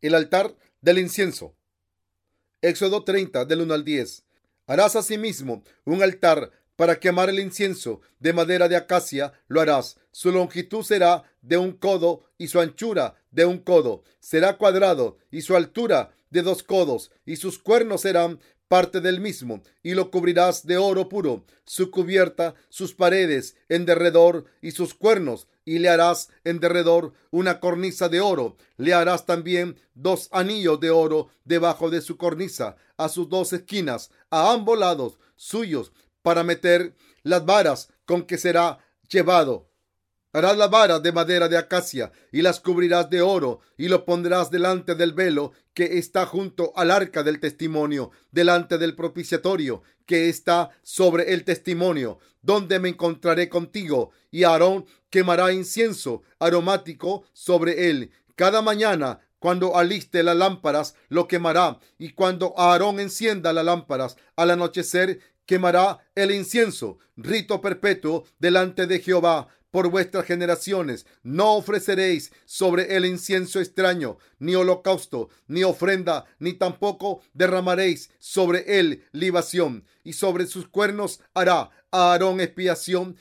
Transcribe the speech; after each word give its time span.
El 0.00 0.14
altar 0.14 0.54
del 0.80 0.98
incienso. 0.98 1.56
Éxodo 2.60 3.04
30 3.04 3.44
del 3.44 3.62
1 3.62 3.74
al 3.74 3.84
10. 3.84 4.24
Harás 4.66 4.96
asimismo 4.96 5.62
un 5.84 6.02
altar 6.02 6.50
para 6.76 7.00
quemar 7.00 7.30
el 7.30 7.40
incienso 7.40 8.02
de 8.18 8.34
madera 8.34 8.68
de 8.68 8.76
acacia, 8.76 9.32
lo 9.48 9.60
harás. 9.60 9.98
Su 10.12 10.30
longitud 10.30 10.82
será 10.82 11.24
de 11.40 11.56
un 11.56 11.72
codo 11.72 12.24
y 12.36 12.48
su 12.48 12.60
anchura 12.60 13.14
de 13.30 13.46
un 13.46 13.58
codo. 13.58 14.02
Será 14.20 14.58
cuadrado 14.58 15.16
y 15.30 15.40
su 15.40 15.56
altura 15.56 16.14
de 16.28 16.42
dos 16.42 16.62
codos 16.62 17.10
y 17.24 17.36
sus 17.36 17.58
cuernos 17.58 18.02
serán 18.02 18.40
parte 18.68 19.00
del 19.00 19.20
mismo, 19.20 19.62
y 19.82 19.94
lo 19.94 20.10
cubrirás 20.10 20.66
de 20.66 20.76
oro 20.76 21.08
puro, 21.08 21.44
su 21.64 21.90
cubierta, 21.90 22.54
sus 22.68 22.94
paredes 22.94 23.56
en 23.68 23.86
derredor 23.86 24.44
y 24.60 24.72
sus 24.72 24.94
cuernos, 24.94 25.48
y 25.64 25.78
le 25.80 25.88
harás 25.88 26.28
en 26.44 26.60
derredor 26.60 27.12
una 27.30 27.60
cornisa 27.60 28.08
de 28.08 28.20
oro. 28.20 28.56
Le 28.76 28.94
harás 28.94 29.26
también 29.26 29.76
dos 29.94 30.28
anillos 30.32 30.80
de 30.80 30.90
oro 30.90 31.28
debajo 31.44 31.90
de 31.90 32.00
su 32.00 32.16
cornisa, 32.16 32.76
a 32.96 33.08
sus 33.08 33.28
dos 33.28 33.52
esquinas, 33.52 34.10
a 34.30 34.52
ambos 34.52 34.78
lados 34.78 35.18
suyos, 35.34 35.92
para 36.22 36.42
meter 36.42 36.94
las 37.22 37.44
varas 37.44 37.88
con 38.04 38.22
que 38.22 38.38
será 38.38 38.78
llevado. 39.08 39.68
Harás 40.36 40.58
la 40.58 40.68
vara 40.68 41.00
de 41.00 41.12
madera 41.12 41.48
de 41.48 41.56
acacia 41.56 42.12
y 42.30 42.42
las 42.42 42.60
cubrirás 42.60 43.08
de 43.08 43.22
oro 43.22 43.60
y 43.78 43.88
lo 43.88 44.04
pondrás 44.04 44.50
delante 44.50 44.94
del 44.94 45.14
velo 45.14 45.52
que 45.72 45.96
está 45.96 46.26
junto 46.26 46.74
al 46.76 46.90
arca 46.90 47.22
del 47.22 47.40
testimonio, 47.40 48.10
delante 48.32 48.76
del 48.76 48.94
propiciatorio 48.94 49.82
que 50.04 50.28
está 50.28 50.68
sobre 50.82 51.32
el 51.32 51.44
testimonio, 51.44 52.18
donde 52.42 52.78
me 52.80 52.90
encontraré 52.90 53.48
contigo. 53.48 54.10
Y 54.30 54.44
Aarón 54.44 54.84
quemará 55.08 55.54
incienso 55.54 56.22
aromático 56.38 57.24
sobre 57.32 57.88
él. 57.88 58.10
Cada 58.34 58.60
mañana 58.60 59.20
cuando 59.38 59.74
aliste 59.78 60.22
las 60.22 60.36
lámparas, 60.36 60.96
lo 61.08 61.28
quemará. 61.28 61.78
Y 61.98 62.10
cuando 62.10 62.52
Aarón 62.58 63.00
encienda 63.00 63.54
las 63.54 63.64
lámparas 63.64 64.16
al 64.34 64.50
anochecer, 64.50 65.20
quemará 65.46 65.98
el 66.14 66.32
incienso, 66.32 66.98
rito 67.16 67.60
perpetuo 67.60 68.24
delante 68.38 68.86
de 68.86 68.98
Jehová 68.98 69.48
por 69.70 69.90
vuestras 69.90 70.24
generaciones. 70.24 71.06
No 71.22 71.54
ofreceréis 71.54 72.32
sobre 72.44 72.96
el 72.96 73.04
incienso 73.04 73.60
extraño, 73.60 74.18
ni 74.38 74.54
holocausto, 74.54 75.28
ni 75.46 75.64
ofrenda, 75.64 76.24
ni 76.38 76.52
tampoco 76.52 77.22
derramaréis 77.34 78.10
sobre 78.18 78.78
él 78.78 79.04
libación. 79.12 79.84
Y 80.04 80.14
sobre 80.14 80.46
sus 80.46 80.68
cuernos 80.68 81.20
hará 81.34 81.70
Aarón 81.90 82.40
expiación. 82.40 83.16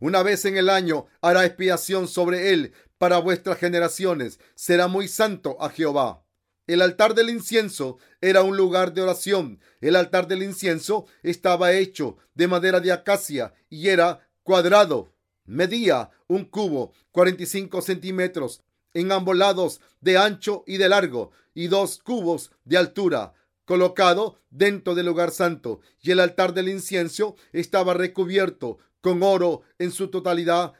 Una 0.00 0.22
vez 0.22 0.44
en 0.44 0.56
el 0.56 0.70
año 0.70 1.06
hará 1.20 1.44
expiación 1.44 2.08
sobre 2.08 2.52
él 2.52 2.72
para 2.98 3.18
vuestras 3.18 3.58
generaciones. 3.58 4.38
Será 4.54 4.86
muy 4.86 5.08
santo 5.08 5.56
a 5.60 5.70
Jehová. 5.70 6.24
El 6.68 6.82
altar 6.82 7.14
del 7.14 7.30
incienso 7.30 7.96
era 8.20 8.42
un 8.42 8.56
lugar 8.56 8.92
de 8.92 9.00
oración. 9.00 9.60
El 9.80 9.96
altar 9.96 10.28
del 10.28 10.42
incienso 10.42 11.06
estaba 11.22 11.72
hecho 11.72 12.18
de 12.34 12.46
madera 12.46 12.80
de 12.80 12.92
acacia 12.92 13.54
y 13.70 13.88
era 13.88 14.28
cuadrado 14.42 15.14
medía 15.48 16.10
un 16.28 16.44
cubo 16.44 16.92
45 17.12 17.82
centímetros 17.82 18.62
en 18.94 19.10
ambos 19.12 19.36
lados 19.36 19.80
de 20.00 20.18
ancho 20.18 20.62
y 20.66 20.76
de 20.76 20.88
largo 20.88 21.32
y 21.54 21.66
dos 21.68 21.98
cubos 21.98 22.52
de 22.64 22.76
altura 22.76 23.34
colocado 23.64 24.38
dentro 24.50 24.94
del 24.94 25.06
lugar 25.06 25.30
santo 25.30 25.80
y 26.00 26.10
el 26.10 26.20
altar 26.20 26.54
del 26.54 26.68
incienso 26.68 27.36
estaba 27.52 27.94
recubierto 27.94 28.78
con 29.00 29.22
oro 29.22 29.62
en 29.78 29.90
su 29.90 30.08
totalidad 30.08 30.72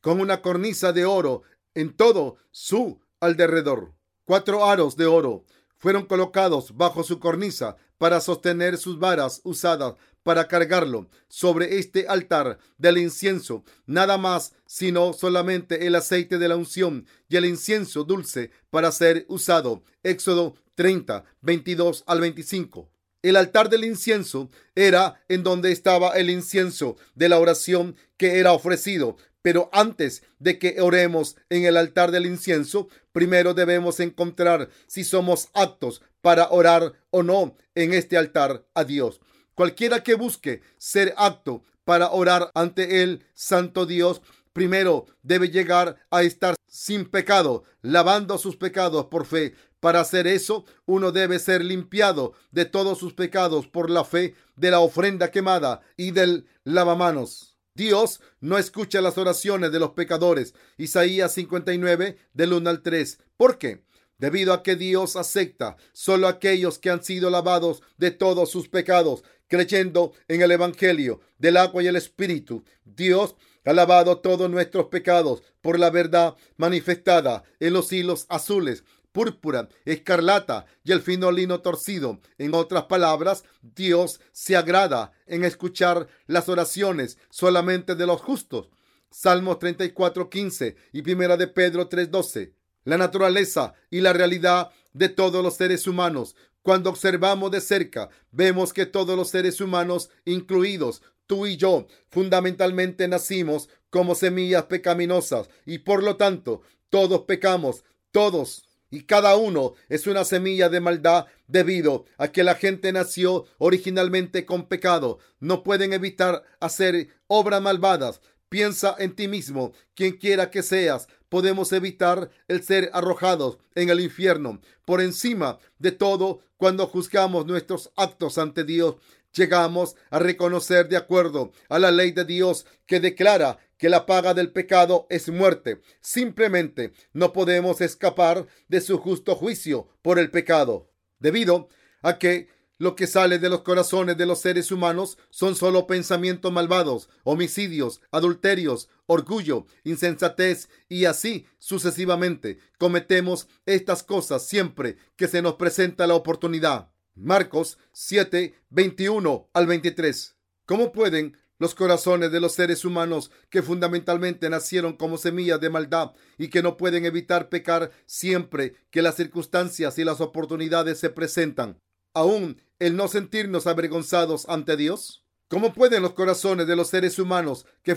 con 0.00 0.20
una 0.20 0.42
cornisa 0.42 0.92
de 0.92 1.04
oro 1.04 1.42
en 1.74 1.96
todo 1.96 2.36
su 2.50 3.00
alrededor. 3.20 3.92
Cuatro 4.24 4.64
aros 4.64 4.96
de 4.96 5.06
oro 5.06 5.44
fueron 5.76 6.06
colocados 6.06 6.76
bajo 6.76 7.02
su 7.02 7.18
cornisa 7.18 7.76
para 7.98 8.20
sostener 8.20 8.78
sus 8.78 8.98
varas 8.98 9.40
usadas 9.44 9.94
para 10.28 10.46
cargarlo 10.46 11.08
sobre 11.28 11.78
este 11.78 12.06
altar 12.06 12.58
del 12.76 12.98
incienso, 12.98 13.64
nada 13.86 14.18
más 14.18 14.52
sino 14.66 15.14
solamente 15.14 15.86
el 15.86 15.94
aceite 15.94 16.36
de 16.36 16.48
la 16.48 16.56
unción 16.56 17.06
y 17.30 17.36
el 17.36 17.46
incienso 17.46 18.04
dulce 18.04 18.50
para 18.68 18.92
ser 18.92 19.24
usado. 19.30 19.84
Éxodo 20.02 20.54
30, 20.74 21.24
22 21.40 22.04
al 22.06 22.20
25. 22.20 22.90
El 23.22 23.36
altar 23.36 23.70
del 23.70 23.86
incienso 23.86 24.50
era 24.74 25.18
en 25.30 25.44
donde 25.44 25.72
estaba 25.72 26.10
el 26.10 26.28
incienso 26.28 26.98
de 27.14 27.30
la 27.30 27.38
oración 27.38 27.96
que 28.18 28.38
era 28.38 28.52
ofrecido. 28.52 29.16
Pero 29.40 29.70
antes 29.72 30.24
de 30.38 30.58
que 30.58 30.82
oremos 30.82 31.36
en 31.48 31.64
el 31.64 31.78
altar 31.78 32.10
del 32.10 32.26
incienso, 32.26 32.90
primero 33.12 33.54
debemos 33.54 33.98
encontrar 33.98 34.68
si 34.88 35.04
somos 35.04 35.48
aptos 35.54 36.02
para 36.20 36.50
orar 36.50 36.92
o 37.08 37.22
no 37.22 37.56
en 37.74 37.94
este 37.94 38.18
altar 38.18 38.66
a 38.74 38.84
Dios. 38.84 39.22
Cualquiera 39.58 40.04
que 40.04 40.14
busque 40.14 40.62
ser 40.76 41.14
apto 41.16 41.64
para 41.82 42.12
orar 42.12 42.52
ante 42.54 43.02
el 43.02 43.26
Santo 43.34 43.86
Dios, 43.86 44.22
primero 44.52 45.06
debe 45.24 45.48
llegar 45.48 45.96
a 46.12 46.22
estar 46.22 46.54
sin 46.68 47.04
pecado, 47.04 47.64
lavando 47.82 48.38
sus 48.38 48.54
pecados 48.54 49.06
por 49.06 49.26
fe. 49.26 49.56
Para 49.80 49.98
hacer 49.98 50.28
eso, 50.28 50.64
uno 50.86 51.10
debe 51.10 51.40
ser 51.40 51.64
limpiado 51.64 52.34
de 52.52 52.66
todos 52.66 53.00
sus 53.00 53.14
pecados 53.14 53.66
por 53.66 53.90
la 53.90 54.04
fe 54.04 54.36
de 54.54 54.70
la 54.70 54.78
ofrenda 54.78 55.32
quemada 55.32 55.80
y 55.96 56.12
del 56.12 56.46
lavamanos. 56.62 57.58
Dios 57.74 58.20
no 58.38 58.58
escucha 58.58 59.00
las 59.00 59.18
oraciones 59.18 59.72
de 59.72 59.80
los 59.80 59.90
pecadores. 59.90 60.54
Isaías 60.76 61.32
59 61.32 62.16
del 62.32 62.52
1 62.52 62.70
al 62.70 62.82
3. 62.82 63.18
¿Por 63.36 63.58
qué? 63.58 63.82
Debido 64.18 64.52
a 64.52 64.64
que 64.64 64.74
Dios 64.74 65.14
acepta 65.14 65.76
solo 65.92 66.26
aquellos 66.26 66.80
que 66.80 66.90
han 66.90 67.04
sido 67.04 67.30
lavados 67.30 67.82
de 67.98 68.10
todos 68.10 68.50
sus 68.50 68.68
pecados 68.68 69.22
creyendo 69.48 70.12
en 70.28 70.42
el 70.42 70.50
Evangelio 70.52 71.20
del 71.38 71.56
agua 71.56 71.82
y 71.82 71.86
el 71.86 71.96
Espíritu. 71.96 72.64
Dios 72.84 73.34
ha 73.64 73.72
lavado 73.72 74.18
todos 74.18 74.48
nuestros 74.48 74.86
pecados 74.86 75.42
por 75.60 75.78
la 75.78 75.90
verdad 75.90 76.36
manifestada 76.56 77.44
en 77.60 77.72
los 77.72 77.92
hilos 77.92 78.26
azules, 78.28 78.84
púrpura, 79.12 79.68
escarlata 79.84 80.66
y 80.84 80.92
el 80.92 81.00
fino 81.00 81.32
lino 81.32 81.60
torcido. 81.60 82.20
En 82.38 82.54
otras 82.54 82.84
palabras, 82.84 83.44
Dios 83.62 84.20
se 84.32 84.56
agrada 84.56 85.12
en 85.26 85.44
escuchar 85.44 86.08
las 86.26 86.48
oraciones 86.48 87.18
solamente 87.30 87.94
de 87.94 88.06
los 88.06 88.20
justos. 88.20 88.70
Salmos 89.10 89.58
34:15 89.58 90.76
y 90.92 91.02
Primera 91.02 91.36
de 91.36 91.48
Pedro 91.48 91.88
3:12. 91.88 92.52
La 92.84 92.96
naturaleza 92.96 93.74
y 93.90 94.00
la 94.00 94.12
realidad 94.12 94.70
de 94.92 95.08
todos 95.08 95.42
los 95.42 95.56
seres 95.56 95.86
humanos 95.86 96.36
cuando 96.68 96.90
observamos 96.90 97.50
de 97.50 97.62
cerca, 97.62 98.10
vemos 98.30 98.74
que 98.74 98.84
todos 98.84 99.16
los 99.16 99.30
seres 99.30 99.62
humanos, 99.62 100.10
incluidos 100.26 101.00
tú 101.26 101.46
y 101.46 101.56
yo, 101.56 101.86
fundamentalmente 102.10 103.08
nacimos 103.08 103.70
como 103.88 104.14
semillas 104.14 104.64
pecaminosas 104.64 105.48
y 105.64 105.78
por 105.78 106.02
lo 106.02 106.16
tanto 106.16 106.60
todos 106.90 107.22
pecamos, 107.22 107.86
todos 108.10 108.68
y 108.90 109.04
cada 109.04 109.36
uno 109.36 109.76
es 109.88 110.06
una 110.06 110.26
semilla 110.26 110.68
de 110.68 110.80
maldad 110.80 111.24
debido 111.46 112.04
a 112.18 112.28
que 112.28 112.44
la 112.44 112.54
gente 112.54 112.92
nació 112.92 113.46
originalmente 113.56 114.44
con 114.44 114.68
pecado. 114.68 115.20
No 115.40 115.62
pueden 115.62 115.94
evitar 115.94 116.44
hacer 116.60 117.08
obras 117.28 117.62
malvadas. 117.62 118.20
Piensa 118.50 118.94
en 118.98 119.14
ti 119.14 119.26
mismo, 119.26 119.72
quien 119.94 120.18
quiera 120.18 120.50
que 120.50 120.62
seas, 120.62 121.08
podemos 121.28 121.72
evitar 121.72 122.30
el 122.48 122.62
ser 122.62 122.90
arrojados 122.92 123.58
en 123.74 123.90
el 123.90 124.00
infierno. 124.00 124.60
Por 124.84 125.00
encima 125.00 125.58
de 125.78 125.92
todo, 125.92 126.40
cuando 126.56 126.86
juzgamos 126.86 127.46
nuestros 127.46 127.92
actos 127.96 128.38
ante 128.38 128.64
Dios, 128.64 128.96
llegamos 129.32 129.96
a 130.10 130.18
reconocer 130.18 130.88
de 130.88 130.96
acuerdo 130.96 131.52
a 131.68 131.78
la 131.78 131.90
ley 131.90 132.12
de 132.12 132.24
Dios 132.24 132.66
que 132.86 133.00
declara 133.00 133.58
que 133.76 133.88
la 133.88 134.06
paga 134.06 134.34
del 134.34 134.52
pecado 134.52 135.06
es 135.08 135.28
muerte. 135.28 135.80
Simplemente 136.00 136.92
no 137.12 137.32
podemos 137.32 137.80
escapar 137.80 138.46
de 138.68 138.80
su 138.80 138.98
justo 138.98 139.36
juicio 139.36 139.88
por 140.02 140.18
el 140.18 140.30
pecado, 140.30 140.90
debido 141.18 141.68
a 142.02 142.18
que 142.18 142.48
lo 142.78 142.94
que 142.94 143.06
sale 143.06 143.38
de 143.38 143.48
los 143.48 143.62
corazones 143.62 144.16
de 144.16 144.26
los 144.26 144.40
seres 144.40 144.70
humanos 144.70 145.18
son 145.30 145.56
solo 145.56 145.86
pensamientos 145.86 146.52
malvados, 146.52 147.08
homicidios, 147.24 148.00
adulterios, 148.12 148.88
orgullo, 149.06 149.66
insensatez 149.84 150.68
y 150.88 151.04
así 151.04 151.46
sucesivamente. 151.58 152.58
Cometemos 152.78 153.48
estas 153.66 154.02
cosas 154.04 154.46
siempre 154.46 154.96
que 155.16 155.26
se 155.26 155.42
nos 155.42 155.54
presenta 155.54 156.06
la 156.06 156.14
oportunidad. 156.14 156.90
Marcos 157.16 157.78
7, 157.92 158.54
21 158.70 159.50
al 159.52 159.66
23. 159.66 160.36
¿Cómo 160.64 160.92
pueden 160.92 161.36
los 161.58 161.74
corazones 161.74 162.30
de 162.30 162.38
los 162.38 162.52
seres 162.52 162.84
humanos 162.84 163.32
que 163.50 163.62
fundamentalmente 163.62 164.48
nacieron 164.48 164.96
como 164.96 165.18
semillas 165.18 165.60
de 165.60 165.70
maldad 165.70 166.12
y 166.36 166.48
que 166.48 166.62
no 166.62 166.76
pueden 166.76 167.04
evitar 167.04 167.48
pecar 167.48 167.90
siempre 168.06 168.74
que 168.90 169.02
las 169.02 169.16
circunstancias 169.16 169.98
y 169.98 170.04
las 170.04 170.20
oportunidades 170.20 171.00
se 171.00 171.10
presentan? 171.10 171.80
Aún 172.14 172.60
el 172.78 172.96
no 172.96 173.08
sentirnos 173.08 173.66
avergonzados 173.66 174.48
ante 174.48 174.76
Dios? 174.76 175.24
¿Cómo 175.48 175.72
pueden 175.72 176.02
los 176.02 176.12
corazones 176.12 176.66
de 176.66 176.76
los 176.76 176.88
seres 176.88 177.18
humanos 177.18 177.64
que, 177.82 177.96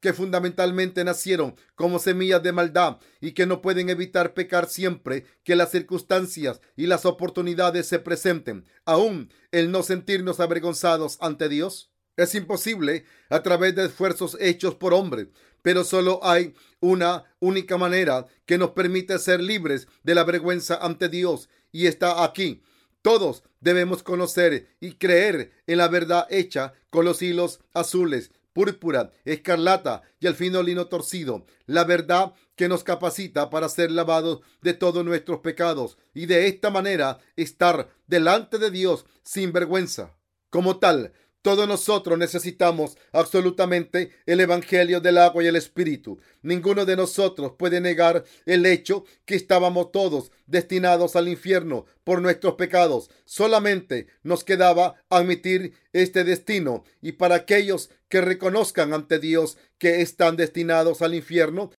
que, 0.00 0.12
fundamentalmente 0.14 1.04
nacieron 1.04 1.54
como 1.74 1.98
semillas 1.98 2.42
de 2.42 2.52
maldad 2.52 2.98
y 3.20 3.32
que 3.32 3.44
no 3.44 3.60
pueden 3.60 3.90
evitar 3.90 4.32
pecar 4.32 4.66
siempre 4.66 5.26
que 5.44 5.56
las 5.56 5.70
circunstancias 5.70 6.62
y 6.76 6.86
las 6.86 7.04
oportunidades 7.04 7.86
se 7.86 7.98
presenten, 7.98 8.64
aún 8.86 9.30
el 9.52 9.70
no 9.70 9.82
sentirnos 9.82 10.40
avergonzados 10.40 11.18
ante 11.20 11.50
Dios? 11.50 11.92
Es 12.16 12.34
imposible 12.34 13.04
a 13.28 13.42
través 13.42 13.74
de 13.76 13.86
esfuerzos 13.86 14.38
hechos 14.40 14.74
por 14.74 14.94
hombres, 14.94 15.28
pero 15.60 15.84
solo 15.84 16.20
hay 16.22 16.54
una 16.80 17.24
única 17.40 17.76
manera 17.76 18.24
que 18.46 18.56
nos 18.56 18.70
permite 18.70 19.18
ser 19.18 19.42
libres 19.42 19.86
de 20.02 20.14
la 20.14 20.24
vergüenza 20.24 20.76
ante 20.80 21.10
Dios 21.10 21.50
y 21.72 21.86
está 21.86 22.24
aquí 22.24 22.62
todos 23.02 23.42
debemos 23.60 24.02
conocer 24.02 24.68
y 24.80 24.92
creer 24.92 25.52
en 25.66 25.78
la 25.78 25.88
verdad 25.88 26.26
hecha 26.30 26.74
con 26.90 27.04
los 27.04 27.22
hilos 27.22 27.60
azules, 27.72 28.30
púrpura, 28.52 29.12
escarlata 29.24 30.02
y 30.18 30.26
el 30.26 30.34
fino 30.34 30.62
lino 30.62 30.86
torcido, 30.86 31.46
la 31.66 31.84
verdad 31.84 32.34
que 32.56 32.68
nos 32.68 32.84
capacita 32.84 33.48
para 33.48 33.68
ser 33.68 33.90
lavados 33.90 34.40
de 34.60 34.74
todos 34.74 35.04
nuestros 35.04 35.40
pecados 35.40 35.96
y 36.12 36.26
de 36.26 36.46
esta 36.46 36.70
manera 36.70 37.18
estar 37.36 37.88
delante 38.06 38.58
de 38.58 38.70
Dios 38.70 39.06
sin 39.22 39.52
vergüenza. 39.52 40.14
Como 40.50 40.78
tal, 40.78 41.12
todos 41.42 41.66
nosotros 41.66 42.18
necesitamos 42.18 42.98
absolutamente 43.12 44.10
el 44.26 44.40
Evangelio 44.40 45.00
del 45.00 45.16
agua 45.16 45.42
y 45.42 45.46
el 45.46 45.56
Espíritu. 45.56 46.20
Ninguno 46.42 46.84
de 46.84 46.96
nosotros 46.96 47.52
puede 47.58 47.80
negar 47.80 48.24
el 48.44 48.66
hecho 48.66 49.04
que 49.24 49.36
estábamos 49.36 49.90
todos 49.90 50.32
destinados 50.46 51.16
al 51.16 51.28
infierno 51.28 51.86
por 52.04 52.20
nuestros 52.20 52.54
pecados. 52.54 53.10
Solamente 53.24 54.08
nos 54.22 54.44
quedaba 54.44 54.96
admitir 55.08 55.72
este 55.94 56.24
destino 56.24 56.84
y 57.00 57.12
para 57.12 57.36
aquellos 57.36 57.90
que 58.08 58.20
reconozcan 58.20 58.92
ante 58.92 59.18
Dios 59.18 59.56
que 59.78 60.02
están 60.02 60.36
destinados 60.36 61.00
al 61.00 61.14
infierno, 61.14 61.70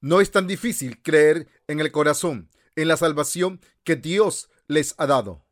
no 0.00 0.20
es 0.20 0.32
tan 0.32 0.48
difícil 0.48 1.00
creer 1.02 1.46
en 1.68 1.78
el 1.78 1.92
corazón, 1.92 2.50
en 2.74 2.88
la 2.88 2.96
salvación 2.96 3.60
que 3.84 3.94
Dios 3.94 4.50
les 4.66 4.94
ha 4.98 5.06
dado. 5.06 5.44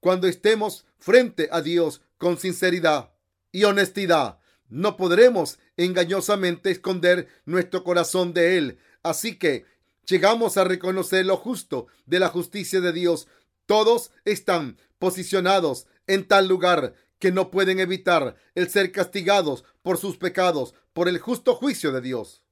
Cuando 0.00 0.26
estemos 0.26 0.84
frente 0.98 1.48
a 1.52 1.60
Dios 1.62 2.00
con 2.22 2.38
sinceridad 2.38 3.10
y 3.50 3.64
honestidad. 3.64 4.38
No 4.68 4.96
podremos 4.96 5.58
engañosamente 5.76 6.70
esconder 6.70 7.26
nuestro 7.46 7.82
corazón 7.82 8.32
de 8.32 8.56
Él. 8.58 8.78
Así 9.02 9.40
que 9.40 9.64
llegamos 10.06 10.56
a 10.56 10.62
reconocer 10.62 11.26
lo 11.26 11.36
justo 11.36 11.88
de 12.06 12.20
la 12.20 12.28
justicia 12.28 12.80
de 12.80 12.92
Dios. 12.92 13.26
Todos 13.66 14.12
están 14.24 14.78
posicionados 15.00 15.88
en 16.06 16.28
tal 16.28 16.46
lugar 16.46 16.94
que 17.18 17.32
no 17.32 17.50
pueden 17.50 17.80
evitar 17.80 18.36
el 18.54 18.70
ser 18.70 18.92
castigados 18.92 19.64
por 19.82 19.98
sus 19.98 20.16
pecados 20.16 20.74
por 20.92 21.08
el 21.08 21.18
justo 21.18 21.56
juicio 21.56 21.90
de 21.90 22.02
Dios. 22.02 22.44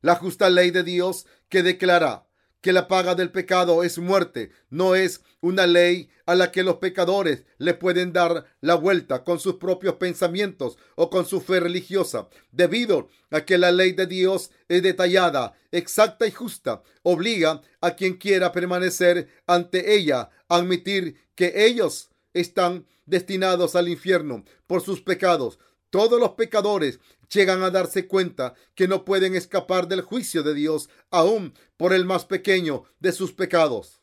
La 0.00 0.16
justa 0.16 0.50
ley 0.50 0.72
de 0.72 0.82
Dios 0.82 1.24
que 1.48 1.62
declara 1.62 2.26
que 2.64 2.72
la 2.72 2.88
paga 2.88 3.14
del 3.14 3.30
pecado 3.30 3.84
es 3.84 3.98
muerte. 3.98 4.50
No 4.70 4.94
es 4.94 5.20
una 5.42 5.66
ley 5.66 6.08
a 6.24 6.34
la 6.34 6.50
que 6.50 6.62
los 6.62 6.76
pecadores 6.76 7.44
le 7.58 7.74
pueden 7.74 8.14
dar 8.14 8.46
la 8.62 8.74
vuelta 8.74 9.22
con 9.22 9.38
sus 9.38 9.56
propios 9.56 9.96
pensamientos 9.96 10.78
o 10.94 11.10
con 11.10 11.26
su 11.26 11.42
fe 11.42 11.60
religiosa. 11.60 12.26
Debido 12.52 13.10
a 13.30 13.44
que 13.44 13.58
la 13.58 13.70
ley 13.70 13.92
de 13.92 14.06
Dios 14.06 14.50
es 14.68 14.82
detallada, 14.82 15.52
exacta 15.72 16.26
y 16.26 16.30
justa, 16.30 16.82
obliga 17.02 17.60
a 17.82 17.96
quien 17.96 18.14
quiera 18.14 18.50
permanecer 18.50 19.28
ante 19.46 19.94
ella 19.94 20.30
a 20.48 20.56
admitir 20.56 21.18
que 21.34 21.66
ellos 21.66 22.08
están 22.32 22.86
destinados 23.04 23.76
al 23.76 23.90
infierno 23.90 24.42
por 24.66 24.80
sus 24.80 25.02
pecados. 25.02 25.58
Todos 25.94 26.18
los 26.18 26.30
pecadores 26.30 26.98
llegan 27.32 27.62
a 27.62 27.70
darse 27.70 28.08
cuenta 28.08 28.54
que 28.74 28.88
no 28.88 29.04
pueden 29.04 29.36
escapar 29.36 29.86
del 29.86 30.00
juicio 30.00 30.42
de 30.42 30.52
Dios 30.52 30.88
aún 31.12 31.54
por 31.76 31.92
el 31.92 32.04
más 32.04 32.24
pequeño 32.24 32.82
de 32.98 33.12
sus 33.12 33.32
pecados. 33.32 34.00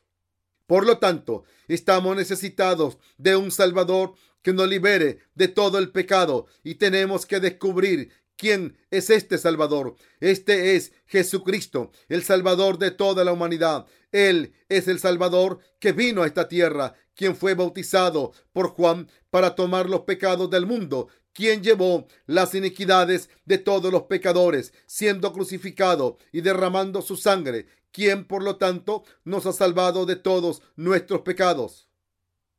Por 0.66 0.86
lo 0.86 0.96
tanto, 0.96 1.44
estamos 1.68 2.16
necesitados 2.16 2.96
de 3.18 3.36
un 3.36 3.50
Salvador 3.50 4.14
que 4.40 4.54
nos 4.54 4.68
libere 4.68 5.18
de 5.34 5.48
todo 5.48 5.76
el 5.76 5.92
pecado 5.92 6.46
y 6.64 6.76
tenemos 6.76 7.26
que 7.26 7.40
descubrir 7.40 8.10
quién 8.36 8.78
es 8.90 9.10
este 9.10 9.36
Salvador. 9.36 9.96
Este 10.18 10.76
es 10.76 10.94
Jesucristo, 11.04 11.90
el 12.08 12.22
Salvador 12.22 12.78
de 12.78 12.90
toda 12.90 13.22
la 13.22 13.34
humanidad. 13.34 13.84
Él 14.12 14.54
es 14.70 14.88
el 14.88 14.98
Salvador 14.98 15.58
que 15.78 15.92
vino 15.92 16.22
a 16.22 16.26
esta 16.26 16.48
tierra, 16.48 16.94
quien 17.14 17.36
fue 17.36 17.52
bautizado 17.52 18.32
por 18.52 18.68
Juan 18.68 19.10
para 19.28 19.54
tomar 19.54 19.90
los 19.90 20.00
pecados 20.00 20.48
del 20.48 20.64
mundo 20.64 21.08
quien 21.32 21.62
llevó 21.62 22.06
las 22.26 22.54
iniquidades 22.54 23.30
de 23.44 23.58
todos 23.58 23.92
los 23.92 24.02
pecadores, 24.04 24.72
siendo 24.86 25.32
crucificado 25.32 26.18
y 26.30 26.40
derramando 26.40 27.02
su 27.02 27.16
sangre, 27.16 27.66
quien 27.90 28.24
por 28.24 28.42
lo 28.42 28.56
tanto 28.56 29.04
nos 29.24 29.46
ha 29.46 29.52
salvado 29.52 30.06
de 30.06 30.16
todos 30.16 30.62
nuestros 30.76 31.22
pecados. 31.22 31.88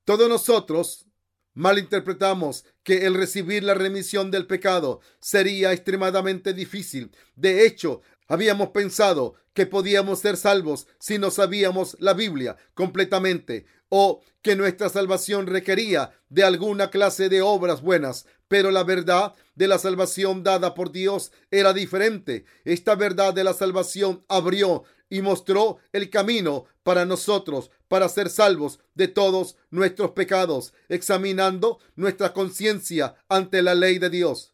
Todos 0.06 0.30
nosotros 0.30 1.06
malinterpretamos 1.54 2.66
que 2.84 3.06
el 3.06 3.14
recibir 3.14 3.64
la 3.64 3.74
remisión 3.74 4.32
del 4.32 4.48
pecado 4.48 5.02
sería 5.20 5.72
extremadamente 5.72 6.54
difícil. 6.54 7.12
De 7.36 7.66
hecho, 7.66 8.02
habíamos 8.28 8.70
pensado 8.70 9.36
que 9.54 9.66
podíamos 9.66 10.20
ser 10.20 10.38
salvos 10.38 10.88
si 11.00 11.20
no 11.20 11.30
sabíamos 11.32 11.96
la 12.00 12.14
Biblia 12.14 12.58
completamente 12.74 13.66
o 13.90 14.22
que 14.42 14.56
nuestra 14.56 14.90
salvación 14.90 15.46
requería 15.46 16.12
de 16.30 16.44
alguna 16.44 16.90
clase 16.90 17.30
de 17.30 17.44
obras 17.44 17.82
buenas, 17.82 18.26
pero 18.54 18.70
la 18.70 18.84
verdad 18.84 19.34
de 19.56 19.68
la 19.68 19.80
salvación 19.80 20.44
dada 20.44 20.76
por 20.76 20.92
Dios 20.92 21.32
era 21.50 21.74
diferente. 21.74 22.46
Esta 22.66 22.94
verdad 22.94 23.34
de 23.34 23.44
la 23.44 23.56
salvación 23.56 24.24
abrió 24.28 24.84
y 25.10 25.24
mostró 25.24 25.80
el 25.92 26.12
camino 26.12 26.66
para 26.84 27.04
nosotros, 27.04 27.72
para 27.88 28.08
ser 28.10 28.30
salvos 28.30 28.80
de 28.94 29.08
todos 29.08 29.56
nuestros 29.72 30.12
pecados, 30.12 30.76
examinando 30.88 31.80
nuestra 31.96 32.32
conciencia 32.32 33.16
ante 33.28 33.64
la 33.64 33.74
ley 33.74 33.98
de 33.98 34.12
Dios, 34.12 34.54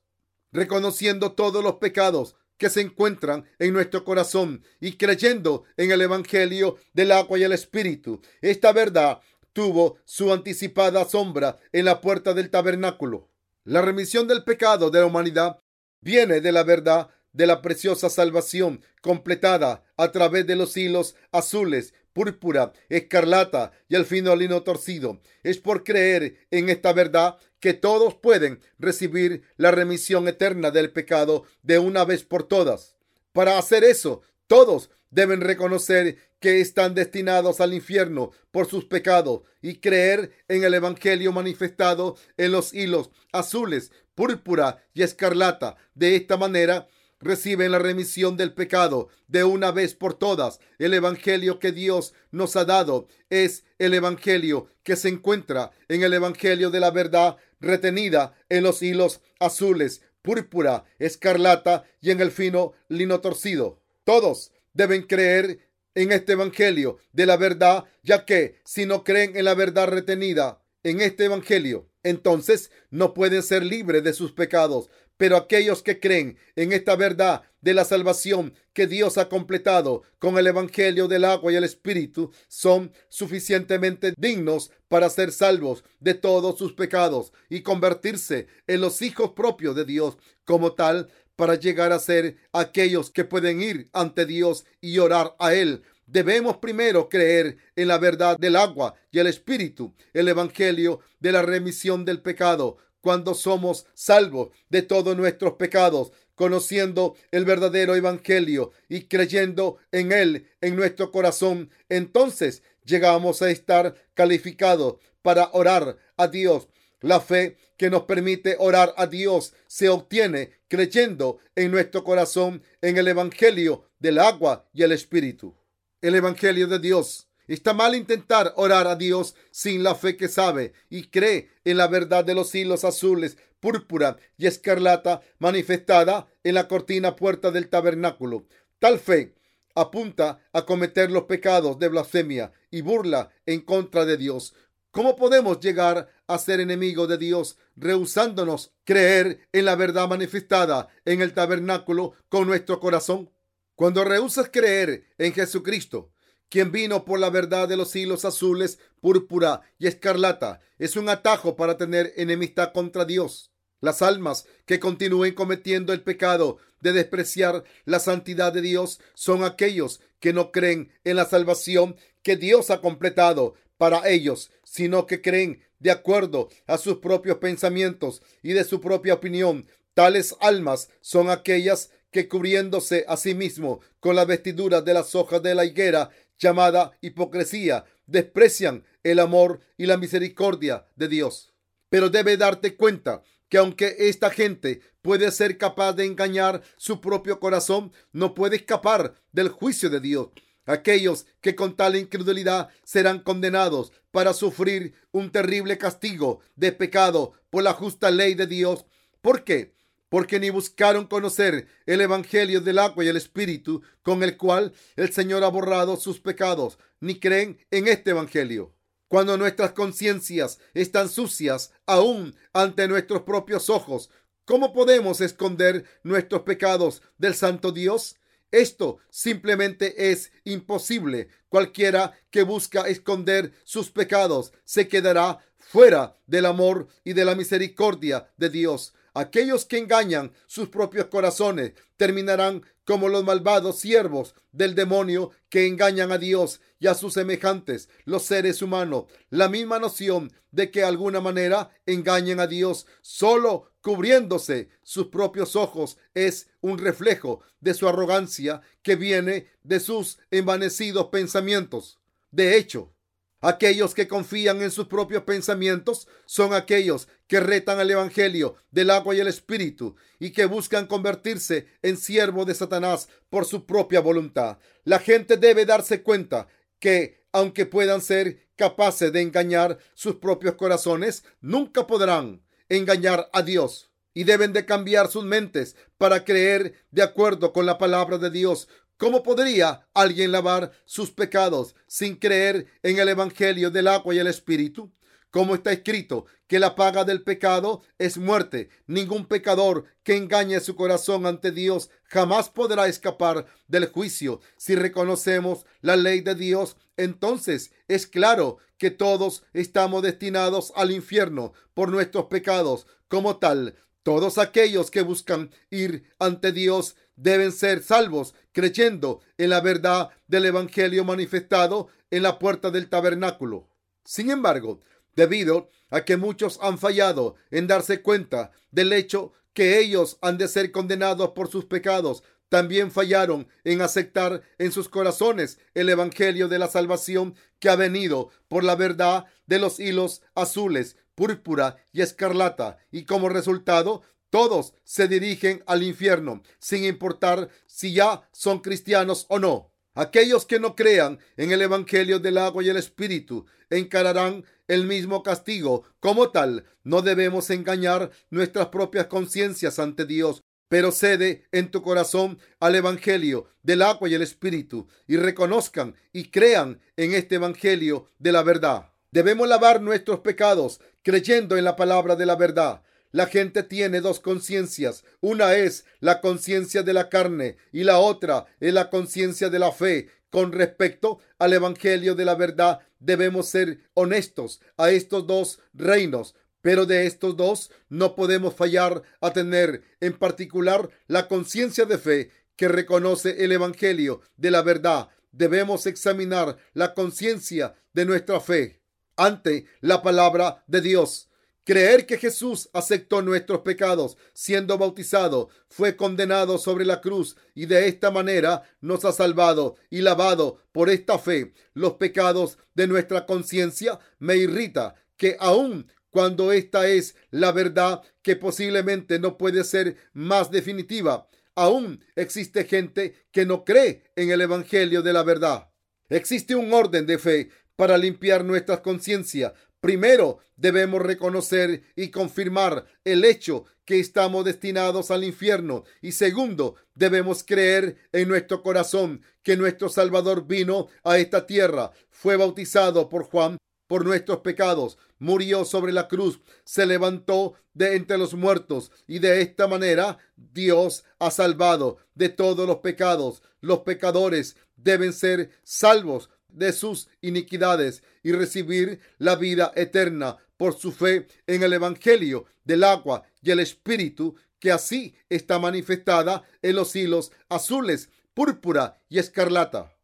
reconociendo 0.53 1.33
todos 1.33 1.61
los 1.61 1.73
pecados 1.73 2.37
que 2.55 2.69
se 2.69 2.79
encuentran 2.79 3.49
en 3.59 3.73
nuestro 3.73 4.05
corazón 4.05 4.63
y 4.79 4.93
creyendo 4.93 5.65
en 5.75 5.91
el 5.91 5.99
Evangelio 5.99 6.77
del 6.93 7.11
agua 7.11 7.37
y 7.37 7.43
el 7.43 7.51
Espíritu. 7.51 8.21
Esta 8.39 8.71
verdad 8.71 9.19
tuvo 9.51 9.97
su 10.05 10.31
anticipada 10.31 11.03
sombra 11.03 11.59
en 11.73 11.83
la 11.83 11.99
puerta 11.99 12.33
del 12.33 12.49
tabernáculo. 12.49 13.27
La 13.65 13.81
remisión 13.81 14.27
del 14.27 14.43
pecado 14.43 14.89
de 14.89 14.99
la 14.99 15.05
humanidad 15.05 15.59
viene 16.01 16.41
de 16.41 16.51
la 16.51 16.63
verdad 16.63 17.09
de 17.33 17.45
la 17.45 17.61
preciosa 17.61 18.09
salvación 18.09 18.81
completada 19.01 19.83
a 19.97 20.11
través 20.11 20.47
de 20.47 20.55
los 20.55 20.75
hilos 20.77 21.15
azules, 21.31 21.93
púrpura, 22.13 22.73
escarlata 22.89 23.71
y 23.87 23.95
el 23.95 24.05
fino 24.05 24.35
lino 24.35 24.63
torcido. 24.63 25.21
Es 25.43 25.57
por 25.57 25.83
creer 25.83 26.47
en 26.51 26.69
esta 26.69 26.93
verdad 26.93 27.37
que 27.59 27.73
todos 27.73 28.15
pueden 28.15 28.61
recibir 28.77 29.43
la 29.57 29.71
remisión 29.71 30.27
eterna 30.27 30.71
del 30.71 30.91
pecado 30.91 31.43
de 31.61 31.79
una 31.79 32.05
vez 32.05 32.23
por 32.23 32.43
todas. 32.47 32.95
Para 33.33 33.57
hacer 33.57 33.83
eso, 33.83 34.21
todos 34.47 34.89
deben 35.11 35.41
reconocer 35.41 36.17
que 36.39 36.61
están 36.61 36.95
destinados 36.95 37.59
al 37.61 37.73
infierno 37.73 38.31
por 38.51 38.67
sus 38.67 38.85
pecados 38.85 39.41
y 39.61 39.75
creer 39.75 40.31
en 40.47 40.63
el 40.63 40.73
Evangelio 40.73 41.31
manifestado 41.31 42.17
en 42.37 42.51
los 42.51 42.73
hilos 42.73 43.09
azules, 43.31 43.91
púrpura 44.15 44.83
y 44.93 45.03
escarlata. 45.03 45.75
De 45.95 46.15
esta 46.15 46.37
manera, 46.37 46.87
reciben 47.19 47.71
la 47.71 47.79
remisión 47.79 48.37
del 48.37 48.53
pecado 48.53 49.09
de 49.27 49.43
una 49.43 49.71
vez 49.71 49.93
por 49.93 50.13
todas. 50.13 50.59
El 50.77 50.93
Evangelio 50.93 51.59
que 51.59 51.71
Dios 51.71 52.13
nos 52.31 52.55
ha 52.55 52.65
dado 52.65 53.07
es 53.29 53.65
el 53.77 53.93
Evangelio 53.93 54.67
que 54.83 54.95
se 54.95 55.09
encuentra 55.09 55.71
en 55.87 56.03
el 56.03 56.13
Evangelio 56.13 56.69
de 56.69 56.79
la 56.79 56.91
verdad 56.91 57.37
retenida 57.59 58.33
en 58.47 58.63
los 58.63 58.81
hilos 58.81 59.21
azules, 59.39 60.01
púrpura, 60.21 60.85
escarlata 60.97 61.83
y 62.01 62.11
en 62.11 62.21
el 62.21 62.31
fino 62.31 62.73
lino 62.87 63.19
torcido. 63.19 63.81
Todos 64.05 64.51
deben 64.79 65.01
creer 65.01 65.59
en 65.93 66.13
este 66.13 66.31
Evangelio 66.33 66.99
de 67.11 67.25
la 67.25 67.35
verdad, 67.35 67.83
ya 68.01 68.23
que 68.25 68.61
si 68.63 68.85
no 68.85 69.03
creen 69.03 69.35
en 69.35 69.43
la 69.43 69.53
verdad 69.53 69.89
retenida 69.89 70.63
en 70.83 71.01
este 71.01 71.25
Evangelio, 71.25 71.89
entonces 72.01 72.71
no 72.89 73.13
pueden 73.13 73.43
ser 73.43 73.65
libres 73.65 74.05
de 74.05 74.13
sus 74.13 74.31
pecados. 74.31 74.89
Pero 75.17 75.35
aquellos 75.35 75.83
que 75.83 75.99
creen 75.99 76.37
en 76.55 76.71
esta 76.71 76.95
verdad 76.95 77.41
de 77.59 77.73
la 77.73 77.83
salvación 77.83 78.53
que 78.71 78.87
Dios 78.87 79.17
ha 79.17 79.27
completado 79.27 80.03
con 80.17 80.37
el 80.37 80.47
Evangelio 80.47 81.09
del 81.09 81.25
agua 81.25 81.51
y 81.51 81.57
el 81.57 81.65
Espíritu 81.65 82.31
son 82.47 82.93
suficientemente 83.09 84.13
dignos 84.15 84.71
para 84.87 85.09
ser 85.09 85.33
salvos 85.33 85.83
de 85.99 86.13
todos 86.13 86.57
sus 86.57 86.71
pecados 86.71 87.33
y 87.49 87.63
convertirse 87.63 88.47
en 88.65 88.79
los 88.79 89.01
hijos 89.01 89.31
propios 89.31 89.75
de 89.75 89.83
Dios. 89.83 90.17
Como 90.45 90.71
tal, 90.71 91.09
para 91.39 91.55
llegar 91.55 91.93
a 91.93 91.99
ser 91.99 92.35
aquellos 92.51 93.11
que 93.11 93.23
pueden 93.23 93.61
ir 93.61 93.87
ante 93.93 94.25
Dios 94.25 94.65
y 94.81 94.97
orar 94.97 95.37
a 95.39 95.53
Él. 95.53 95.83
Debemos 96.05 96.57
primero 96.57 97.07
creer 97.07 97.55
en 97.77 97.87
la 97.87 97.97
verdad 97.97 98.37
del 98.37 98.57
agua 98.57 98.95
y 99.09 99.19
el 99.19 99.27
espíritu, 99.27 99.95
el 100.11 100.27
evangelio 100.27 100.99
de 101.21 101.31
la 101.31 101.41
remisión 101.41 102.03
del 102.03 102.21
pecado, 102.21 102.75
cuando 102.99 103.33
somos 103.35 103.85
salvos 103.93 104.49
de 104.67 104.81
todos 104.81 105.15
nuestros 105.15 105.53
pecados, 105.53 106.11
conociendo 106.35 107.15
el 107.31 107.45
verdadero 107.45 107.95
evangelio 107.95 108.73
y 108.89 109.03
creyendo 109.03 109.77
en 109.93 110.11
él 110.11 110.45
en 110.59 110.75
nuestro 110.75 111.09
corazón, 111.09 111.69
entonces 111.87 112.63
llegamos 112.83 113.41
a 113.41 113.49
estar 113.49 113.95
calificados 114.13 114.95
para 115.21 115.51
orar 115.53 115.99
a 116.17 116.27
Dios. 116.27 116.67
La 117.01 117.21
fe 117.21 117.57
que 117.77 117.89
nos 117.89 118.03
permite 118.03 118.57
orar 118.59 118.93
a 118.97 119.07
Dios 119.07 119.53
se 119.67 119.89
obtiene 119.89 120.51
creyendo 120.67 121.39
en 121.55 121.71
nuestro 121.71 122.03
corazón 122.03 122.61
en 122.81 122.97
el 122.97 123.07
Evangelio 123.07 123.85
del 123.99 124.19
agua 124.19 124.69
y 124.73 124.83
el 124.83 124.91
Espíritu. 124.91 125.55
El 126.01 126.15
Evangelio 126.15 126.67
de 126.67 126.79
Dios. 126.79 127.27
Está 127.47 127.73
mal 127.73 127.95
intentar 127.95 128.53
orar 128.57 128.87
a 128.87 128.95
Dios 128.95 129.35
sin 129.49 129.81
la 129.81 129.95
fe 129.95 130.17
que 130.17 130.27
sabe 130.27 130.73
y 130.89 131.07
cree 131.07 131.49
en 131.63 131.77
la 131.77 131.87
verdad 131.87 132.23
de 132.23 132.35
los 132.35 132.53
hilos 132.53 132.83
azules, 132.83 133.37
púrpura 133.59 134.17
y 134.37 134.45
escarlata 134.45 135.21
manifestada 135.39 136.27
en 136.43 136.55
la 136.55 136.67
cortina 136.67 137.15
puerta 137.15 137.49
del 137.49 137.69
tabernáculo. 137.69 138.45
Tal 138.77 138.99
fe 138.99 139.33
apunta 139.73 140.41
a 140.53 140.65
cometer 140.65 141.09
los 141.09 141.23
pecados 141.23 141.79
de 141.79 141.87
blasfemia 141.87 142.51
y 142.69 142.81
burla 142.81 143.31
en 143.45 143.61
contra 143.61 144.05
de 144.05 144.17
Dios. 144.17 144.53
¿Cómo 144.91 145.15
podemos 145.15 145.59
llegar 145.59 146.09
a 146.29 146.37
ser 146.37 146.59
enemigos 146.61 147.09
de 147.09 147.17
Dios 147.17 147.57
rehusándonos 147.75 148.71
creer 148.85 149.47
en 149.51 149.65
la 149.65 149.75
verdad 149.75 150.07
manifestada 150.07 150.87
en 151.03 151.21
el 151.21 151.33
tabernáculo 151.33 152.13
con 152.29 152.47
nuestro 152.47 152.79
corazón? 152.79 153.31
Cuando 153.75 154.05
rehusas 154.05 154.49
creer 154.51 155.07
en 155.17 155.33
Jesucristo, 155.33 156.11
quien 156.49 156.71
vino 156.71 157.03
por 157.03 157.19
la 157.19 157.29
verdad 157.29 157.67
de 157.67 157.77
los 157.77 157.95
hilos 157.95 158.25
azules, 158.25 158.79
púrpura 159.01 159.61
y 159.79 159.87
escarlata, 159.87 160.59
es 160.77 160.95
un 160.95 161.09
atajo 161.09 161.55
para 161.55 161.77
tener 161.77 162.13
enemistad 162.15 162.73
contra 162.73 163.05
Dios. 163.05 163.51
Las 163.81 164.01
almas 164.01 164.45
que 164.65 164.79
continúen 164.79 165.33
cometiendo 165.33 165.93
el 165.93 166.03
pecado 166.03 166.57
de 166.81 166.93
despreciar 166.93 167.63
la 167.85 167.99
santidad 167.99 168.53
de 168.53 168.61
Dios 168.61 168.99
son 169.15 169.43
aquellos 169.43 170.01
que 170.19 170.33
no 170.33 170.51
creen 170.51 170.91
en 171.03 171.15
la 171.15 171.25
salvación 171.25 171.95
que 172.21 172.35
Dios 172.35 172.69
ha 172.69 172.81
completado 172.81 173.55
para 173.79 174.09
ellos, 174.09 174.51
sino 174.65 175.07
que 175.07 175.21
creen 175.21 175.63
de 175.79 175.89
acuerdo 175.89 176.49
a 176.67 176.77
sus 176.77 176.97
propios 176.97 177.37
pensamientos 177.37 178.21
y 178.43 178.51
de 178.51 178.65
su 178.65 178.81
propia 178.81 179.13
opinión. 179.13 179.67
Tales 179.93 180.35
almas 180.41 180.89
son 180.99 181.29
aquellas 181.29 181.89
que 182.11 182.27
cubriéndose 182.27 183.05
a 183.07 183.15
sí 183.15 183.33
mismo 183.33 183.79
con 184.01 184.17
la 184.17 184.25
vestidura 184.25 184.81
de 184.81 184.93
las 184.93 185.15
hojas 185.15 185.41
de 185.41 185.55
la 185.55 185.63
higuera 185.63 186.09
llamada 186.37 186.91
hipocresía, 186.99 187.85
desprecian 188.05 188.83
el 189.03 189.19
amor 189.19 189.61
y 189.77 189.85
la 189.85 189.95
misericordia 189.95 190.85
de 190.97 191.07
Dios. 191.07 191.53
Pero 191.87 192.09
debe 192.09 192.35
darte 192.35 192.75
cuenta 192.75 193.23
que 193.47 193.59
aunque 193.59 193.95
esta 193.97 194.29
gente 194.29 194.81
puede 195.01 195.31
ser 195.31 195.57
capaz 195.57 195.93
de 195.93 196.05
engañar 196.05 196.61
su 196.75 196.99
propio 196.99 197.39
corazón, 197.39 197.93
no 198.11 198.33
puede 198.33 198.57
escapar 198.57 199.13
del 199.31 199.47
juicio 199.47 199.89
de 199.89 200.01
Dios. 200.01 200.27
Aquellos 200.69 201.25
que 201.41 201.55
con 201.55 201.75
tal 201.75 201.95
incredulidad 201.95 202.69
serán 202.83 203.21
condenados 203.21 203.91
para 204.11 204.33
sufrir 204.33 204.93
un 205.11 205.31
terrible 205.31 205.79
castigo 205.79 206.41
de 206.55 206.71
pecado 206.71 207.33
por 207.49 207.63
la 207.63 207.73
justa 207.73 208.11
ley 208.11 208.35
de 208.35 208.45
Dios. 208.45 208.85
¿Por 209.19 209.43
qué? 209.43 209.73
Porque 210.09 210.39
ni 210.39 210.51
buscaron 210.51 211.07
conocer 211.07 211.67
el 211.87 212.01
Evangelio 212.01 212.61
del 212.61 212.77
agua 212.77 213.03
y 213.03 213.07
el 213.07 213.17
Espíritu 213.17 213.81
con 214.03 214.21
el 214.21 214.37
cual 214.37 214.71
el 214.95 215.11
Señor 215.11 215.43
ha 215.43 215.47
borrado 215.47 215.97
sus 215.97 216.19
pecados, 216.19 216.77
ni 216.99 217.19
creen 217.19 217.57
en 217.71 217.87
este 217.87 218.11
Evangelio. 218.11 218.75
Cuando 219.07 219.39
nuestras 219.39 219.71
conciencias 219.71 220.59
están 220.75 221.09
sucias 221.09 221.71
aún 221.87 222.35
ante 222.53 222.87
nuestros 222.87 223.23
propios 223.23 223.71
ojos, 223.71 224.11
¿cómo 224.45 224.71
podemos 224.71 225.19
esconder 225.19 225.85
nuestros 226.03 226.43
pecados 226.43 227.01
del 227.17 227.33
Santo 227.33 227.71
Dios? 227.71 228.18
Esto 228.51 228.97
simplemente 229.09 230.11
es 230.11 230.31
imposible. 230.43 231.29
Cualquiera 231.49 232.13
que 232.31 232.43
busca 232.43 232.87
esconder 232.87 233.53
sus 233.63 233.91
pecados 233.91 234.51
se 234.65 234.87
quedará 234.87 235.39
fuera 235.57 236.17
del 236.25 236.45
amor 236.45 236.87
y 237.03 237.13
de 237.13 237.25
la 237.25 237.35
misericordia 237.35 238.31
de 238.37 238.49
Dios. 238.49 238.93
Aquellos 239.13 239.65
que 239.65 239.77
engañan 239.77 240.33
sus 240.47 240.69
propios 240.69 241.07
corazones 241.07 241.73
terminarán 241.97 242.63
como 242.85 243.07
los 243.07 243.23
malvados 243.23 243.79
siervos 243.79 244.33
del 244.51 244.73
demonio 244.73 245.31
que 245.49 245.67
engañan 245.67 246.11
a 246.11 246.17
Dios 246.17 246.61
y 246.79 246.87
a 246.87 246.95
sus 246.95 247.13
semejantes, 247.13 247.89
los 248.05 248.23
seres 248.23 248.61
humanos. 248.61 249.05
La 249.29 249.47
misma 249.49 249.77
noción 249.77 250.31
de 250.51 250.71
que 250.71 250.79
de 250.79 250.85
alguna 250.85 251.21
manera 251.21 251.69
engañen 251.85 252.39
a 252.39 252.47
Dios 252.47 252.87
solo 253.01 253.68
cubriéndose 253.81 254.69
sus 254.83 255.07
propios 255.07 255.55
ojos 255.55 255.97
es 256.13 256.49
un 256.61 256.77
reflejo 256.77 257.41
de 257.59 257.73
su 257.73 257.87
arrogancia 257.87 258.61
que 258.81 258.95
viene 258.95 259.47
de 259.63 259.79
sus 259.79 260.19
envanecidos 260.31 261.07
pensamientos. 261.07 261.99
De 262.31 262.57
hecho, 262.57 262.93
Aquellos 263.41 263.93
que 263.93 264.09
confían 264.09 264.61
en 264.61 264.69
sus 264.69 264.87
propios 264.87 265.23
pensamientos 265.23 266.09
son 266.25 266.53
aquellos 266.53 267.07
que 267.27 267.39
retan 267.39 267.79
al 267.79 267.89
Evangelio 267.89 268.55
del 268.69 268.89
agua 268.89 269.15
y 269.15 269.21
el 269.21 269.27
Espíritu 269.27 269.95
y 270.19 270.31
que 270.31 270.43
buscan 270.43 270.87
convertirse 270.87 271.67
en 271.81 271.95
siervo 271.95 272.43
de 272.43 272.53
Satanás 272.53 273.07
por 273.29 273.45
su 273.45 273.65
propia 273.65 274.01
voluntad. 274.01 274.57
La 274.83 274.99
gente 274.99 275.37
debe 275.37 275.65
darse 275.65 276.03
cuenta 276.03 276.49
que, 276.79 277.23
aunque 277.31 277.65
puedan 277.65 278.01
ser 278.01 278.49
capaces 278.57 279.13
de 279.13 279.21
engañar 279.21 279.77
sus 279.93 280.15
propios 280.15 280.55
corazones, 280.55 281.23
nunca 281.39 281.87
podrán 281.87 282.41
engañar 282.69 283.29
a 283.33 283.41
Dios 283.41 283.89
y 284.13 284.23
deben 284.23 284.53
de 284.53 284.65
cambiar 284.65 285.09
sus 285.09 285.25
mentes 285.25 285.75
para 285.97 286.23
creer 286.23 286.73
de 286.91 287.03
acuerdo 287.03 287.53
con 287.53 287.65
la 287.65 287.77
palabra 287.77 288.17
de 288.17 288.29
Dios 288.29 288.67
¿Cómo 288.99 289.23
podría 289.23 289.87
alguien 289.93 290.33
lavar 290.33 290.73
sus 290.83 291.09
pecados 291.09 291.73
sin 291.87 292.17
creer 292.17 292.67
en 292.83 292.99
el 292.99 293.07
Evangelio 293.07 293.71
del 293.71 293.87
agua 293.87 294.13
y 294.13 294.19
el 294.19 294.27
Espíritu? 294.27 294.91
Como 295.31 295.53
está 295.55 295.71
escrito 295.71 296.25
que 296.47 296.59
la 296.59 296.75
paga 296.75 297.03
del 297.03 297.21
pecado 297.21 297.83
es 297.99 298.17
muerte. 298.17 298.69
Ningún 298.87 299.25
pecador 299.25 299.85
que 300.03 300.17
engañe 300.17 300.59
su 300.59 300.75
corazón 300.75 301.27
ante 301.27 301.51
Dios 301.51 301.91
jamás 302.05 302.49
podrá 302.49 302.87
escapar 302.87 303.45
del 303.67 303.85
juicio. 303.87 304.41
Si 304.57 304.75
reconocemos 304.75 305.65
la 305.81 305.95
ley 305.95 306.21
de 306.21 306.33
Dios, 306.33 306.77
entonces 306.97 307.71
es 307.87 308.07
claro 308.07 308.57
que 308.79 308.89
todos 308.89 309.43
estamos 309.53 310.01
destinados 310.01 310.73
al 310.75 310.91
infierno 310.91 311.53
por 311.75 311.89
nuestros 311.89 312.25
pecados. 312.25 312.87
Como 313.07 313.37
tal, 313.37 313.75
todos 314.01 314.39
aquellos 314.39 314.89
que 314.89 315.03
buscan 315.03 315.51
ir 315.69 316.09
ante 316.17 316.51
Dios 316.51 316.95
deben 317.15 317.51
ser 317.51 317.83
salvos 317.83 318.33
creyendo 318.53 319.21
en 319.37 319.51
la 319.51 319.61
verdad 319.61 320.09
del 320.27 320.45
Evangelio 320.45 321.03
manifestado 321.03 321.89
en 322.09 322.23
la 322.23 322.39
puerta 322.39 322.71
del 322.71 322.89
tabernáculo. 322.89 323.69
Sin 324.03 324.31
embargo, 324.31 324.81
debido 325.15 325.69
a 325.89 326.05
que 326.05 326.17
muchos 326.17 326.59
han 326.61 326.77
fallado 326.77 327.35
en 327.51 327.67
darse 327.67 328.01
cuenta 328.01 328.51
del 328.71 328.93
hecho 328.93 329.33
que 329.53 329.79
ellos 329.79 330.17
han 330.21 330.37
de 330.37 330.47
ser 330.47 330.71
condenados 330.71 331.31
por 331.31 331.49
sus 331.49 331.65
pecados, 331.65 332.23
también 332.49 332.91
fallaron 332.91 333.47
en 333.63 333.81
aceptar 333.81 334.41
en 334.57 334.71
sus 334.71 334.89
corazones 334.89 335.59
el 335.73 335.89
Evangelio 335.89 336.47
de 336.47 336.59
la 336.59 336.67
salvación 336.67 337.35
que 337.59 337.69
ha 337.69 337.75
venido 337.75 338.29
por 338.47 338.63
la 338.63 338.75
verdad 338.75 339.25
de 339.45 339.59
los 339.59 339.79
hilos 339.79 340.21
azules, 340.33 340.97
púrpura 341.15 341.77
y 341.91 342.01
escarlata, 342.01 342.77
y 342.91 343.05
como 343.05 343.29
resultado 343.29 344.01
todos 344.29 344.73
se 344.83 345.07
dirigen 345.07 345.63
al 345.65 345.83
infierno, 345.83 346.41
sin 346.59 346.85
importar 346.85 347.49
si 347.65 347.93
ya 347.93 348.27
son 348.31 348.59
cristianos 348.59 349.25
o 349.29 349.39
no. 349.39 349.68
Aquellos 349.99 350.45
que 350.45 350.61
no 350.61 350.77
crean 350.77 351.19
en 351.35 351.51
el 351.51 351.61
Evangelio 351.61 352.19
del 352.19 352.37
agua 352.37 352.63
y 352.63 352.69
el 352.69 352.77
Espíritu 352.77 353.45
encararán 353.69 354.45
el 354.69 354.85
mismo 354.85 355.23
castigo. 355.23 355.83
Como 355.99 356.29
tal, 356.31 356.63
no 356.85 357.01
debemos 357.01 357.49
engañar 357.49 358.09
nuestras 358.29 358.67
propias 358.67 359.07
conciencias 359.07 359.77
ante 359.77 360.05
Dios, 360.05 360.41
pero 360.69 360.93
cede 360.93 361.43
en 361.51 361.69
tu 361.69 361.81
corazón 361.81 362.39
al 362.61 362.75
Evangelio 362.75 363.47
del 363.61 363.81
agua 363.81 364.07
y 364.07 364.13
el 364.13 364.21
Espíritu 364.21 364.87
y 365.05 365.17
reconozcan 365.17 365.95
y 366.13 366.29
crean 366.29 366.79
en 366.95 367.13
este 367.13 367.35
Evangelio 367.35 368.07
de 368.19 368.31
la 368.31 368.41
verdad. 368.41 368.93
Debemos 369.11 369.49
lavar 369.49 369.81
nuestros 369.81 370.21
pecados 370.21 370.79
creyendo 371.03 371.57
en 371.57 371.65
la 371.65 371.75
palabra 371.75 372.15
de 372.15 372.25
la 372.25 372.37
verdad. 372.37 372.83
La 373.11 373.25
gente 373.25 373.63
tiene 373.63 374.01
dos 374.01 374.19
conciencias. 374.19 375.03
Una 375.19 375.55
es 375.55 375.85
la 375.99 376.21
conciencia 376.21 376.83
de 376.83 376.93
la 376.93 377.09
carne 377.09 377.57
y 377.71 377.83
la 377.83 377.99
otra 377.99 378.45
es 378.59 378.73
la 378.73 378.89
conciencia 378.89 379.49
de 379.49 379.59
la 379.59 379.71
fe. 379.71 380.09
Con 380.29 380.51
respecto 380.51 381.19
al 381.39 381.53
Evangelio 381.53 382.13
de 382.13 382.23
la 382.23 382.35
verdad, 382.35 382.79
debemos 382.99 383.47
ser 383.47 383.79
honestos 383.95 384.61
a 384.77 384.91
estos 384.91 385.25
dos 385.25 385.59
reinos. 385.73 386.35
Pero 386.61 386.85
de 386.85 387.07
estos 387.07 387.35
dos 387.35 387.71
no 387.87 388.15
podemos 388.15 388.53
fallar 388.53 389.01
a 389.21 389.33
tener 389.33 389.81
en 390.01 390.13
particular 390.13 390.89
la 391.07 391.27
conciencia 391.27 391.85
de 391.85 391.97
fe 391.97 392.31
que 392.55 392.67
reconoce 392.67 393.43
el 393.43 393.51
Evangelio 393.53 394.21
de 394.35 394.51
la 394.51 394.61
verdad. 394.61 395.09
Debemos 395.31 395.87
examinar 395.87 396.57
la 396.73 396.93
conciencia 396.93 397.73
de 397.93 398.05
nuestra 398.05 398.39
fe 398.39 398.81
ante 399.15 399.65
la 399.81 400.03
palabra 400.03 400.63
de 400.67 400.81
Dios 400.81 401.28
Creer 401.69 402.07
que 402.07 402.17
Jesús 402.17 402.67
aceptó 402.73 403.21
nuestros 403.21 403.59
pecados 403.59 404.17
siendo 404.33 404.79
bautizado, 404.79 405.49
fue 405.67 405.95
condenado 405.95 406.57
sobre 406.57 406.83
la 406.83 406.99
cruz 406.99 407.35
y 407.53 407.67
de 407.67 407.87
esta 407.87 408.09
manera 408.09 408.63
nos 408.81 409.05
ha 409.05 409.11
salvado 409.11 409.75
y 409.91 410.01
lavado 410.01 410.63
por 410.71 410.89
esta 410.89 411.19
fe 411.19 411.53
los 411.75 411.93
pecados 411.93 412.57
de 412.73 412.87
nuestra 412.87 413.27
conciencia, 413.27 413.99
me 414.17 414.37
irrita 414.37 414.95
que 415.15 415.37
aun 415.39 415.91
cuando 416.09 416.51
esta 416.51 416.87
es 416.87 417.15
la 417.29 417.51
verdad 417.51 418.01
que 418.23 418.35
posiblemente 418.35 419.19
no 419.19 419.37
puede 419.37 419.63
ser 419.63 419.95
más 420.11 420.49
definitiva, 420.49 421.29
aún 421.53 422.03
existe 422.15 422.63
gente 422.63 423.27
que 423.31 423.45
no 423.45 423.63
cree 423.63 424.09
en 424.15 424.31
el 424.31 424.41
Evangelio 424.41 425.03
de 425.03 425.13
la 425.13 425.21
verdad. 425.21 425.69
Existe 426.09 426.55
un 426.55 426.73
orden 426.73 427.05
de 427.05 427.19
fe 427.19 427.51
para 427.79 427.97
limpiar 427.97 428.43
nuestra 428.43 428.81
conciencia. 428.81 429.53
Primero 429.81 430.39
debemos 430.57 431.01
reconocer 431.01 431.83
y 431.95 432.09
confirmar 432.09 432.85
el 433.05 433.23
hecho 433.23 433.65
que 433.85 433.99
estamos 433.99 434.43
destinados 434.45 435.09
al 435.09 435.23
infierno. 435.23 435.83
Y 436.01 436.11
segundo, 436.11 436.75
debemos 436.95 437.43
creer 437.43 437.97
en 438.11 438.27
nuestro 438.27 438.61
corazón 438.61 439.23
que 439.41 439.55
nuestro 439.55 439.89
Salvador 439.89 440.45
vino 440.45 440.87
a 441.03 441.17
esta 441.17 441.47
tierra, 441.47 441.91
fue 442.09 442.35
bautizado 442.35 443.09
por 443.09 443.23
Juan 443.23 443.57
por 443.87 444.05
nuestros 444.05 444.41
pecados, 444.41 444.99
murió 445.17 445.65
sobre 445.65 445.91
la 445.91 446.07
cruz, 446.07 446.39
se 446.63 446.85
levantó 446.85 447.55
de 447.73 447.95
entre 447.95 448.19
los 448.19 448.35
muertos 448.35 448.91
y 449.07 449.17
de 449.17 449.41
esta 449.41 449.67
manera 449.67 450.19
Dios 450.35 451.03
ha 451.17 451.31
salvado 451.31 451.97
de 452.13 452.29
todos 452.29 452.67
los 452.67 452.77
pecados. 452.77 453.41
Los 453.61 453.79
pecadores 453.79 454.57
deben 454.75 455.11
ser 455.11 455.49
salvos 455.63 456.29
de 456.51 456.73
sus 456.73 457.07
iniquidades 457.21 458.03
y 458.23 458.31
recibir 458.31 458.99
la 459.17 459.35
vida 459.35 459.71
eterna 459.75 460.37
por 460.57 460.77
su 460.77 460.91
fe 460.91 461.27
en 461.47 461.63
el 461.63 461.73
Evangelio 461.73 462.45
del 462.63 462.83
agua 462.83 463.23
y 463.41 463.51
el 463.51 463.59
Espíritu, 463.59 464.35
que 464.59 464.71
así 464.71 465.15
está 465.29 465.57
manifestada 465.57 466.43
en 466.61 466.75
los 466.75 466.95
hilos 466.95 467.31
azules, 467.47 468.09
púrpura 468.33 469.01
y 469.07 469.19
escarlata. 469.19 469.95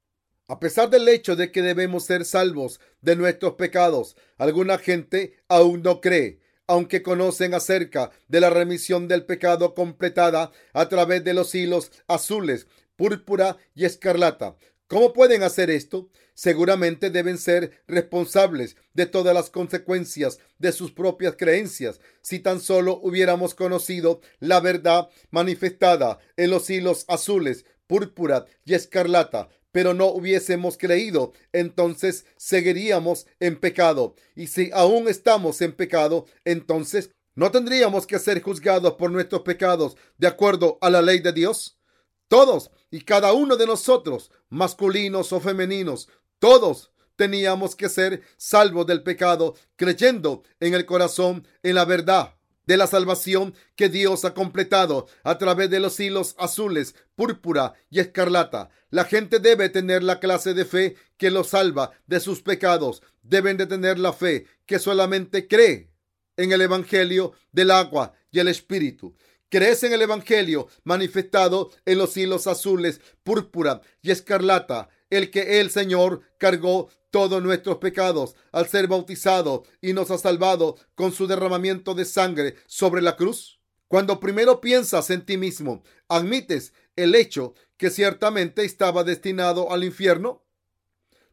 A 0.48 0.60
pesar 0.60 0.90
del 0.90 1.08
hecho 1.08 1.36
de 1.36 1.52
que 1.52 1.62
debemos 1.62 2.06
ser 2.06 2.24
salvos 2.24 2.80
de 3.02 3.16
nuestros 3.16 3.56
pecados, 3.56 4.16
alguna 4.38 4.78
gente 4.78 5.38
aún 5.48 5.82
no 5.82 6.02
cree, 6.02 6.40
aunque 6.68 7.02
conocen 7.02 7.54
acerca 7.54 8.12
de 8.28 8.40
la 8.40 8.50
remisión 8.50 9.08
del 9.08 9.26
pecado 9.26 9.74
completada 9.74 10.52
a 10.74 10.88
través 10.88 11.24
de 11.24 11.34
los 11.34 11.54
hilos 11.56 11.92
azules, 12.08 12.68
púrpura 12.96 13.58
y 13.74 13.86
escarlata. 13.86 14.56
¿Cómo 14.88 15.14
pueden 15.14 15.42
hacer 15.42 15.70
esto? 15.70 16.10
Seguramente 16.36 17.10
deben 17.10 17.38
ser 17.38 17.82
responsables 17.88 18.76
de 18.94 19.06
todas 19.06 19.34
las 19.34 19.50
consecuencias 19.50 20.40
de 20.60 20.74
sus 20.74 20.92
propias 20.92 21.36
creencias. 21.38 22.02
Si 22.22 22.40
tan 22.40 22.60
solo 22.60 23.00
hubiéramos 23.02 23.56
conocido 23.56 24.20
la 24.40 24.60
verdad 24.60 25.10
manifestada 25.32 26.20
en 26.36 26.50
los 26.50 26.70
hilos 26.70 27.06
azules, 27.08 27.66
púrpura 27.88 28.46
y 28.66 28.74
escarlata, 28.74 29.48
pero 29.72 29.94
no 29.94 30.08
hubiésemos 30.08 30.78
creído, 30.78 31.32
entonces 31.54 32.26
seguiríamos 32.36 33.28
en 33.40 33.58
pecado. 33.58 34.16
Y 34.36 34.48
si 34.48 34.72
aún 34.74 35.08
estamos 35.08 35.62
en 35.62 35.72
pecado, 35.72 36.26
entonces 36.44 37.12
no 37.34 37.50
tendríamos 37.52 38.08
que 38.08 38.20
ser 38.20 38.42
juzgados 38.42 38.96
por 38.96 39.10
nuestros 39.10 39.42
pecados 39.44 39.96
de 40.18 40.28
acuerdo 40.28 40.78
a 40.82 40.90
la 40.90 41.02
ley 41.02 41.20
de 41.20 41.32
Dios. 41.32 41.80
Todos 42.28 42.72
y 42.90 43.02
cada 43.02 43.34
uno 43.34 43.56
de 43.56 43.68
nosotros, 43.68 44.32
masculinos 44.50 45.32
o 45.34 45.40
femeninos, 45.40 46.10
todos 46.40 46.92
teníamos 47.16 47.76
que 47.76 47.90
ser 47.90 48.22
salvos 48.38 48.86
del 48.88 49.04
pecado, 49.04 49.56
creyendo 49.76 50.44
en 50.60 50.74
el 50.74 50.86
corazón, 50.86 51.48
en 51.64 51.76
la 51.76 51.86
verdad 51.86 52.36
de 52.66 52.78
la 52.78 52.88
salvación 52.88 53.54
que 53.76 53.90
Dios 53.90 54.26
ha 54.26 54.34
completado 54.34 55.08
a 55.24 55.38
través 55.38 55.70
de 55.70 55.80
los 55.80 56.00
hilos 56.00 56.36
azules, 56.38 56.96
púrpura 57.16 57.74
y 57.90 58.00
escarlata. 58.00 58.70
La 58.90 59.06
gente 59.06 59.40
debe 59.40 59.70
tener 59.70 60.04
la 60.04 60.20
clase 60.20 60.54
de 60.54 60.66
fe 60.66 60.96
que 61.18 61.32
los 61.32 61.50
salva 61.50 61.92
de 62.08 62.20
sus 62.20 62.42
pecados. 62.42 63.02
Deben 63.22 63.58
de 63.58 63.68
tener 63.68 64.00
la 64.00 64.14
fe 64.14 64.46
que 64.66 64.80
solamente 64.80 65.48
cree 65.48 65.92
en 66.38 66.52
el 66.52 66.62
Evangelio 66.62 67.34
del 67.52 67.72
agua 67.72 68.14
y 68.32 68.40
el 68.40 68.48
Espíritu. 68.48 69.16
Crees 69.50 69.84
en 69.84 69.94
el 69.94 70.02
Evangelio 70.02 70.68
manifestado 70.84 71.72
en 71.86 72.00
los 72.00 72.18
hilos 72.18 72.48
azules, 72.48 73.00
púrpura 73.24 73.82
y 74.02 74.12
escarlata, 74.12 74.90
el 75.10 75.32
que 75.32 75.60
el 75.60 75.70
Señor 75.70 76.22
cargó 76.38 76.90
todos 77.12 77.42
nuestros 77.42 77.78
pecados 77.78 78.36
al 78.52 78.68
ser 78.68 78.88
bautizado 78.88 79.64
y 79.82 79.94
nos 79.94 80.12
ha 80.12 80.18
salvado 80.18 80.76
con 80.96 81.12
su 81.12 81.28
derramamiento 81.28 81.94
de 81.94 82.06
sangre 82.06 82.56
sobre 82.68 83.02
la 83.02 83.16
cruz? 83.16 83.60
Cuando 83.88 84.20
primero 84.20 84.62
piensas 84.62 85.10
en 85.12 85.26
ti 85.26 85.38
mismo, 85.38 85.84
admites 86.08 86.74
el 86.96 87.16
hecho 87.16 87.54
que 87.78 87.90
ciertamente 87.90 88.66
estaba 88.66 89.04
destinado 89.04 89.72
al 89.72 89.84
infierno. 89.84 90.44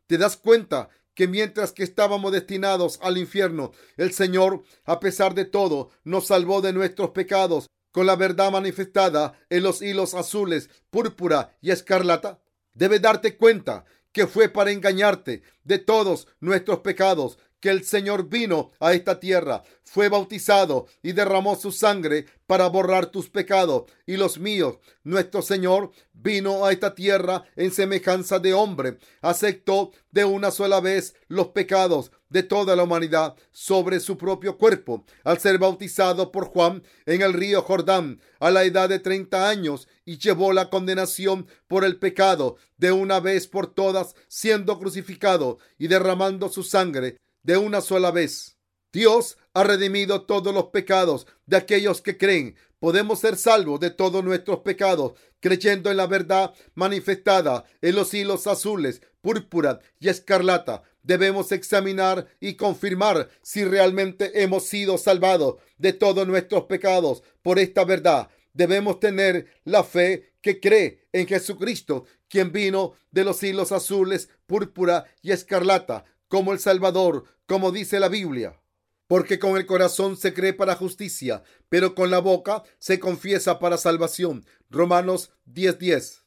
¿Te 0.07 0.19
das 0.19 0.37
cuenta 0.37 0.91
que 1.15 1.29
mientras 1.29 1.73
que 1.73 1.83
estábamos 1.83 2.33
destinados 2.33 2.99
al 3.03 3.19
infierno, 3.19 3.73
el 3.97 4.13
Señor, 4.13 4.63
a 4.85 5.01
pesar 5.01 5.35
de 5.35 5.45
todo, 5.45 5.91
nos 6.05 6.27
salvó 6.27 6.61
de 6.61 6.73
nuestros 6.73 7.11
pecados 7.11 7.69
con 7.91 8.07
la 8.07 8.17
verdad 8.17 8.51
manifestada 8.51 9.39
en 9.51 9.63
los 9.63 9.83
hilos 9.83 10.15
azules, 10.15 10.71
púrpura 10.91 11.57
y 11.61 11.71
escarlata? 11.71 12.42
Debes 12.75 13.03
darte 13.03 13.37
cuenta 13.37 13.85
que 14.13 14.27
fue 14.27 14.49
para 14.49 14.71
engañarte 14.71 15.43
de 15.65 15.79
todos 15.79 16.29
nuestros 16.41 16.81
pecados, 16.81 17.39
que 17.61 17.71
el 17.71 17.85
Señor 17.85 18.29
vino 18.29 18.73
a 18.81 18.93
esta 18.93 19.21
tierra, 19.21 19.63
fue 19.85 20.09
bautizado 20.09 20.87
y 21.01 21.13
derramó 21.13 21.55
su 21.55 21.71
sangre 21.71 22.27
para 22.47 22.67
borrar 22.67 23.07
tus 23.07 23.31
pecados 23.31 23.85
y 24.05 24.17
los 24.17 24.39
míos. 24.39 24.79
Nuestro 25.05 25.43
Señor 25.43 25.93
vino 26.13 26.65
a 26.65 26.73
esta 26.73 26.97
tierra 26.97 27.45
en 27.55 27.71
semejanza 27.71 28.41
de 28.41 28.53
hombre, 28.53 28.99
aceptó 29.21 29.93
de 30.11 30.25
una 30.25 30.51
sola 30.51 30.81
vez 30.81 31.15
los 31.29 31.49
pecados 31.49 32.11
de 32.33 32.43
toda 32.43 32.75
la 32.75 32.85
humanidad 32.85 33.37
sobre 33.51 34.01
su 34.01 34.17
propio 34.17 34.57
cuerpo 34.57 35.05
al 35.23 35.39
ser 35.39 35.59
bautizado 35.59 36.33
por 36.33 36.47
Juan 36.47 36.83
en 37.07 37.23
el 37.23 37.33
río 37.33 37.63
Jordán 37.63 38.21
a 38.41 38.51
la 38.51 38.65
edad 38.65 38.89
de 38.89 38.99
30 38.99 39.49
años 39.49 39.89
y 40.05 40.19
llevó 40.19 40.53
la 40.53 40.71
condenación 40.71 41.47
por 41.69 41.85
el 41.85 41.99
pecado 41.99 42.57
de 42.79 42.91
una 42.93 43.21
vez 43.21 43.47
por 43.47 43.73
todas, 43.73 44.15
siendo 44.29 44.79
crucificado 44.79 45.59
y 45.79 45.89
derramando 45.89 46.49
su 46.49 46.63
sangre 46.63 47.19
de 47.43 47.57
una 47.57 47.81
sola 47.81 48.11
vez. 48.11 48.57
Dios 48.93 49.39
ha 49.55 49.65
redimido 49.65 50.23
todos 50.23 50.53
los 50.53 50.67
pecados 50.67 51.27
de 51.47 51.57
aquellos 51.57 52.03
que 52.03 52.19
creen. 52.19 52.57
Podemos 52.79 53.21
ser 53.21 53.37
salvos 53.37 53.81
de 53.81 53.91
todos 53.91 54.25
nuestros 54.25 54.61
pecados 54.61 55.13
creyendo 55.41 55.91
en 55.91 55.97
la 55.97 56.07
verdad 56.07 56.55
manifestada 56.75 57.65
en 57.81 57.95
los 57.95 58.15
hilos 58.15 58.47
azules, 58.47 59.03
púrpura 59.21 59.81
y 59.99 60.09
escarlata. 60.09 60.83
Debemos 61.03 61.51
examinar 61.53 62.29
y 62.41 62.55
confirmar 62.55 63.29
si 63.43 63.65
realmente 63.65 64.43
hemos 64.43 64.67
sido 64.67 64.99
salvados 64.99 65.57
de 65.79 65.93
todos 65.93 66.27
nuestros 66.27 66.65
pecados 66.65 67.23
por 67.43 67.59
esta 67.59 67.85
verdad. 67.85 68.29
Debemos 68.53 69.01
tener 69.01 69.47
la 69.65 69.83
fe 69.83 70.35
que 70.41 70.61
cree 70.61 71.07
en 71.13 71.27
Jesucristo, 71.27 72.05
quien 72.29 72.53
vino 72.53 72.95
de 73.11 73.25
los 73.25 73.43
hilos 73.43 73.73
azules, 73.73 74.29
púrpura 74.47 75.07
y 75.23 75.33
escarlata 75.33 76.05
como 76.29 76.53
el 76.53 76.61
Salvador, 76.61 77.25
como 77.47 77.73
dice 77.73 78.01
la 78.01 78.09
Biblia. 78.09 78.59
Porque 79.07 79.39
con 79.39 79.57
el 79.57 79.67
corazón 79.67 80.17
se 80.17 80.33
cree 80.33 80.55
para 80.55 80.77
justicia, 80.77 81.43
pero 81.69 81.95
con 81.95 82.11
la 82.11 82.21
boca 82.21 82.63
se 82.79 82.99
confiesa 82.99 83.59
para 83.59 83.77
salvación. 83.77 84.47
Romanos 84.71 85.33
10:10. 85.47 86.23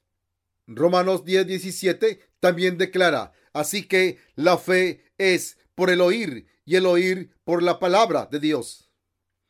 Romanos 0.67 1.23
10:17 1.23 2.19
también 2.39 2.77
declara, 2.77 3.31
así 3.55 3.87
que 3.87 4.19
la 4.35 4.57
fe 4.57 5.01
es 5.17 5.57
por 5.73 5.89
el 5.89 6.01
oír 6.01 6.45
y 6.65 6.75
el 6.75 6.85
oír 6.85 7.31
por 7.45 7.63
la 7.63 7.79
palabra 7.79 8.27
de 8.29 8.39
Dios. 8.39 8.91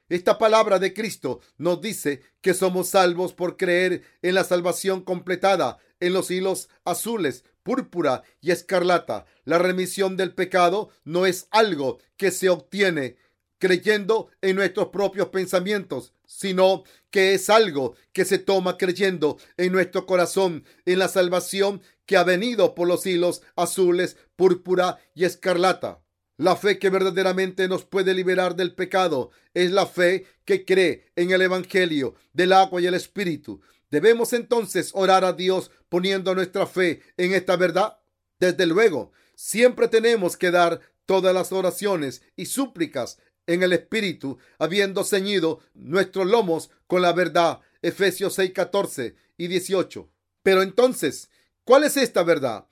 Esta 0.08 0.38
palabra 0.38 0.78
de 0.78 0.94
Cristo 0.94 1.42
nos 1.58 1.82
dice 1.82 2.22
que 2.42 2.54
somos 2.54 2.90
salvos 2.90 3.34
por 3.34 3.58
creer 3.58 4.04
en 4.22 4.36
la 4.36 4.44
salvación 4.44 5.02
completada 5.02 5.80
en 6.00 6.14
los 6.14 6.30
hilos 6.30 6.70
azules 6.84 7.44
púrpura 7.64 8.22
y 8.42 8.52
escarlata. 8.52 9.26
La 9.44 9.58
remisión 9.58 10.18
del 10.18 10.36
pecado 10.36 10.90
no 11.04 11.26
es 11.26 11.48
algo 11.50 11.98
que 12.16 12.30
se 12.30 12.50
obtiene 12.50 13.18
creyendo 13.58 14.30
en 14.42 14.58
nuestros 14.58 14.90
propios 14.90 15.30
pensamientos, 15.30 16.14
sino 16.28 16.84
que 17.10 17.34
es 17.34 17.50
algo 17.50 17.96
que 18.14 18.24
se 18.24 18.38
toma 18.38 18.78
creyendo 18.78 19.40
en 19.58 19.72
nuestro 19.72 20.06
corazón, 20.06 20.64
en 20.86 21.00
la 21.00 21.08
salvación 21.08 21.82
que 22.06 22.18
ha 22.18 22.24
venido 22.24 22.76
por 22.76 22.88
los 22.88 23.06
hilos 23.06 23.42
azules, 23.56 24.18
púrpura 24.36 25.00
y 25.14 25.26
escarlata. 25.26 26.02
La 26.38 26.58
fe 26.58 26.80
que 26.80 26.90
verdaderamente 26.90 27.68
nos 27.68 27.86
puede 27.86 28.14
liberar 28.14 28.56
del 28.56 28.76
pecado 28.76 29.32
es 29.54 29.72
la 29.72 29.86
fe 29.86 30.26
que 30.44 30.66
cree 30.66 31.06
en 31.16 31.32
el 31.32 31.42
Evangelio 31.42 32.16
del 32.34 32.52
agua 32.52 32.82
y 32.82 32.88
el 32.88 32.94
Espíritu. 32.94 33.62
Debemos 33.90 34.34
entonces 34.34 34.92
orar 34.94 35.24
a 35.24 35.32
Dios 35.32 35.72
poniendo 35.88 36.36
nuestra 36.36 36.68
fe 36.68 37.02
en 37.16 37.34
esta 37.34 37.56
verdad. 37.56 38.00
Desde 38.38 38.66
luego, 38.66 39.14
siempre 39.36 39.88
tenemos 39.88 40.36
que 40.36 40.52
dar 40.52 40.82
todas 41.06 41.34
las 41.34 41.54
oraciones 41.54 42.22
y 42.36 42.48
súplicas 42.48 43.18
en 43.48 43.64
el 43.64 43.74
Espíritu, 43.74 44.38
habiendo 44.58 45.04
ceñido 45.04 45.62
nuestros 45.74 46.28
lomos 46.28 46.70
con 46.88 47.02
la 47.02 47.14
verdad. 47.14 47.62
Efesios 47.82 48.34
6, 48.34 48.52
14 48.52 49.16
y 49.38 49.48
18. 49.48 50.10
Pero 50.44 50.64
entonces, 50.64 51.30
¿cuál 51.66 51.84
es 51.84 51.98
esta 51.98 52.24
verdad? 52.24 52.66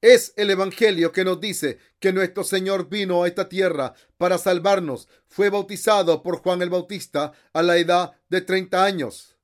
Es 0.00 0.32
el 0.36 0.50
Evangelio 0.50 1.12
que 1.12 1.24
nos 1.24 1.40
dice 1.40 1.78
que 1.98 2.12
nuestro 2.12 2.42
Señor 2.42 2.88
vino 2.88 3.22
a 3.22 3.28
esta 3.28 3.48
tierra 3.48 3.92
para 4.16 4.38
salvarnos. 4.38 5.08
Fue 5.28 5.50
bautizado 5.50 6.22
por 6.22 6.38
Juan 6.38 6.62
el 6.62 6.70
Bautista 6.70 7.32
a 7.52 7.62
la 7.62 7.76
edad 7.76 8.12
de 8.30 8.40
30 8.40 8.82
años. 8.82 9.36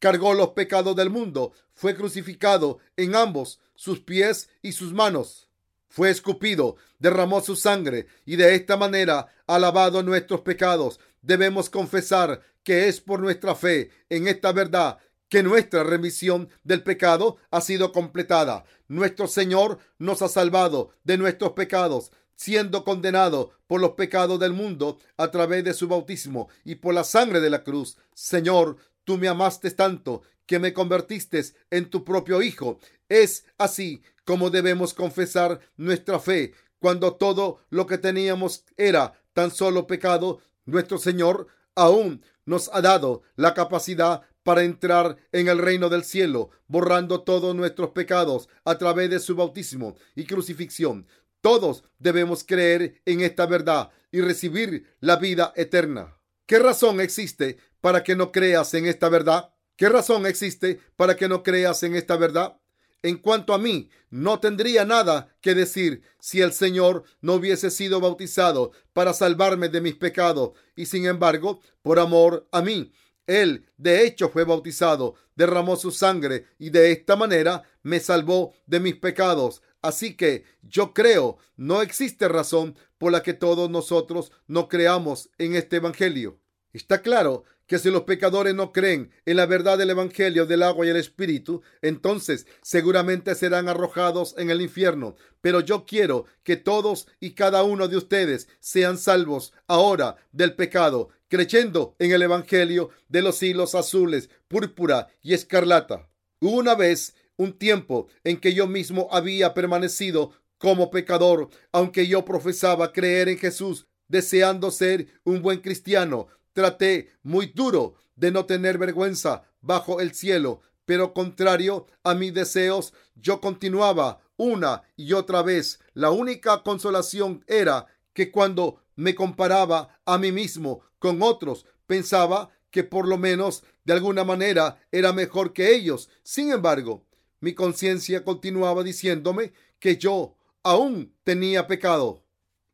Cargó 0.00 0.34
los 0.34 0.50
pecados 0.50 0.96
del 0.96 1.10
mundo. 1.10 1.52
Fue 1.74 1.94
crucificado 1.94 2.80
en 2.96 3.14
ambos 3.14 3.60
sus 3.76 4.00
pies 4.00 4.48
y 4.62 4.72
sus 4.72 4.92
manos. 4.92 5.48
Fue 5.88 6.10
escupido, 6.10 6.76
derramó 6.98 7.40
su 7.40 7.54
sangre 7.56 8.06
y 8.24 8.36
de 8.36 8.54
esta 8.54 8.76
manera 8.76 9.32
ha 9.46 9.58
lavado 9.58 10.02
nuestros 10.02 10.40
pecados. 10.40 10.98
Debemos 11.22 11.70
confesar 11.70 12.42
que 12.64 12.88
es 12.88 13.00
por 13.00 13.20
nuestra 13.20 13.54
fe 13.54 13.90
en 14.08 14.28
esta 14.28 14.52
verdad 14.52 14.98
que 15.30 15.42
nuestra 15.42 15.84
remisión 15.84 16.50
del 16.64 16.82
pecado 16.82 17.38
ha 17.50 17.62
sido 17.62 17.92
completada. 17.92 18.64
Nuestro 18.88 19.28
Señor 19.28 19.78
nos 19.98 20.20
ha 20.20 20.28
salvado 20.28 20.90
de 21.04 21.16
nuestros 21.16 21.52
pecados, 21.52 22.10
siendo 22.34 22.84
condenado 22.84 23.52
por 23.66 23.80
los 23.80 23.92
pecados 23.92 24.40
del 24.40 24.52
mundo 24.52 24.98
a 25.16 25.30
través 25.30 25.64
de 25.64 25.72
su 25.72 25.86
bautismo 25.88 26.48
y 26.64 26.74
por 26.74 26.94
la 26.94 27.04
sangre 27.04 27.40
de 27.40 27.48
la 27.48 27.62
cruz. 27.62 27.96
Señor, 28.12 28.76
tú 29.04 29.16
me 29.16 29.28
amaste 29.28 29.70
tanto 29.70 30.22
que 30.46 30.58
me 30.58 30.72
convertiste 30.72 31.42
en 31.70 31.88
tu 31.88 32.04
propio 32.04 32.42
Hijo. 32.42 32.80
Es 33.08 33.44
así 33.56 34.02
como 34.24 34.50
debemos 34.50 34.94
confesar 34.94 35.60
nuestra 35.76 36.18
fe. 36.18 36.54
Cuando 36.80 37.14
todo 37.14 37.60
lo 37.70 37.86
que 37.86 37.98
teníamos 37.98 38.64
era 38.76 39.12
tan 39.32 39.52
solo 39.52 39.86
pecado, 39.86 40.40
nuestro 40.64 40.98
Señor 40.98 41.46
aún 41.76 42.24
nos 42.46 42.68
ha 42.72 42.80
dado 42.80 43.22
la 43.36 43.54
capacidad 43.54 44.22
para 44.50 44.64
entrar 44.64 45.16
en 45.30 45.46
el 45.46 45.58
reino 45.58 45.88
del 45.88 46.02
cielo, 46.02 46.50
borrando 46.66 47.20
todos 47.22 47.54
nuestros 47.54 47.90
pecados 47.90 48.48
a 48.64 48.78
través 48.78 49.08
de 49.08 49.20
su 49.20 49.36
bautismo 49.36 49.94
y 50.16 50.24
crucifixión. 50.24 51.06
Todos 51.40 51.84
debemos 52.00 52.42
creer 52.42 53.00
en 53.04 53.20
esta 53.20 53.46
verdad 53.46 53.90
y 54.10 54.20
recibir 54.22 54.92
la 54.98 55.14
vida 55.14 55.52
eterna. 55.54 56.16
¿Qué 56.46 56.58
razón 56.58 57.00
existe 57.00 57.58
para 57.80 58.02
que 58.02 58.16
no 58.16 58.32
creas 58.32 58.74
en 58.74 58.86
esta 58.86 59.08
verdad? 59.08 59.54
¿Qué 59.76 59.88
razón 59.88 60.26
existe 60.26 60.80
para 60.96 61.14
que 61.14 61.28
no 61.28 61.44
creas 61.44 61.84
en 61.84 61.94
esta 61.94 62.16
verdad? 62.16 62.56
En 63.04 63.18
cuanto 63.18 63.54
a 63.54 63.58
mí, 63.58 63.88
no 64.10 64.40
tendría 64.40 64.84
nada 64.84 65.32
que 65.40 65.54
decir 65.54 66.02
si 66.18 66.40
el 66.40 66.52
Señor 66.52 67.04
no 67.20 67.34
hubiese 67.34 67.70
sido 67.70 68.00
bautizado 68.00 68.72
para 68.94 69.12
salvarme 69.12 69.68
de 69.68 69.80
mis 69.80 69.94
pecados 69.94 70.58
y 70.74 70.86
sin 70.86 71.06
embargo, 71.06 71.60
por 71.82 72.00
amor 72.00 72.48
a 72.50 72.62
mí, 72.62 72.92
él, 73.30 73.66
de 73.76 74.04
hecho, 74.04 74.28
fue 74.28 74.44
bautizado, 74.44 75.14
derramó 75.34 75.76
su 75.76 75.90
sangre 75.90 76.46
y 76.58 76.70
de 76.70 76.92
esta 76.92 77.16
manera 77.16 77.62
me 77.82 78.00
salvó 78.00 78.52
de 78.66 78.80
mis 78.80 78.96
pecados. 78.96 79.62
Así 79.82 80.14
que 80.16 80.44
yo 80.62 80.92
creo, 80.92 81.38
no 81.56 81.80
existe 81.80 82.28
razón 82.28 82.76
por 82.98 83.12
la 83.12 83.22
que 83.22 83.32
todos 83.32 83.70
nosotros 83.70 84.32
no 84.46 84.68
creamos 84.68 85.30
en 85.38 85.54
este 85.54 85.76
Evangelio. 85.76 86.38
Está 86.72 87.00
claro 87.02 87.44
que 87.70 87.78
si 87.78 87.88
los 87.88 88.02
pecadores 88.02 88.52
no 88.52 88.72
creen 88.72 89.12
en 89.24 89.36
la 89.36 89.46
verdad 89.46 89.78
del 89.78 89.90
Evangelio 89.90 90.44
del 90.44 90.64
agua 90.64 90.84
y 90.84 90.88
el 90.88 90.96
Espíritu, 90.96 91.62
entonces 91.82 92.48
seguramente 92.62 93.32
serán 93.36 93.68
arrojados 93.68 94.34
en 94.38 94.50
el 94.50 94.60
infierno. 94.60 95.14
Pero 95.40 95.60
yo 95.60 95.86
quiero 95.86 96.24
que 96.42 96.56
todos 96.56 97.06
y 97.20 97.30
cada 97.34 97.62
uno 97.62 97.86
de 97.86 97.96
ustedes 97.96 98.48
sean 98.58 98.98
salvos 98.98 99.52
ahora 99.68 100.16
del 100.32 100.56
pecado, 100.56 101.10
creyendo 101.28 101.94
en 102.00 102.10
el 102.10 102.22
Evangelio 102.22 102.90
de 103.08 103.22
los 103.22 103.40
hilos 103.40 103.76
azules, 103.76 104.30
púrpura 104.48 105.06
y 105.22 105.34
escarlata. 105.34 106.08
Hubo 106.40 106.56
una 106.56 106.74
vez 106.74 107.14
un 107.36 107.52
tiempo 107.52 108.08
en 108.24 108.40
que 108.40 108.52
yo 108.52 108.66
mismo 108.66 109.06
había 109.12 109.54
permanecido 109.54 110.32
como 110.58 110.90
pecador, 110.90 111.50
aunque 111.70 112.08
yo 112.08 112.24
profesaba 112.24 112.92
creer 112.92 113.28
en 113.28 113.38
Jesús, 113.38 113.86
deseando 114.08 114.72
ser 114.72 115.06
un 115.22 115.40
buen 115.40 115.60
cristiano, 115.60 116.26
Traté 116.60 117.08
muy 117.22 117.46
duro 117.46 117.94
de 118.16 118.30
no 118.30 118.44
tener 118.44 118.76
vergüenza 118.76 119.44
bajo 119.62 120.02
el 120.02 120.12
cielo, 120.12 120.60
pero 120.84 121.14
contrario 121.14 121.86
a 122.04 122.12
mis 122.12 122.34
deseos, 122.34 122.92
yo 123.14 123.40
continuaba 123.40 124.20
una 124.36 124.82
y 124.94 125.14
otra 125.14 125.40
vez. 125.40 125.80
La 125.94 126.10
única 126.10 126.62
consolación 126.62 127.42
era 127.46 127.86
que 128.12 128.30
cuando 128.30 128.82
me 128.94 129.14
comparaba 129.14 129.98
a 130.04 130.18
mí 130.18 130.32
mismo 130.32 130.82
con 130.98 131.22
otros, 131.22 131.64
pensaba 131.86 132.50
que 132.70 132.84
por 132.84 133.08
lo 133.08 133.16
menos 133.16 133.64
de 133.84 133.94
alguna 133.94 134.22
manera 134.22 134.86
era 134.92 135.14
mejor 135.14 135.54
que 135.54 135.74
ellos. 135.74 136.10
Sin 136.22 136.52
embargo, 136.52 137.06
mi 137.40 137.54
conciencia 137.54 138.22
continuaba 138.22 138.82
diciéndome 138.82 139.54
que 139.78 139.96
yo 139.96 140.36
aún 140.62 141.16
tenía 141.24 141.66
pecado. 141.66 142.22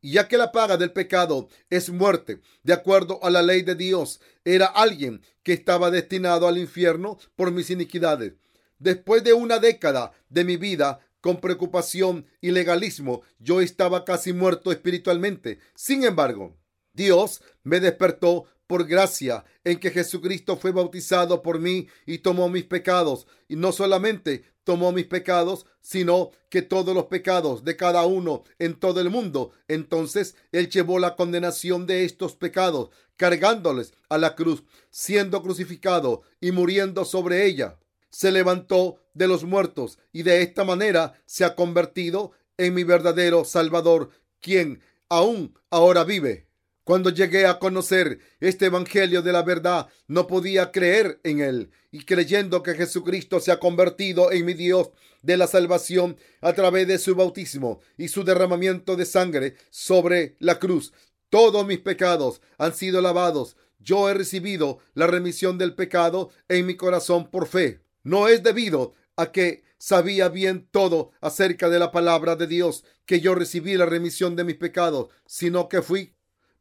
Ya 0.09 0.29
que 0.29 0.37
la 0.37 0.53
paga 0.53 0.77
del 0.77 0.93
pecado 0.93 1.49
es 1.69 1.89
muerte, 1.89 2.39
de 2.63 2.71
acuerdo 2.71 3.19
a 3.23 3.29
la 3.29 3.41
ley 3.41 3.61
de 3.63 3.75
Dios, 3.75 4.21
era 4.45 4.65
alguien 4.65 5.21
que 5.43 5.51
estaba 5.51 5.91
destinado 5.91 6.47
al 6.47 6.57
infierno 6.57 7.17
por 7.35 7.51
mis 7.51 7.69
iniquidades. 7.71 8.31
Después 8.79 9.21
de 9.25 9.33
una 9.33 9.59
década 9.59 10.13
de 10.29 10.45
mi 10.45 10.55
vida 10.55 11.01
con 11.19 11.41
preocupación 11.41 12.25
y 12.39 12.51
legalismo, 12.51 13.21
yo 13.39 13.59
estaba 13.59 14.05
casi 14.05 14.31
muerto 14.31 14.71
espiritualmente. 14.71 15.59
Sin 15.75 16.05
embargo, 16.05 16.55
Dios 16.93 17.41
me 17.63 17.81
despertó 17.81 18.45
por 18.67 18.85
gracia 18.85 19.45
en 19.63 19.79
que 19.79 19.91
Jesucristo 19.91 20.57
fue 20.57 20.71
bautizado 20.71 21.41
por 21.41 21.59
mí 21.59 21.87
y 22.05 22.19
tomó 22.19 22.49
mis 22.49 22.65
pecados. 22.65 23.25
Y 23.47 23.55
no 23.55 23.71
solamente 23.71 24.43
tomó 24.63 24.91
mis 24.91 25.05
pecados, 25.05 25.65
sino 25.81 26.31
que 26.49 26.61
todos 26.61 26.93
los 26.93 27.05
pecados 27.05 27.63
de 27.63 27.77
cada 27.77 28.05
uno 28.05 28.43
en 28.59 28.75
todo 28.75 28.99
el 28.99 29.09
mundo. 29.09 29.51
Entonces 29.69 30.35
Él 30.51 30.69
llevó 30.69 30.99
la 30.99 31.15
condenación 31.15 31.87
de 31.87 32.03
estos 32.03 32.35
pecados, 32.35 32.89
cargándoles 33.15 33.93
a 34.09 34.17
la 34.17 34.35
cruz, 34.35 34.63
siendo 34.89 35.41
crucificado 35.41 36.23
y 36.41 36.51
muriendo 36.51 37.05
sobre 37.05 37.45
ella. 37.45 37.79
Se 38.09 38.31
levantó 38.31 38.97
de 39.13 39.27
los 39.27 39.45
muertos 39.45 39.99
y 40.11 40.23
de 40.23 40.41
esta 40.41 40.65
manera 40.65 41.13
se 41.25 41.45
ha 41.45 41.55
convertido 41.55 42.31
en 42.57 42.73
mi 42.73 42.83
verdadero 42.83 43.45
Salvador, 43.45 44.09
quien 44.41 44.81
aún 45.07 45.57
ahora 45.69 46.03
vive. 46.03 46.46
Cuando 46.87 47.09
llegué 47.09 47.45
a 47.45 47.59
conocer 47.59 48.19
este 48.39 48.67
Evangelio 48.67 49.21
de 49.21 49.33
la 49.33 49.43
verdad, 49.43 49.89
no 50.07 50.25
podía 50.25 50.71
creer 50.71 51.19
en 51.25 51.41
él. 51.41 51.69
Y 51.91 52.05
creyendo 52.05 52.63
que 52.63 52.75
Jesucristo 52.75 53.41
se 53.41 53.51
ha 53.51 53.59
convertido 53.59 54.31
en 54.31 54.45
mi 54.45 54.53
Dios 54.53 54.91
de 55.21 55.35
la 55.35 55.47
salvación 55.47 56.15
a 56.39 56.53
través 56.53 56.87
de 56.87 56.97
su 56.97 57.13
bautismo 57.13 57.81
y 57.97 58.07
su 58.07 58.23
derramamiento 58.23 58.95
de 58.95 59.05
sangre 59.05 59.55
sobre 59.69 60.37
la 60.39 60.59
cruz, 60.59 60.93
todos 61.29 61.67
mis 61.67 61.79
pecados 61.79 62.39
han 62.57 62.73
sido 62.73 63.01
lavados. 63.01 63.57
Yo 63.79 64.09
he 64.09 64.13
recibido 64.13 64.79
la 64.93 65.07
remisión 65.07 65.57
del 65.57 65.75
pecado 65.75 66.29
en 66.47 66.65
mi 66.65 66.77
corazón 66.77 67.29
por 67.29 67.47
fe. 67.47 67.81
No 68.03 68.29
es 68.29 68.43
debido 68.43 68.93
a 69.17 69.33
que 69.33 69.65
sabía 69.77 70.29
bien 70.29 70.69
todo 70.71 71.11
acerca 71.19 71.67
de 71.67 71.79
la 71.79 71.91
palabra 71.91 72.37
de 72.37 72.47
Dios 72.47 72.85
que 73.05 73.19
yo 73.19 73.35
recibí 73.35 73.75
la 73.75 73.85
remisión 73.85 74.37
de 74.37 74.45
mis 74.45 74.55
pecados, 74.55 75.09
sino 75.25 75.67
que 75.67 75.81
fui 75.81 76.13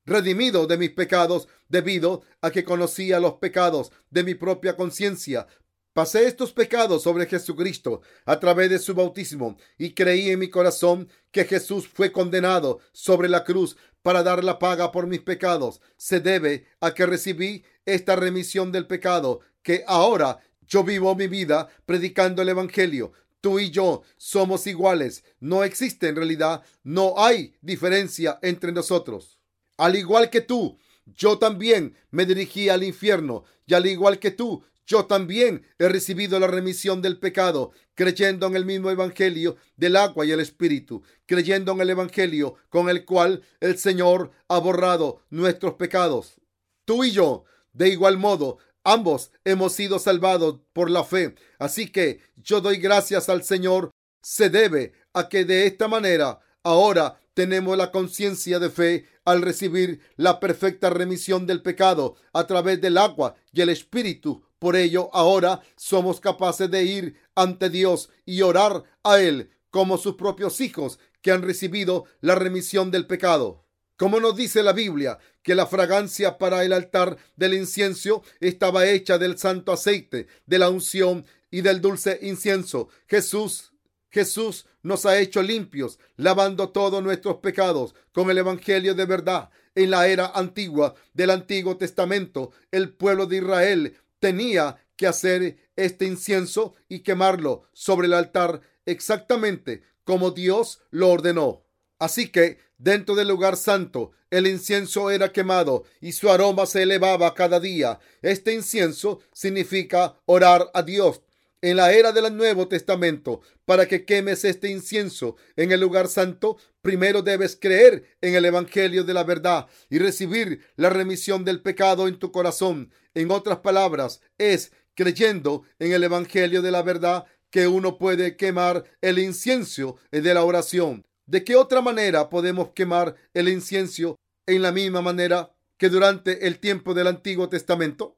redimido 0.06 0.66
de 0.66 0.78
mis 0.78 0.90
pecados 0.90 1.48
debido 1.68 2.22
a 2.40 2.50
que 2.50 2.64
conocía 2.64 3.20
los 3.20 3.34
pecados 3.34 3.92
de 4.10 4.24
mi 4.24 4.34
propia 4.34 4.76
conciencia. 4.76 5.46
Pasé 5.92 6.26
estos 6.26 6.52
pecados 6.52 7.02
sobre 7.02 7.26
Jesucristo 7.26 8.02
a 8.26 8.38
través 8.38 8.68
de 8.70 8.78
su 8.78 8.94
bautismo 8.94 9.56
y 9.78 9.94
creí 9.94 10.30
en 10.30 10.38
mi 10.38 10.48
corazón 10.48 11.08
que 11.30 11.44
Jesús 11.44 11.88
fue 11.88 12.12
condenado 12.12 12.80
sobre 12.92 13.28
la 13.28 13.44
cruz 13.44 13.76
para 14.02 14.22
dar 14.22 14.44
la 14.44 14.58
paga 14.58 14.92
por 14.92 15.06
mis 15.06 15.20
pecados. 15.20 15.80
Se 15.96 16.20
debe 16.20 16.66
a 16.80 16.92
que 16.92 17.06
recibí 17.06 17.64
esta 17.86 18.14
remisión 18.14 18.72
del 18.72 18.86
pecado, 18.86 19.40
que 19.62 19.84
ahora 19.86 20.38
yo 20.66 20.84
vivo 20.84 21.14
mi 21.14 21.28
vida 21.28 21.68
predicando 21.86 22.42
el 22.42 22.50
Evangelio. 22.50 23.12
Tú 23.40 23.58
y 23.58 23.70
yo 23.70 24.02
somos 24.16 24.66
iguales. 24.66 25.24
No 25.40 25.64
existe 25.64 26.08
en 26.08 26.16
realidad, 26.16 26.62
no 26.82 27.14
hay 27.16 27.54
diferencia 27.62 28.38
entre 28.42 28.70
nosotros. 28.70 29.35
Al 29.76 29.96
igual 29.96 30.30
que 30.30 30.40
tú, 30.40 30.78
yo 31.06 31.38
también 31.38 31.96
me 32.10 32.26
dirigí 32.26 32.68
al 32.68 32.82
infierno 32.82 33.44
y 33.66 33.74
al 33.74 33.86
igual 33.86 34.18
que 34.18 34.30
tú, 34.30 34.64
yo 34.86 35.06
también 35.06 35.66
he 35.78 35.88
recibido 35.88 36.38
la 36.38 36.46
remisión 36.46 37.02
del 37.02 37.18
pecado, 37.18 37.72
creyendo 37.94 38.46
en 38.46 38.54
el 38.54 38.64
mismo 38.64 38.90
Evangelio 38.90 39.56
del 39.76 39.96
agua 39.96 40.24
y 40.24 40.30
el 40.30 40.40
Espíritu, 40.40 41.02
creyendo 41.26 41.72
en 41.72 41.80
el 41.80 41.90
Evangelio 41.90 42.54
con 42.68 42.88
el 42.88 43.04
cual 43.04 43.42
el 43.60 43.78
Señor 43.78 44.30
ha 44.48 44.58
borrado 44.58 45.22
nuestros 45.28 45.74
pecados. 45.74 46.40
Tú 46.84 47.02
y 47.02 47.10
yo, 47.10 47.44
de 47.72 47.88
igual 47.88 48.16
modo, 48.16 48.58
ambos 48.84 49.32
hemos 49.44 49.72
sido 49.72 49.98
salvados 49.98 50.60
por 50.72 50.88
la 50.88 51.02
fe. 51.02 51.34
Así 51.58 51.90
que 51.90 52.20
yo 52.36 52.60
doy 52.60 52.76
gracias 52.76 53.28
al 53.28 53.42
Señor. 53.42 53.90
Se 54.22 54.50
debe 54.50 54.92
a 55.12 55.28
que 55.28 55.44
de 55.44 55.66
esta 55.66 55.88
manera 55.88 56.38
ahora 56.62 57.18
tenemos 57.34 57.76
la 57.76 57.90
conciencia 57.90 58.58
de 58.60 58.70
fe 58.70 59.06
al 59.26 59.42
recibir 59.42 60.00
la 60.16 60.40
perfecta 60.40 60.88
remisión 60.88 61.46
del 61.46 61.60
pecado 61.60 62.16
a 62.32 62.46
través 62.46 62.80
del 62.80 62.96
agua 62.96 63.34
y 63.52 63.60
el 63.60 63.68
Espíritu. 63.68 64.42
Por 64.58 64.76
ello, 64.76 65.10
ahora 65.12 65.60
somos 65.76 66.20
capaces 66.20 66.70
de 66.70 66.84
ir 66.84 67.16
ante 67.34 67.68
Dios 67.68 68.08
y 68.24 68.40
orar 68.40 68.84
a 69.02 69.20
Él 69.20 69.50
como 69.70 69.98
sus 69.98 70.14
propios 70.14 70.62
hijos 70.62 70.98
que 71.20 71.32
han 71.32 71.42
recibido 71.42 72.06
la 72.20 72.36
remisión 72.36 72.90
del 72.90 73.06
pecado. 73.06 73.66
Como 73.96 74.20
nos 74.20 74.36
dice 74.36 74.62
la 74.62 74.72
Biblia, 74.72 75.18
que 75.42 75.54
la 75.54 75.66
fragancia 75.66 76.38
para 76.38 76.64
el 76.64 76.72
altar 76.72 77.16
del 77.34 77.54
incienso 77.54 78.22
estaba 78.40 78.86
hecha 78.86 79.18
del 79.18 79.38
santo 79.38 79.72
aceite, 79.72 80.28
de 80.46 80.58
la 80.58 80.70
unción 80.70 81.26
y 81.50 81.62
del 81.62 81.80
dulce 81.80 82.18
incienso. 82.22 82.88
Jesús, 83.06 83.72
Jesús 84.16 84.64
nos 84.82 85.04
ha 85.04 85.18
hecho 85.18 85.42
limpios, 85.42 85.98
lavando 86.16 86.70
todos 86.70 87.02
nuestros 87.02 87.36
pecados 87.36 87.94
con 88.12 88.30
el 88.30 88.38
Evangelio 88.38 88.94
de 88.94 89.04
verdad. 89.04 89.50
En 89.74 89.90
la 89.90 90.08
era 90.08 90.28
antigua 90.28 90.94
del 91.12 91.28
Antiguo 91.28 91.76
Testamento, 91.76 92.50
el 92.70 92.94
pueblo 92.94 93.26
de 93.26 93.36
Israel 93.36 93.98
tenía 94.18 94.78
que 94.96 95.06
hacer 95.06 95.58
este 95.76 96.06
incienso 96.06 96.72
y 96.88 97.00
quemarlo 97.00 97.64
sobre 97.74 98.06
el 98.06 98.14
altar 98.14 98.62
exactamente 98.86 99.82
como 100.04 100.30
Dios 100.30 100.80
lo 100.88 101.10
ordenó. 101.10 101.66
Así 101.98 102.30
que 102.30 102.56
dentro 102.78 103.16
del 103.16 103.28
lugar 103.28 103.58
santo 103.58 104.12
el 104.30 104.46
incienso 104.46 105.10
era 105.10 105.30
quemado 105.30 105.84
y 106.00 106.12
su 106.12 106.30
aroma 106.30 106.64
se 106.64 106.84
elevaba 106.84 107.34
cada 107.34 107.60
día. 107.60 107.98
Este 108.22 108.54
incienso 108.54 109.20
significa 109.34 110.16
orar 110.24 110.70
a 110.72 110.82
Dios. 110.82 111.20
En 111.62 111.76
la 111.76 111.92
era 111.92 112.12
del 112.12 112.36
Nuevo 112.36 112.68
Testamento, 112.68 113.40
para 113.64 113.88
que 113.88 114.04
quemes 114.04 114.44
este 114.44 114.68
incienso 114.68 115.36
en 115.56 115.72
el 115.72 115.80
lugar 115.80 116.08
santo, 116.08 116.58
primero 116.82 117.22
debes 117.22 117.56
creer 117.56 118.16
en 118.20 118.34
el 118.34 118.44
Evangelio 118.44 119.04
de 119.04 119.14
la 119.14 119.24
verdad 119.24 119.66
y 119.88 119.98
recibir 119.98 120.60
la 120.76 120.90
remisión 120.90 121.44
del 121.44 121.62
pecado 121.62 122.08
en 122.08 122.18
tu 122.18 122.30
corazón. 122.30 122.92
En 123.14 123.30
otras 123.30 123.60
palabras, 123.60 124.20
es 124.36 124.70
creyendo 124.94 125.62
en 125.78 125.92
el 125.92 126.04
Evangelio 126.04 126.60
de 126.60 126.70
la 126.70 126.82
verdad 126.82 127.24
que 127.48 127.66
uno 127.66 127.96
puede 127.96 128.36
quemar 128.36 128.84
el 129.00 129.18
incienso 129.18 129.96
de 130.10 130.34
la 130.34 130.44
oración. 130.44 131.06
¿De 131.24 131.42
qué 131.42 131.56
otra 131.56 131.80
manera 131.80 132.28
podemos 132.28 132.72
quemar 132.72 133.14
el 133.32 133.48
incienso 133.48 134.16
en 134.46 134.60
la 134.60 134.72
misma 134.72 135.00
manera 135.00 135.50
que 135.78 135.88
durante 135.88 136.46
el 136.46 136.58
tiempo 136.58 136.92
del 136.92 137.06
Antiguo 137.06 137.48
Testamento? 137.48 138.15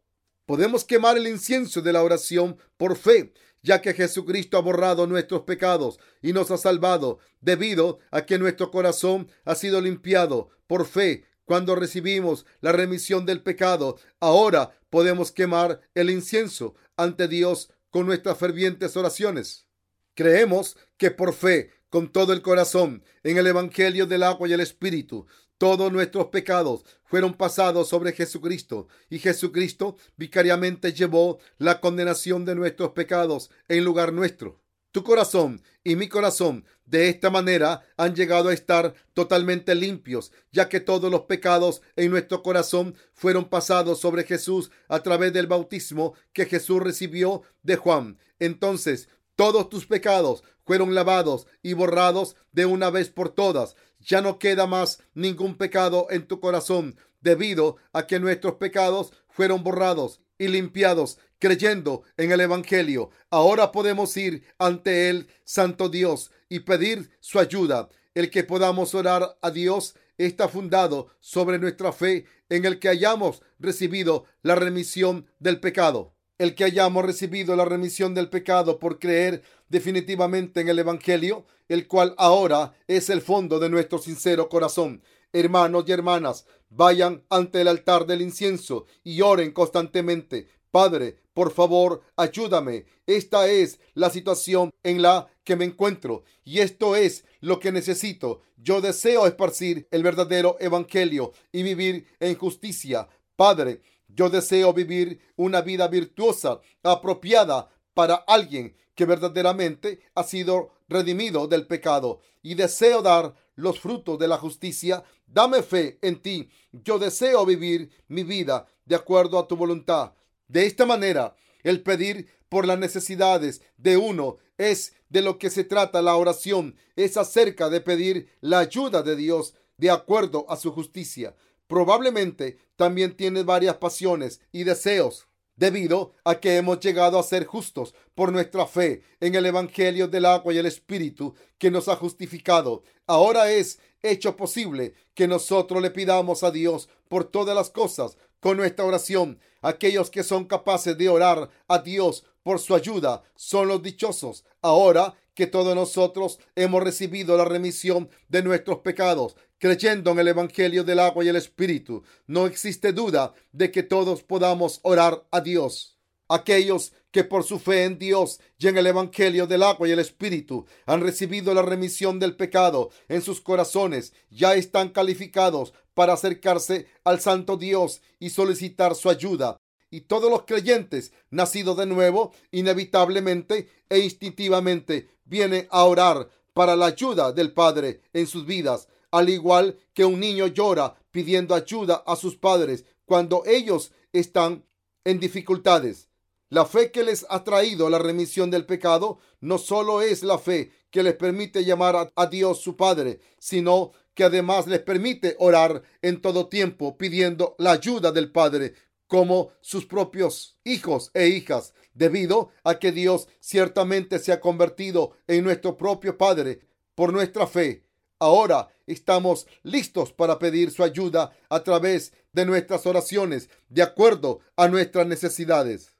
Podemos 0.49 0.87
quemar 0.87 1.19
el 1.19 1.27
incienso 1.27 1.83
de 1.83 1.93
la 1.93 2.03
oración 2.03 2.57
por 2.79 2.97
fe, 2.97 3.35
ya 3.63 3.83
que 3.83 3.93
Jesucristo 3.93 4.57
ha 4.57 4.63
borrado 4.63 5.07
nuestros 5.07 5.43
pecados 5.43 6.01
y 6.23 6.33
nos 6.33 6.51
ha 6.51 6.57
salvado 6.57 7.19
debido 7.43 7.99
a 8.11 8.25
que 8.25 8.39
nuestro 8.39 8.71
corazón 8.71 9.31
ha 9.45 9.55
sido 9.55 9.83
limpiado 9.83 10.49
por 10.67 10.87
fe. 10.87 11.27
Cuando 11.45 11.75
recibimos 11.75 12.47
la 12.63 12.73
remisión 12.73 13.27
del 13.27 13.43
pecado, 13.43 13.99
ahora 14.21 14.71
podemos 14.89 15.33
quemar 15.33 15.83
el 15.95 16.09
incienso 16.09 16.75
ante 16.97 17.29
Dios 17.29 17.71
con 17.91 18.07
nuestras 18.07 18.39
fervientes 18.39 18.97
oraciones. 18.97 19.67
Creemos 20.15 20.79
que 20.97 21.11
por 21.11 21.35
fe 21.35 21.73
con 21.91 22.11
todo 22.11 22.33
el 22.33 22.41
corazón 22.41 23.05
en 23.23 23.37
el 23.37 23.49
Evangelio 23.49 24.07
del 24.07 24.23
agua 24.23 24.49
y 24.49 24.55
el 24.55 24.61
Espíritu. 24.61 25.27
Todos 25.59 25.93
nuestros 25.93 26.27
pecados 26.27 26.85
fueron 27.05 27.35
pasados 27.35 27.89
sobre 27.89 28.13
Jesucristo 28.13 28.87
y 29.11 29.19
Jesucristo 29.19 29.97
vicariamente 30.17 30.93
llevó 30.93 31.41
la 31.59 31.81
condenación 31.81 32.45
de 32.45 32.55
nuestros 32.55 32.93
pecados 32.93 33.51
en 33.67 33.85
lugar 33.85 34.13
nuestro. 34.13 34.61
Tu 34.93 35.03
corazón 35.03 35.61
y 35.83 35.97
mi 35.97 36.09
corazón 36.09 36.65
de 36.87 37.09
esta 37.09 37.29
manera 37.29 37.83
han 37.97 38.15
llegado 38.15 38.49
a 38.49 38.55
estar 38.55 38.95
totalmente 39.15 39.75
limpios, 39.75 40.33
ya 40.53 40.69
que 40.69 40.81
todos 40.81 41.11
los 41.11 41.23
pecados 41.23 41.83
en 41.97 42.11
nuestro 42.11 42.43
corazón 42.43 42.95
fueron 43.13 43.49
pasados 43.49 44.01
sobre 44.01 44.23
Jesús 44.23 44.71
a 44.87 45.01
través 45.01 45.33
del 45.33 45.49
bautismo 45.49 46.15
que 46.33 46.47
Jesús 46.47 46.81
recibió 46.81 47.43
de 47.63 47.77
Juan. 47.77 48.19
Entonces, 48.39 49.09
todos 49.35 49.69
tus 49.69 49.87
pecados 49.87 50.43
fueron 50.65 50.95
lavados 50.95 51.47
y 51.63 51.75
borrados 51.75 52.37
de 52.53 52.67
una 52.67 52.91
vez 52.91 53.09
por 53.09 53.29
todas. 53.29 53.77
Ya 54.09 54.23
no 54.23 54.39
queda 54.39 54.67
más 54.67 55.03
ningún 55.13 55.59
pecado 55.59 56.07
en 56.09 56.27
tu 56.27 56.41
corazón 56.41 56.97
debido 57.21 57.77
a 57.93 58.07
que 58.07 58.19
nuestros 58.19 58.55
pecados 58.55 59.13
fueron 59.29 59.63
borrados 59.63 60.23
y 60.39 60.49
limpiados 60.49 61.19
creyendo 61.39 62.05
en 62.17 62.33
el 62.33 62.41
Evangelio. 62.41 63.11
Ahora 63.29 63.71
podemos 63.71 64.17
ir 64.17 64.45
ante 64.59 65.11
el 65.11 65.29
Santo 65.45 65.91
Dios 65.91 66.31
y 66.49 66.61
pedir 66.61 67.11
su 67.21 67.39
ayuda. 67.39 67.91
El 68.15 68.31
que 68.31 68.45
podamos 68.45 68.95
orar 68.95 69.37
a 69.43 69.51
Dios 69.51 69.95
está 70.17 70.49
fundado 70.49 71.09
sobre 71.21 71.59
nuestra 71.59 71.93
fe 71.93 72.25
en 72.49 72.65
el 72.65 72.79
que 72.79 72.89
hayamos 72.89 73.43
recibido 73.59 74.25
la 74.43 74.55
remisión 74.55 75.27
del 75.39 75.61
pecado 75.61 76.15
el 76.39 76.55
que 76.55 76.65
hayamos 76.65 77.05
recibido 77.05 77.57
la 77.57 77.65
remisión 77.65 78.15
del 78.15 78.31
pecado 78.31 78.79
por 78.79 78.99
creer 78.99 79.43
definitivamente 79.69 80.61
en 80.61 80.69
el 80.69 80.79
Evangelio, 80.79 81.45
el 81.69 81.87
cual 81.87 82.15
ahora 82.17 82.75
es 82.87 83.11
el 83.11 83.21
fondo 83.21 83.59
de 83.59 83.69
nuestro 83.69 83.99
sincero 83.99 84.49
corazón. 84.49 85.03
Hermanos 85.33 85.85
y 85.87 85.93
hermanas, 85.93 86.47
vayan 86.71 87.25
ante 87.29 87.61
el 87.61 87.69
altar 87.69 88.07
del 88.07 88.23
incienso 88.23 88.87
y 89.05 89.21
oren 89.21 89.53
constantemente. 89.53 90.47
Padre, 90.71 91.19
por 91.35 91.53
favor, 91.53 92.03
ayúdame. 92.17 92.87
Esta 93.07 93.49
es 93.49 93.81
la 93.95 94.11
situación 94.11 94.71
en 94.83 95.03
la 95.03 95.29
que 95.45 95.57
me 95.57 95.65
encuentro 95.65 96.25
y 96.45 96.61
esto 96.61 96.97
es 96.97 97.25
lo 97.41 97.59
que 97.59 97.73
necesito. 97.73 98.43
Yo 98.57 98.81
deseo 98.81 99.27
esparcir 99.27 99.87
el 99.91 100.03
verdadero 100.03 100.57
evangelio 100.61 101.33
y 101.53 101.63
vivir 101.63 102.07
en 102.21 102.35
justicia. 102.37 103.09
Padre, 103.37 103.81
yo 104.09 104.31
deseo 104.31 104.73
vivir 104.73 105.21
una 105.37 105.61
vida 105.61 105.87
virtuosa, 105.89 106.61
apropiada 106.83 107.69
para 107.95 108.17
alguien 108.17 108.77
que 108.95 109.05
verdaderamente 109.05 110.01
ha 110.15 110.25
sido 110.25 110.73
redimido 110.89 111.47
del 111.47 111.67
pecado 111.67 112.21
y 112.43 112.55
deseo 112.55 113.03
dar 113.03 113.35
los 113.55 113.81
frutos 113.81 114.19
de 114.19 114.29
la 114.29 114.39
justicia. 114.39 115.05
Dame 115.27 115.63
fe 115.63 115.99
en 116.03 116.21
ti. 116.21 116.49
Yo 116.73 116.99
deseo 116.99 117.45
vivir 117.45 117.91
mi 118.09 118.25
vida 118.25 118.67
de 118.85 118.97
acuerdo 118.97 119.39
a 119.39 119.47
tu 119.47 119.57
voluntad. 119.57 120.15
De 120.49 120.67
esta 120.67 120.87
manera, 120.87 121.37
el 121.63 121.83
pedir 121.83 122.29
por 122.49 122.67
las 122.67 122.79
necesidades 122.79 123.63
de 123.77 123.97
uno 123.97 124.39
es 124.57 124.95
de 125.09 125.23
lo 125.23 125.39
que 125.39 125.51
se 125.51 125.65
trata 125.65 126.03
la 126.03 126.17
oración. 126.17 126.77
Es 126.97 127.17
acerca 127.17 127.69
de 127.69 127.81
pedir 127.81 128.31
la 128.41 128.61
ayuda 128.61 129.03
de 129.03 129.17
Dios 129.17 129.55
de 129.77 129.91
acuerdo 129.91 130.47
a 130.49 130.57
su 130.57 130.73
justicia. 130.73 131.35
Probablemente 131.69 132.59
también 132.77 133.17
tienes 133.17 133.45
varias 133.45 133.77
pasiones 133.77 134.41
y 134.51 134.65
deseos 134.65 135.29
debido 135.55 136.15
a 136.25 136.37
que 136.41 136.57
hemos 136.57 136.81
llegado 136.81 137.19
a 137.19 137.23
ser 137.23 137.45
justos 137.45 137.95
por 138.15 138.33
nuestra 138.33 138.67
fe 138.67 139.03
en 139.21 139.35
el 139.35 139.45
Evangelio 139.45 140.09
del 140.09 140.25
agua 140.25 140.55
y 140.55 140.59
el 140.59 140.67
Espíritu 140.67 141.35
que 141.59 141.71
nos 141.71 141.89
ha 141.89 141.97
justificado. 141.97 142.83
Ahora 143.07 143.51
es 143.51 143.81
hecho 144.03 144.37
posible 144.37 144.95
que 145.15 145.29
nosotros 145.29 145.83
le 145.83 145.91
pidamos 145.91 146.43
a 146.43 146.51
Dios 146.51 146.89
por 147.09 147.25
todas 147.25 147.55
las 147.55 147.71
cosas 147.71 148.17
con 148.41 148.57
nuestra 148.57 148.85
oración. 148.85 149.39
Aquellos 149.61 150.11
que 150.11 150.23
son 150.23 150.45
capaces 150.45 150.97
de 150.97 151.09
orar 151.09 151.51
a 151.67 151.79
Dios 151.79 152.25
por 152.43 152.61
su 152.61 152.75
ayuda 152.75 153.25
son 153.35 153.69
los 153.69 153.83
dichosos. 153.83 154.45
Ahora 154.63 155.15
que 155.35 155.47
todos 155.47 155.75
nosotros 155.75 156.39
hemos 156.57 156.83
recibido 156.83 157.37
la 157.37 157.45
remisión 157.45 158.09
de 158.29 158.43
nuestros 158.43 158.79
pecados, 158.79 159.37
creyendo 159.59 160.13
en 160.13 160.21
el 160.21 160.29
Evangelio 160.29 160.85
del 160.85 161.01
agua 161.01 161.25
y 161.25 161.29
el 161.29 161.37
Espíritu, 161.37 162.03
no 162.27 162.47
existe 162.47 162.93
duda 162.93 163.35
de 163.53 163.71
que 163.71 163.83
todos 163.83 164.23
podamos 164.23 164.81
orar 164.83 165.27
a 165.31 165.41
Dios. 165.41 165.99
Aquellos 166.29 166.93
que 167.11 167.25
por 167.25 167.43
su 167.43 167.59
fe 167.59 167.85
en 167.85 167.99
Dios 167.99 168.39
y 168.59 168.69
en 168.69 168.77
el 168.77 168.87
Evangelio 168.87 169.47
del 169.47 169.63
agua 169.63 169.89
y 169.89 169.93
el 169.93 169.99
Espíritu 169.99 170.67
han 170.85 171.01
recibido 171.01 171.55
la 171.55 171.63
remisión 171.63 172.19
del 172.19 172.37
pecado 172.37 172.91
en 173.09 173.23
sus 173.23 173.41
corazones, 173.41 174.13
ya 174.31 174.55
están 174.55 174.91
calificados 174.91 175.73
para 175.95 176.13
acercarse 176.13 176.87
al 177.05 177.21
Santo 177.21 177.57
Dios 177.57 178.03
y 178.21 178.31
solicitar 178.31 178.95
su 178.95 179.09
ayuda. 179.09 179.57
Y 179.91 180.03
todos 180.03 180.31
los 180.31 180.43
creyentes 180.43 181.13
nacidos 181.31 181.79
de 181.79 181.87
nuevo, 181.87 182.33
inevitablemente 182.51 183.69
e 183.89 184.01
instintivamente 184.01 185.09
vienen 185.25 185.67
a 185.71 185.85
orar 185.85 186.29
para 186.53 186.77
la 186.77 186.87
ayuda 186.87 187.33
del 187.33 187.53
Padre 187.53 188.03
en 188.13 188.27
sus 188.27 188.45
vidas, 188.45 188.89
al 189.11 189.29
igual 189.29 189.79
que 189.95 190.05
un 190.05 190.21
niño 190.21 190.47
llora 190.47 190.97
pidiendo 191.11 191.55
ayuda 191.55 192.03
a 192.07 192.17
sus 192.17 192.37
padres 192.37 192.85
cuando 193.05 193.43
ellos 193.47 193.93
están 194.13 194.65
en 195.05 195.19
dificultades. 195.19 196.09
La 196.51 196.65
fe 196.65 196.91
que 196.91 197.03
les 197.03 197.27
ha 197.29 197.45
traído 197.45 197.91
la 197.91 197.99
remisión 197.99 198.51
del 198.51 198.65
pecado 198.65 199.19
no 199.41 199.59
solo 199.59 200.01
es 200.01 200.23
la 200.23 200.39
fe 200.39 200.73
que 200.91 201.03
les 201.03 201.15
permite 201.15 201.65
llamar 201.65 202.13
a, 202.15 202.27
Dios 202.27 202.61
su 202.61 202.77
Padre, 202.77 203.21
sino 203.39 203.93
que 204.15 204.25
además 204.25 204.67
les 204.67 204.81
permite 204.81 205.37
orar 205.39 205.83
en 206.01 206.23
todo 206.23 206.49
tiempo 206.49 206.97
pidiendo 206.97 207.55
la 207.59 207.73
ayuda 207.73 208.13
del 208.13 208.33
Padre 208.33 208.73
como 209.07 209.51
sus 209.61 209.85
propios 209.85 210.59
hijos 210.65 211.11
e 211.13 211.29
hijas, 211.29 211.75
debido 211.93 212.51
a 212.65 212.79
que 212.79 212.93
Dios 212.93 213.29
ciertamente 213.41 214.19
se 214.19 214.33
ha 214.33 214.41
convertido 214.41 215.17
en 215.27 215.45
nuestro 215.45 215.77
propio 215.77 216.17
Padre 216.17 216.61
por 216.95 217.13
nuestra 217.13 217.47
fe. 217.47 217.88
Ahora 218.21 218.69
estamos 218.87 219.47
listos 219.63 220.13
para 220.13 220.39
pedir 220.39 220.71
su 220.71 220.83
ayuda 220.83 221.37
a 221.49 221.63
través 221.63 222.13
de 222.33 222.47
nuestras 222.47 222.85
oraciones, 222.87 223.49
de 223.69 223.83
acuerdo 223.83 224.41
a 224.57 224.67
nuestras 224.69 225.07
necesidades. 225.07 225.95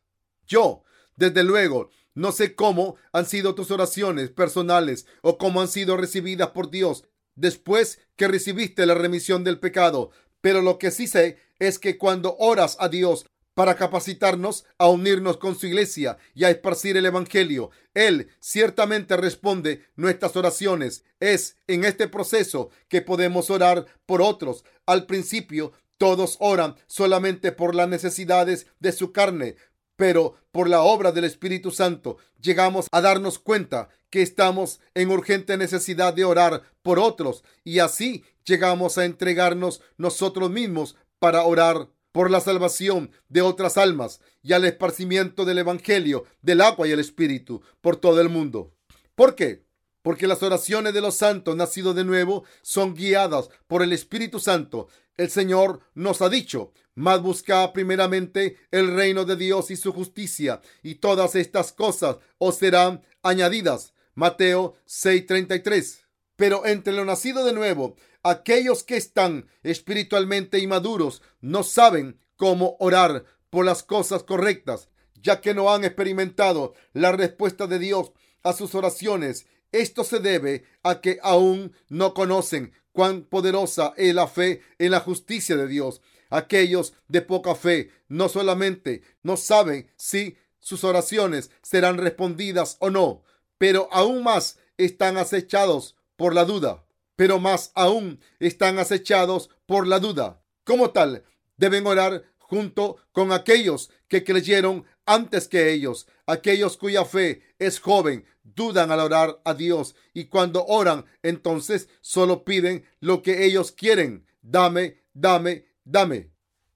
Yo, 0.47 0.83
desde 1.17 1.45
luego, 1.45 1.91
no 2.15 2.33
sé 2.33 2.57
cómo 2.57 2.97
han 3.13 3.27
sido 3.27 3.55
tus 3.55 3.71
oraciones 3.71 4.31
personales 4.31 5.07
o 5.23 5.39
cómo 5.39 5.61
han 5.61 5.69
sido 5.69 5.97
recibidas 5.97 6.49
por 6.51 6.71
Dios 6.71 7.05
después 7.37 8.01
que 8.17 8.27
recibiste 8.27 8.85
la 8.87 8.95
remisión 8.95 9.45
del 9.45 9.61
pecado, 9.61 10.11
pero 10.41 10.61
lo 10.61 10.79
que 10.79 10.91
sí 10.91 11.07
sé 11.07 11.39
es 11.61 11.79
que 11.79 11.99
cuando 11.99 12.37
oras 12.39 12.77
a 12.81 12.89
Dios 12.89 13.27
para 13.59 13.75
capacitarnos 13.75 14.67
a 14.79 14.87
unirnos 14.87 15.37
con 15.37 15.59
su 15.59 15.67
iglesia 15.67 16.17
y 16.33 16.45
a 16.45 16.51
esparcir 16.51 16.97
el 16.97 17.07
Evangelio. 17.07 17.73
Él 17.93 18.29
ciertamente 18.39 19.17
responde 19.17 19.85
nuestras 19.97 20.37
oraciones. 20.37 21.03
Es 21.19 21.57
en 21.67 21.85
este 21.85 22.07
proceso 22.07 22.71
que 22.87 23.03
podemos 23.03 23.51
orar 23.51 23.87
por 24.07 24.23
otros. 24.23 24.63
Al 24.87 25.07
principio, 25.07 25.73
todos 25.97 26.37
oran 26.39 26.77
solamente 26.87 27.51
por 27.51 27.75
las 27.75 27.89
necesidades 27.89 28.69
de 28.79 28.93
su 28.93 29.11
carne, 29.11 29.57
pero 29.97 30.37
por 30.53 30.69
la 30.69 30.83
obra 30.83 31.11
del 31.11 31.25
Espíritu 31.25 31.73
Santo 31.73 32.19
llegamos 32.41 32.87
a 32.93 33.01
darnos 33.01 33.41
cuenta 33.41 33.89
que 34.09 34.23
estamos 34.23 34.79
en 34.95 35.11
urgente 35.11 35.57
necesidad 35.57 36.15
de 36.15 36.25
orar 36.25 36.63
por 36.83 37.01
otros 37.01 37.43
y 37.65 37.81
así 37.81 38.23
llegamos 38.45 38.99
a 38.99 39.05
entregarnos 39.05 39.81
nosotros 39.97 40.49
mismos 40.49 40.95
para 41.19 41.43
orar 41.43 41.89
por 42.13 42.31
la 42.31 42.41
salvación 42.41 43.11
de 43.29 43.43
otras 43.43 43.77
almas 43.77 44.21
y 44.43 44.53
al 44.53 44.65
esparcimiento 44.65 45.45
del 45.45 45.59
Evangelio, 45.59 46.25
del 46.43 46.61
agua 46.61 46.89
y 46.89 46.93
el 46.93 47.01
Espíritu 47.01 47.63
por 47.81 47.97
todo 47.97 48.21
el 48.21 48.29
mundo. 48.29 48.75
¿Por 49.15 49.35
qué? 49.35 49.65
Porque 50.03 50.27
las 50.27 50.43
oraciones 50.43 50.95
de 50.95 51.01
los 51.01 51.17
santos 51.17 51.57
nacidos 51.57 51.95
de 51.95 52.05
nuevo 52.05 52.45
son 52.63 52.95
guiadas 52.95 53.51
por 53.67 53.83
el 53.83 53.93
Espíritu 53.93 54.41
Santo. 54.41 54.89
El 55.17 55.31
Señor 55.31 55.81
nos 55.95 56.23
ha 56.23 56.29
dicho, 56.29 56.73
más 56.95 57.21
busca 57.21 57.73
primeramente 57.73 58.57
el 58.71 58.95
reino 58.95 59.25
de 59.25 59.37
Dios 59.37 59.71
y 59.71 59.77
su 59.77 59.93
justicia, 59.93 60.61
y 60.83 60.97
todas 60.97 61.35
estas 61.35 61.73
cosas 61.73 62.17
os 62.39 62.57
serán 62.57 63.03
añadidas. 63.23 63.93
Mateo 64.15 64.75
6:33. 64.87 66.01
Pero 66.37 66.67
entre 66.67 66.93
lo 66.93 67.05
nacido 67.05 67.45
de 67.45 67.53
nuevo 67.53 67.97
Aquellos 68.25 68.83
que 68.83 68.97
están 68.97 69.49
espiritualmente 69.63 70.59
inmaduros 70.59 71.23
no 71.41 71.63
saben 71.63 72.19
cómo 72.37 72.77
orar 72.81 73.25
por 73.49 73.65
las 73.65 73.83
cosas 73.83 74.25
correctas, 74.25 74.89
ya 75.15 75.41
que 75.41 75.55
no 75.55 75.73
han 75.73 75.85
experimentado 75.85 76.75
la 76.93 77.13
respuesta 77.13 77.67
de 77.67 77.79
Dios 77.79 78.13
a 78.43 78.53
sus 78.53 78.75
oraciones. 78.75 79.47
Esto 79.71 80.03
se 80.03 80.19
debe 80.19 80.65
a 80.83 81.01
que 81.01 81.19
aún 81.23 81.73
no 81.89 82.13
conocen 82.13 82.73
cuán 82.93 83.23
poderosa 83.23 83.95
es 83.97 84.15
la 84.15 84.27
fe 84.27 84.63
en 84.79 84.91
la 84.91 85.01
justicia 85.01 85.57
de 85.57 85.69
Dios. 85.69 86.01
Aquellos 86.29 86.95
de 87.07 87.23
poca 87.23 87.55
fe 87.55 87.91
no 88.09 88.29
solamente 88.29 89.03
no 89.23 89.37
saben 89.37 89.91
si 89.97 90.37
sus 90.61 90.83
oraciones 90.83 91.51
serán 91.63 91.99
respondidas 91.99 92.77
o 92.81 92.91
no, 92.91 93.23
pero 93.59 93.89
aún 93.93 94.25
más 94.25 94.59
están 94.77 95.17
acechados 95.17 95.97
por 96.17 96.35
la 96.35 96.45
duda 96.45 96.85
pero 97.19 97.41
más 97.41 97.73
aún 97.75 98.21
están 98.39 98.79
acechados 98.79 99.51
por 99.67 99.89
la 99.89 99.99
duda. 99.99 100.41
Como 100.63 100.93
tal, 100.93 101.25
deben 101.57 101.85
orar 101.85 102.23
junto 102.39 102.99
con 103.11 103.33
aquellos 103.33 103.91
que 104.07 104.23
creyeron 104.23 104.85
antes 105.05 105.49
que 105.49 105.73
ellos, 105.73 106.07
aquellos 106.27 106.77
cuya 106.77 107.05
fe 107.05 107.43
es 107.59 107.81
joven, 107.81 108.25
dudan 108.45 108.93
al 108.93 109.01
orar 109.01 109.41
a 109.45 109.55
Dios 109.55 109.97
y 110.15 110.27
cuando 110.27 110.65
oran 110.67 111.07
entonces 111.25 111.89
solo 112.03 112.45
piden 112.45 112.85
lo 113.01 113.21
que 113.21 113.47
ellos 113.47 113.73
quieren. 113.73 114.25
Dame, 114.41 115.03
dame, 115.13 115.67
dame. 115.83 116.31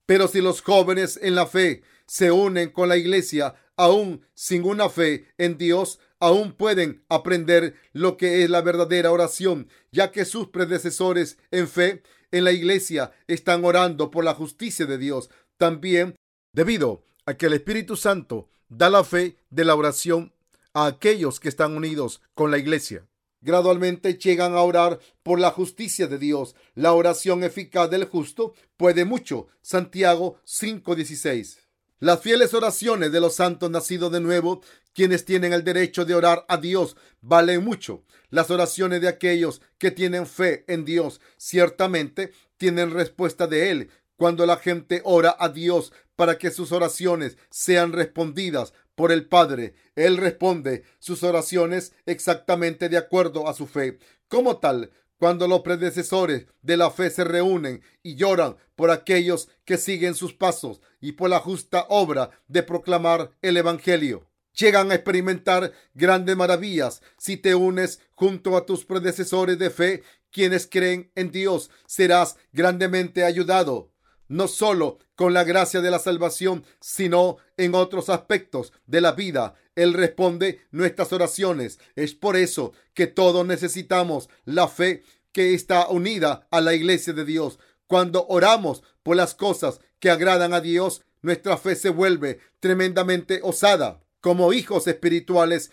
Pero 0.07 0.27
si 0.27 0.41
los 0.41 0.61
jóvenes 0.61 1.21
en 1.23 1.37
la 1.37 1.47
fe 1.47 1.85
se 2.09 2.33
unen 2.33 2.71
con 2.71 2.89
la 2.89 2.97
iglesia, 2.97 3.55
aún 3.77 4.25
sin 4.35 4.65
una 4.65 4.89
fe 4.89 5.27
en 5.39 5.59
Dios, 5.59 5.99
aún 6.21 6.53
pueden 6.53 7.05
aprender 7.09 7.75
lo 7.93 8.17
que 8.17 8.45
es 8.45 8.51
la 8.51 8.61
verdadera 8.61 9.11
oración, 9.11 9.69
ya 9.91 10.11
que 10.13 10.25
sus 10.25 10.49
predecesores 10.49 11.39
en 11.51 11.69
fe 11.69 12.03
en 12.31 12.45
la 12.45 12.53
iglesia 12.53 13.13
están 13.27 13.65
orando 13.65 14.11
por 14.11 14.25
la 14.25 14.35
justicia 14.35 14.87
de 14.87 14.99
Dios. 14.99 15.31
También 15.57 16.17
debido 16.53 17.05
a 17.27 17.35
que 17.35 17.47
el 17.47 17.55
Espíritu 17.55 17.97
Santo 17.97 18.49
da 18.69 18.91
la 18.91 19.05
fe 19.05 19.37
de 19.51 19.65
la 19.65 19.75
oración 19.75 20.33
a 20.75 20.87
aquellos 20.87 21.41
que 21.41 21.49
están 21.49 21.77
unidos 21.77 22.23
con 22.35 22.51
la 22.51 22.59
iglesia. 22.59 23.07
Gradualmente 23.43 24.15
llegan 24.15 24.55
a 24.55 24.63
orar 24.63 25.01
por 25.25 25.41
la 25.41 25.51
justicia 25.51 26.07
de 26.07 26.19
Dios. 26.19 26.55
La 26.75 26.93
oración 26.93 27.43
eficaz 27.43 27.91
del 27.91 28.05
justo 28.05 28.55
puede 28.77 29.05
mucho. 29.05 29.49
Santiago 29.61 30.39
5:16. 30.45 31.59
Las 32.03 32.21
fieles 32.21 32.53
oraciones 32.53 33.13
de 33.13 33.21
los 33.21 33.37
santos 33.37 33.71
nacidos 33.71 34.11
de 34.11 34.19
nuevo, 34.19 34.61
quienes 34.93 35.25
tienen 35.25 35.53
el 35.53 35.63
derecho 35.63 36.05
de 36.05 36.17
orar 36.17 36.45
a 36.49 36.57
Dios, 36.57 36.97
valen 37.21 37.63
mucho. 37.63 38.03
Las 38.29 38.51
oraciones 38.51 39.01
de 39.01 39.07
aquellos 39.07 39.63
que 39.79 39.93
tienen 39.93 40.27
fe 40.27 40.65
en 40.67 40.85
Dios 40.85 41.21
ciertamente 41.37 42.33
tienen 42.57 42.91
respuesta 42.91 43.47
de 43.47 43.71
Él. 43.71 43.91
Cuando 44.17 44.47
la 44.47 44.57
gente 44.57 45.01
ora 45.05 45.37
a 45.39 45.49
Dios 45.51 45.93
para 46.17 46.39
que 46.39 46.51
sus 46.51 46.73
oraciones 46.73 47.39
sean 47.51 47.93
respondidas 47.93 48.73
por 48.97 49.13
el 49.13 49.29
Padre, 49.29 49.77
Él 49.95 50.17
responde 50.17 50.83
sus 50.99 51.23
oraciones 51.23 51.93
exactamente 52.05 52.89
de 52.89 52.97
acuerdo 52.97 53.47
a 53.47 53.55
su 53.55 53.69
fe. 53.69 54.01
Como 54.27 54.59
tal, 54.59 54.91
cuando 55.23 55.47
los 55.47 55.61
predecesores 55.61 56.47
de 56.63 56.77
la 56.77 56.91
fe 56.91 57.09
se 57.09 57.23
reúnen 57.23 57.81
y 58.03 58.17
lloran 58.17 58.57
por 58.75 58.91
aquellos 58.91 59.49
que 59.65 59.79
siguen 59.79 60.17
sus 60.17 60.35
pasos 60.35 60.81
y 61.01 61.13
por 61.13 61.31
la 61.31 61.39
justa 61.39 61.87
obra 61.91 62.31
de 62.49 62.65
proclamar 62.65 63.31
el 63.41 63.57
Evangelio. 63.57 64.27
Llegan 64.53 64.91
a 64.91 64.97
experimentar 64.97 65.71
grandes 65.95 66.37
maravillas 66.37 67.03
si 67.19 67.37
te 67.37 67.55
unes 67.55 68.01
junto 68.11 68.57
a 68.57 68.67
tus 68.67 68.85
predecesores 68.85 69.61
de 69.61 69.71
fe, 69.71 70.03
quienes 70.33 70.67
creen 70.67 71.13
en 71.15 71.31
Dios, 71.31 71.71
serás 71.87 72.37
grandemente 72.51 73.23
ayudado 73.23 73.93
no 74.33 74.49
solo 74.49 74.99
con 75.15 75.35
la 75.35 75.45
gracia 75.45 75.83
de 75.83 75.91
la 75.91 75.99
salvación, 75.99 76.65
sino 76.81 77.37
en 77.59 77.75
otros 77.75 78.09
aspectos 78.09 78.73
de 78.87 79.03
la 79.03 79.13
vida. 79.13 79.55
Él 79.75 79.95
responde 79.95 80.61
nuestras 80.71 81.13
oraciones. 81.13 81.79
Es 81.97 82.15
por 82.15 82.37
eso 82.37 82.73
que 82.95 83.07
todos 83.07 83.47
necesitamos 83.47 84.29
la 84.45 84.69
fe 84.69 85.03
que 85.33 85.55
está 85.55 85.89
unida 85.89 86.47
a 86.51 86.61
la 86.61 86.75
iglesia 86.75 87.13
de 87.13 87.25
Dios. 87.25 87.59
Cuando 87.87 88.27
oramos 88.29 88.83
por 89.03 89.17
las 89.17 89.35
cosas 89.35 89.81
que 89.99 90.11
agradan 90.11 90.53
a 90.53 90.61
Dios, 90.61 91.03
nuestra 91.23 91.57
fe 91.57 91.75
se 91.75 91.89
vuelve 91.89 92.41
tremendamente 92.61 93.41
osada. 93.43 94.01
Como 94.21 94.53
hijos 94.53 94.87
espirituales, 94.87 95.73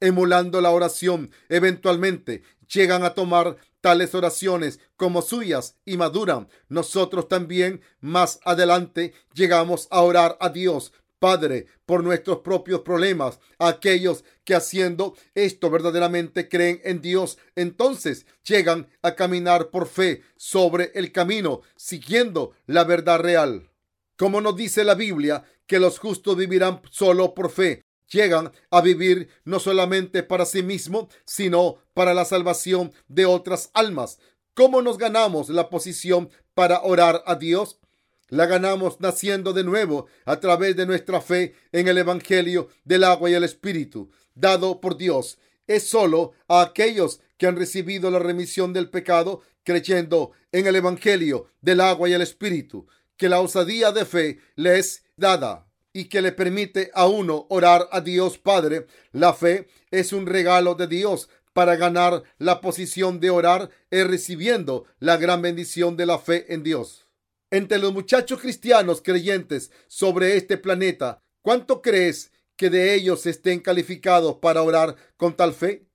emulando 0.00 0.60
la 0.60 0.70
oración, 0.70 1.30
eventualmente 1.48 2.42
llegan 2.72 3.04
a 3.04 3.14
tomar 3.14 3.56
tales 3.80 4.14
oraciones 4.14 4.78
como 4.96 5.22
suyas 5.22 5.76
y 5.84 5.96
maduran. 5.96 6.48
Nosotros 6.68 7.28
también 7.28 7.82
más 8.00 8.40
adelante 8.44 9.12
llegamos 9.34 9.88
a 9.90 10.02
orar 10.02 10.36
a 10.40 10.50
Dios 10.50 10.92
Padre, 11.20 11.66
por 11.84 12.02
nuestros 12.02 12.38
propios 12.38 12.80
problemas, 12.80 13.38
aquellos 13.58 14.24
que 14.44 14.54
haciendo 14.54 15.14
esto 15.34 15.70
verdaderamente 15.70 16.48
creen 16.48 16.80
en 16.82 17.02
Dios, 17.02 17.38
entonces 17.54 18.26
llegan 18.42 18.88
a 19.02 19.14
caminar 19.14 19.68
por 19.68 19.86
fe 19.86 20.22
sobre 20.36 20.90
el 20.94 21.12
camino, 21.12 21.60
siguiendo 21.76 22.52
la 22.66 22.84
verdad 22.84 23.20
real. 23.20 23.70
Como 24.16 24.40
nos 24.40 24.56
dice 24.56 24.82
la 24.82 24.94
Biblia, 24.94 25.44
que 25.66 25.78
los 25.78 25.98
justos 25.98 26.36
vivirán 26.36 26.80
solo 26.90 27.34
por 27.34 27.50
fe, 27.50 27.84
llegan 28.10 28.50
a 28.70 28.80
vivir 28.80 29.28
no 29.44 29.60
solamente 29.60 30.22
para 30.22 30.46
sí 30.46 30.62
mismos, 30.62 31.08
sino 31.26 31.76
para 31.92 32.14
la 32.14 32.24
salvación 32.24 32.92
de 33.08 33.26
otras 33.26 33.70
almas. 33.74 34.18
¿Cómo 34.54 34.80
nos 34.80 34.98
ganamos 34.98 35.48
la 35.50 35.68
posición 35.68 36.30
para 36.54 36.82
orar 36.82 37.22
a 37.26 37.34
Dios? 37.34 37.79
La 38.30 38.46
ganamos 38.46 39.00
naciendo 39.00 39.52
de 39.52 39.64
nuevo 39.64 40.06
a 40.24 40.40
través 40.40 40.76
de 40.76 40.86
nuestra 40.86 41.20
fe 41.20 41.54
en 41.72 41.88
el 41.88 41.98
Evangelio 41.98 42.68
del 42.84 43.04
agua 43.04 43.28
y 43.28 43.34
el 43.34 43.44
Espíritu, 43.44 44.10
dado 44.34 44.80
por 44.80 44.96
Dios. 44.96 45.38
Es 45.66 45.88
solo 45.88 46.32
a 46.48 46.62
aquellos 46.62 47.20
que 47.36 47.46
han 47.46 47.56
recibido 47.56 48.10
la 48.10 48.20
remisión 48.20 48.72
del 48.72 48.88
pecado 48.88 49.42
creyendo 49.64 50.32
en 50.52 50.66
el 50.66 50.76
Evangelio 50.76 51.48
del 51.60 51.80
agua 51.80 52.08
y 52.08 52.12
el 52.12 52.22
Espíritu, 52.22 52.86
que 53.16 53.28
la 53.28 53.40
osadía 53.40 53.92
de 53.92 54.04
fe 54.04 54.38
les 54.54 55.04
dada 55.16 55.66
y 55.92 56.04
que 56.04 56.22
le 56.22 56.32
permite 56.32 56.90
a 56.94 57.06
uno 57.06 57.46
orar 57.50 57.88
a 57.90 58.00
Dios 58.00 58.38
Padre. 58.38 58.86
La 59.12 59.34
fe 59.34 59.68
es 59.90 60.12
un 60.12 60.26
regalo 60.26 60.76
de 60.76 60.86
Dios 60.86 61.28
para 61.52 61.76
ganar 61.76 62.22
la 62.38 62.60
posición 62.60 63.18
de 63.18 63.30
orar 63.30 63.70
es 63.90 64.06
recibiendo 64.06 64.84
la 65.00 65.16
gran 65.16 65.42
bendición 65.42 65.96
de 65.96 66.06
la 66.06 66.18
fe 66.18 66.54
en 66.54 66.62
Dios. 66.62 67.09
Entre 67.50 67.78
los 67.78 67.92
muchachos 67.92 68.40
cristianos 68.40 69.02
creyentes 69.02 69.72
sobre 69.88 70.36
este 70.36 70.56
planeta, 70.56 71.24
¿cuánto 71.42 71.82
crees 71.82 72.30
que 72.56 72.70
de 72.70 72.94
ellos 72.94 73.26
estén 73.26 73.58
calificados 73.58 74.36
para 74.36 74.62
orar 74.62 74.94
con 75.16 75.36
tal 75.36 75.52
fe? 75.52 75.86